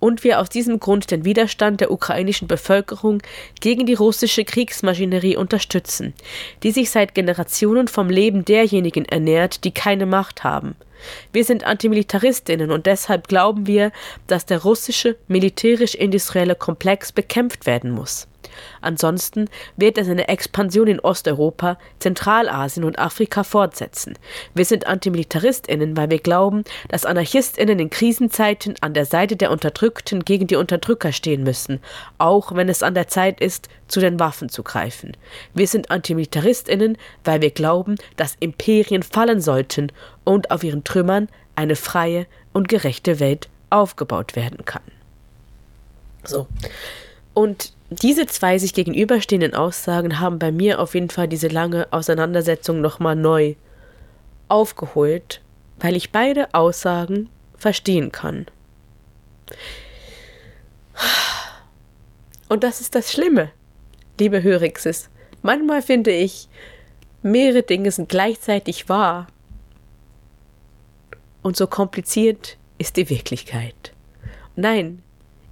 und 0.00 0.24
wir 0.24 0.40
aus 0.40 0.48
diesem 0.48 0.80
Grund 0.80 1.10
den 1.10 1.24
Widerstand 1.24 1.80
der 1.80 1.92
ukrainischen 1.92 2.48
Bevölkerung 2.48 3.22
gegen 3.60 3.86
die 3.86 3.94
russische 3.94 4.44
Kriegsmaschinerie 4.44 5.36
unterstützen, 5.36 6.14
die 6.62 6.72
sich 6.72 6.90
seit 6.90 7.14
Generationen 7.14 7.86
vom 7.86 8.08
Leben 8.08 8.44
derjenigen 8.44 9.04
ernährt, 9.04 9.64
die 9.64 9.72
keine 9.72 10.06
Macht 10.06 10.42
haben. 10.42 10.74
Wir 11.32 11.44
sind 11.44 11.64
Antimilitaristinnen 11.64 12.70
und 12.70 12.86
deshalb 12.86 13.28
glauben 13.28 13.66
wir, 13.66 13.92
dass 14.26 14.46
der 14.46 14.62
russische 14.62 15.16
militärisch-industrielle 15.28 16.56
Komplex 16.56 17.12
bekämpft 17.12 17.66
werden 17.66 17.90
muss. 17.90 18.26
Ansonsten 18.80 19.48
wird 19.76 19.98
er 19.98 20.04
seine 20.04 20.28
Expansion 20.28 20.86
in 20.86 21.00
Osteuropa, 21.00 21.78
Zentralasien 21.98 22.84
und 22.84 22.98
Afrika 22.98 23.44
fortsetzen. 23.44 24.18
Wir 24.54 24.64
sind 24.64 24.86
Antimilitaristinnen, 24.86 25.96
weil 25.96 26.10
wir 26.10 26.18
glauben, 26.18 26.64
dass 26.88 27.04
Anarchistinnen 27.04 27.78
in 27.78 27.90
Krisenzeiten 27.90 28.74
an 28.80 28.94
der 28.94 29.06
Seite 29.06 29.36
der 29.36 29.50
Unterdrückten 29.50 30.24
gegen 30.24 30.46
die 30.46 30.56
Unterdrücker 30.56 31.12
stehen 31.12 31.42
müssen, 31.42 31.80
auch 32.18 32.54
wenn 32.54 32.68
es 32.68 32.82
an 32.82 32.94
der 32.94 33.08
Zeit 33.08 33.40
ist, 33.40 33.68
zu 33.88 34.00
den 34.00 34.20
Waffen 34.20 34.48
zu 34.48 34.62
greifen. 34.62 35.16
Wir 35.54 35.66
sind 35.66 35.90
Antimilitaristinnen, 35.90 36.96
weil 37.24 37.40
wir 37.40 37.50
glauben, 37.50 37.96
dass 38.16 38.36
Imperien 38.40 39.02
fallen 39.02 39.40
sollten 39.40 39.92
und 40.24 40.50
auf 40.50 40.62
ihren 40.62 40.84
Trümmern 40.84 41.28
eine 41.56 41.76
freie 41.76 42.26
und 42.52 42.68
gerechte 42.68 43.20
Welt 43.20 43.48
aufgebaut 43.70 44.36
werden 44.36 44.64
kann. 44.64 44.82
So. 46.24 46.46
Und 47.34 47.72
diese 47.90 48.26
zwei 48.26 48.56
sich 48.58 48.72
gegenüberstehenden 48.72 49.54
Aussagen 49.54 50.20
haben 50.20 50.38
bei 50.38 50.52
mir 50.52 50.78
auf 50.78 50.94
jeden 50.94 51.10
Fall 51.10 51.26
diese 51.26 51.48
lange 51.48 51.92
Auseinandersetzung 51.92 52.80
nochmal 52.80 53.16
neu 53.16 53.56
aufgeholt, 54.48 55.40
weil 55.80 55.96
ich 55.96 56.12
beide 56.12 56.54
Aussagen 56.54 57.28
verstehen 57.56 58.12
kann. 58.12 58.46
Und 62.48 62.62
das 62.62 62.80
ist 62.80 62.94
das 62.94 63.10
Schlimme, 63.10 63.50
liebe 64.20 64.42
Hörixes. 64.42 65.10
Manchmal 65.42 65.82
finde 65.82 66.12
ich, 66.12 66.48
mehrere 67.22 67.62
Dinge 67.62 67.90
sind 67.90 68.08
gleichzeitig 68.08 68.88
wahr. 68.88 69.26
Und 71.42 71.56
so 71.56 71.66
kompliziert 71.66 72.56
ist 72.78 72.96
die 72.96 73.10
Wirklichkeit. 73.10 73.92
Nein, 74.54 75.02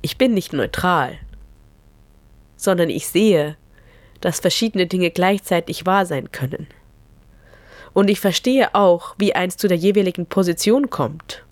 ich 0.03 0.19
bin 0.19 0.35
nicht 0.35 0.53
neutral 0.53 1.19
sondern 2.59 2.91
ich 2.91 3.09
sehe, 3.09 3.57
dass 4.21 4.41
verschiedene 4.41 4.87
Dinge 4.87 5.11
gleichzeitig 5.11 5.87
wahr 5.87 6.05
sein 6.05 6.31
können. 6.33 6.67
Und 7.95 8.11
ich 8.11 8.21
verstehe 8.21 8.75
auch, 8.75 9.15
wie 9.17 9.35
eins 9.35 9.57
zu 9.57 9.69
der 9.69 9.79
jeweiligen 9.79 10.27
Position 10.27 10.91
kommt. 10.91 11.45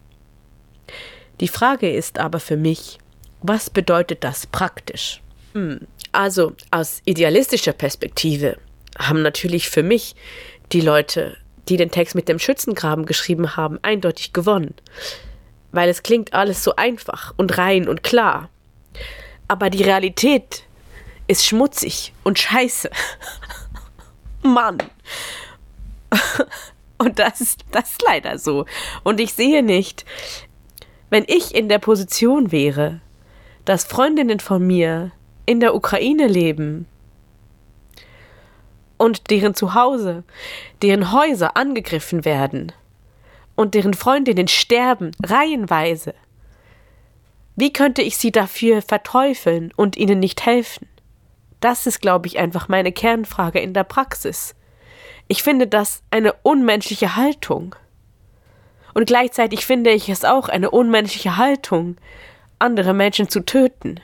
Die 1.40 1.48
Frage 1.48 1.90
ist 1.90 2.18
aber 2.18 2.40
für 2.40 2.56
mich, 2.56 2.98
was 3.42 3.70
bedeutet 3.70 4.24
das 4.24 4.46
praktisch? 4.46 5.22
Hm. 5.54 5.86
Also 6.12 6.52
aus 6.70 7.00
idealistischer 7.04 7.72
Perspektive 7.72 8.58
haben 8.98 9.22
natürlich 9.22 9.68
für 9.68 9.82
mich 9.82 10.16
die 10.72 10.80
Leute, 10.80 11.36
die 11.68 11.76
den 11.76 11.90
Text 11.90 12.14
mit 12.14 12.28
dem 12.28 12.38
Schützengraben 12.38 13.06
geschrieben 13.06 13.56
haben, 13.56 13.78
eindeutig 13.82 14.32
gewonnen. 14.32 14.74
Weil 15.72 15.88
es 15.88 16.02
klingt 16.02 16.32
alles 16.32 16.64
so 16.64 16.76
einfach 16.76 17.34
und 17.36 17.58
rein 17.58 17.88
und 17.88 18.02
klar. 18.02 18.50
Aber 19.48 19.70
die 19.70 19.82
Realität 19.82 20.65
ist 21.26 21.44
schmutzig 21.44 22.12
und 22.24 22.38
scheiße. 22.38 22.90
Mann. 24.42 24.78
Und 26.98 27.18
das 27.18 27.42
ist, 27.42 27.64
das 27.72 27.90
ist 27.90 28.02
leider 28.06 28.38
so. 28.38 28.64
Und 29.04 29.20
ich 29.20 29.34
sehe 29.34 29.62
nicht, 29.62 30.06
wenn 31.10 31.24
ich 31.26 31.54
in 31.54 31.68
der 31.68 31.78
Position 31.78 32.52
wäre, 32.52 33.00
dass 33.66 33.84
Freundinnen 33.84 34.40
von 34.40 34.66
mir 34.66 35.12
in 35.44 35.60
der 35.60 35.74
Ukraine 35.74 36.26
leben 36.26 36.86
und 38.96 39.30
deren 39.30 39.54
Zuhause, 39.54 40.24
deren 40.82 41.12
Häuser 41.12 41.56
angegriffen 41.56 42.24
werden 42.24 42.72
und 43.54 43.74
deren 43.74 43.94
Freundinnen 43.94 44.48
sterben, 44.48 45.10
reihenweise. 45.22 46.14
Wie 47.56 47.72
könnte 47.72 48.02
ich 48.02 48.16
sie 48.16 48.32
dafür 48.32 48.82
verteufeln 48.82 49.72
und 49.76 49.96
ihnen 49.96 50.18
nicht 50.18 50.44
helfen? 50.46 50.88
Das 51.60 51.86
ist, 51.86 52.00
glaube 52.00 52.26
ich, 52.26 52.38
einfach 52.38 52.68
meine 52.68 52.92
Kernfrage 52.92 53.60
in 53.60 53.72
der 53.72 53.84
Praxis. 53.84 54.54
Ich 55.28 55.42
finde 55.42 55.66
das 55.66 56.02
eine 56.10 56.32
unmenschliche 56.42 57.16
Haltung. 57.16 57.74
Und 58.94 59.06
gleichzeitig 59.06 59.66
finde 59.66 59.90
ich 59.90 60.08
es 60.08 60.24
auch 60.24 60.48
eine 60.48 60.70
unmenschliche 60.70 61.36
Haltung, 61.36 61.96
andere 62.58 62.94
Menschen 62.94 63.28
zu 63.28 63.40
töten, 63.40 64.00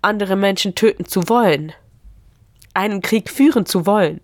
andere 0.00 0.36
Menschen 0.36 0.74
töten 0.74 1.04
zu 1.04 1.28
wollen, 1.28 1.72
einen 2.72 3.02
Krieg 3.02 3.28
führen 3.28 3.66
zu 3.66 3.86
wollen. 3.86 4.20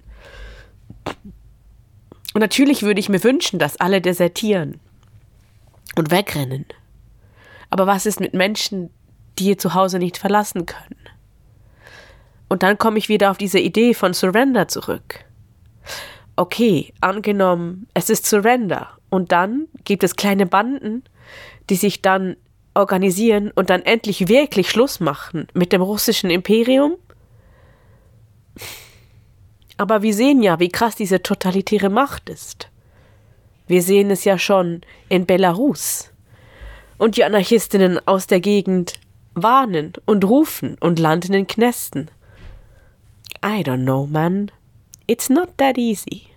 Und 2.33 2.41
natürlich 2.41 2.83
würde 2.83 3.01
ich 3.01 3.09
mir 3.09 3.23
wünschen, 3.25 3.59
dass 3.59 3.79
alle 3.79 4.01
desertieren 4.01 4.81
und 5.97 6.11
wegrennen. 6.11 6.65
Aber 7.71 7.87
was 7.87 8.07
ist 8.07 8.21
mit 8.21 8.35
Menschen, 8.35 8.91
die 9.39 9.49
ihr 9.49 9.59
Zuhause 9.59 9.99
nicht 9.99 10.17
verlassen 10.17 10.67
können? 10.67 11.00
Und 12.51 12.65
dann 12.65 12.79
komme 12.79 12.99
ich 12.99 13.09
wieder 13.09 13.31
auf 13.31 13.39
diese 13.39 13.61
Idee 13.61 13.95
von 13.95 14.13
Surrender 14.13 14.67
zurück. 14.67 15.25
Okay, 16.35 16.93
angenommen, 17.01 17.87
es 17.95 18.11
ist 18.11 18.27
Surrender. 18.27 18.89
Und 19.09 19.31
dann 19.31 19.69
gibt 19.85 20.03
es 20.03 20.17
kleine 20.17 20.47
Banden, 20.47 21.05
die 21.71 21.77
sich 21.77 22.03
dann 22.03 22.37
organisieren 22.75 23.53
und 23.55 23.71
dann 23.71 23.83
endlich 23.83 24.27
wirklich 24.27 24.69
Schluss 24.69 24.99
machen 24.99 25.47
mit 25.55 25.73
dem 25.73 25.81
russischen 25.81 26.29
Imperium. 26.29 26.97
Aber 29.77 30.03
wir 30.03 30.13
sehen 30.13 30.43
ja, 30.43 30.59
wie 30.59 30.71
krass 30.71 30.97
diese 30.97 31.23
totalitäre 31.23 31.89
Macht 31.89 32.29
ist. 32.29 32.69
Wir 33.69 33.83
sehen 33.83 34.11
es 34.11 34.25
ja 34.25 34.39
schon 34.39 34.81
in 35.09 35.25
Belarus. 35.25 36.11
Und 36.99 37.17
die 37.17 37.23
Anarchistinnen 37.23 38.01
aus 38.09 38.27
der 38.27 38.41
Gegend 38.41 38.95
warnen 39.35 39.93
und 40.05 40.25
rufen 40.25 40.77
und 40.81 40.99
landen 40.99 41.33
in 41.33 41.47
Knästen. 41.47 42.11
I 43.43 43.63
don't 43.63 43.85
know, 43.85 44.07
man. 44.07 44.51
It's 45.07 45.31
not 45.31 45.57
that 45.57 45.79
easy. 45.79 46.29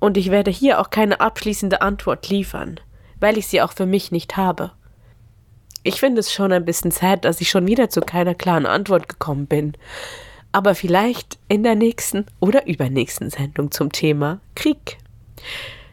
Und 0.00 0.16
ich 0.16 0.30
werde 0.30 0.50
hier 0.50 0.80
auch 0.80 0.90
keine 0.90 1.20
abschließende 1.20 1.80
Antwort 1.80 2.28
liefern, 2.28 2.80
weil 3.20 3.38
ich 3.38 3.46
sie 3.46 3.62
auch 3.62 3.72
für 3.72 3.86
mich 3.86 4.12
nicht 4.12 4.36
habe. 4.36 4.72
Ich 5.82 6.00
finde 6.00 6.20
es 6.20 6.32
schon 6.32 6.52
ein 6.52 6.64
bisschen 6.64 6.90
sad, 6.90 7.24
dass 7.24 7.40
ich 7.40 7.50
schon 7.50 7.66
wieder 7.66 7.88
zu 7.88 8.00
keiner 8.00 8.34
klaren 8.34 8.66
Antwort 8.66 9.08
gekommen 9.08 9.46
bin. 9.46 9.74
Aber 10.50 10.74
vielleicht 10.74 11.38
in 11.48 11.62
der 11.62 11.76
nächsten 11.76 12.26
oder 12.40 12.66
übernächsten 12.66 13.30
Sendung 13.30 13.70
zum 13.70 13.92
Thema 13.92 14.40
Krieg. 14.54 14.98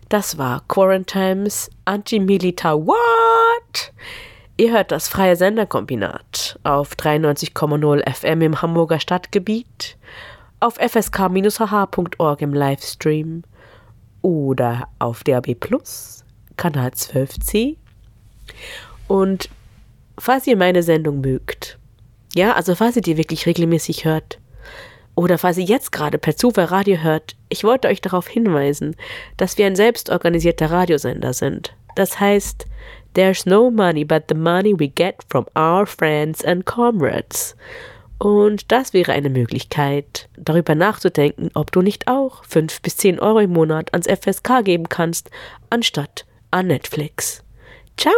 Das 0.10 0.38
war 0.38 0.64
Quarantimes 0.68 1.70
Anti-Militar 1.86 2.86
What? 2.86 3.94
Ihr 4.58 4.72
hört 4.72 4.92
das 4.92 5.10
freie 5.10 5.36
Senderkombinat 5.36 6.58
auf 6.64 6.94
93,0 6.94 8.10
FM 8.10 8.42
im 8.42 8.62
Hamburger 8.62 9.02
Stadtgebiet, 9.02 9.98
auf 10.62 10.76
fsk-hh.org 10.76 12.42
im 12.42 12.54
Livestream 12.54 13.44
oder 14.22 14.88
auf 14.98 15.26
DAB 15.26 15.56
Plus, 15.56 16.24
Kanal 16.56 16.92
12c. 16.92 17.76
Und 19.10 19.50
falls 20.18 20.48
ihr 20.48 20.56
meine 20.56 20.84
Sendung 20.84 21.20
mögt, 21.20 21.78
ja, 22.34 22.54
also 22.54 22.76
falls 22.76 22.96
ihr 22.96 23.02
die 23.02 23.18
wirklich 23.18 23.46
regelmäßig 23.48 24.06
hört, 24.06 24.40
oder 25.16 25.38
falls 25.38 25.58
ihr 25.58 25.66
jetzt 25.66 25.92
gerade 25.92 26.18
per 26.18 26.38
Zufall 26.38 26.66
Radio 26.66 26.98
hört, 26.98 27.36
ich 27.50 27.66
wollte 27.66 27.90
euch 27.90 28.00
darauf 28.00 28.28
hinweisen, 28.28 28.96
dass 29.36 29.58
wir 29.58 29.66
ein 29.66 29.76
selbstorganisierter 29.76 30.72
Radiosender 30.72 31.34
sind. 31.34 31.76
Das 31.96 32.20
heißt, 32.20 32.66
There's 33.16 33.46
no 33.46 33.72
money 33.72 34.04
but 34.04 34.28
the 34.28 34.36
money 34.36 34.74
we 34.78 34.88
get 34.90 35.24
from 35.30 35.46
our 35.56 35.86
friends 35.86 36.44
and 36.44 36.66
comrades. 36.66 37.56
Und 38.18 38.72
das 38.72 38.94
wäre 38.94 39.12
eine 39.12 39.30
Möglichkeit, 39.30 40.30
darüber 40.38 40.76
nachzudenken, 40.76 41.50
ob 41.54 41.72
du 41.72 41.82
nicht 41.82 42.08
auch 42.08 42.44
5 42.46 42.82
bis 42.82 42.98
10 42.98 43.20
Euro 43.20 43.40
im 43.40 43.52
Monat 43.52 43.94
ans 43.94 44.08
FSK 44.08 44.64
geben 44.64 44.90
kannst, 44.90 45.30
anstatt 45.70 46.26
an 46.52 46.68
Netflix. 46.68 47.44
Ciao! 47.98 48.14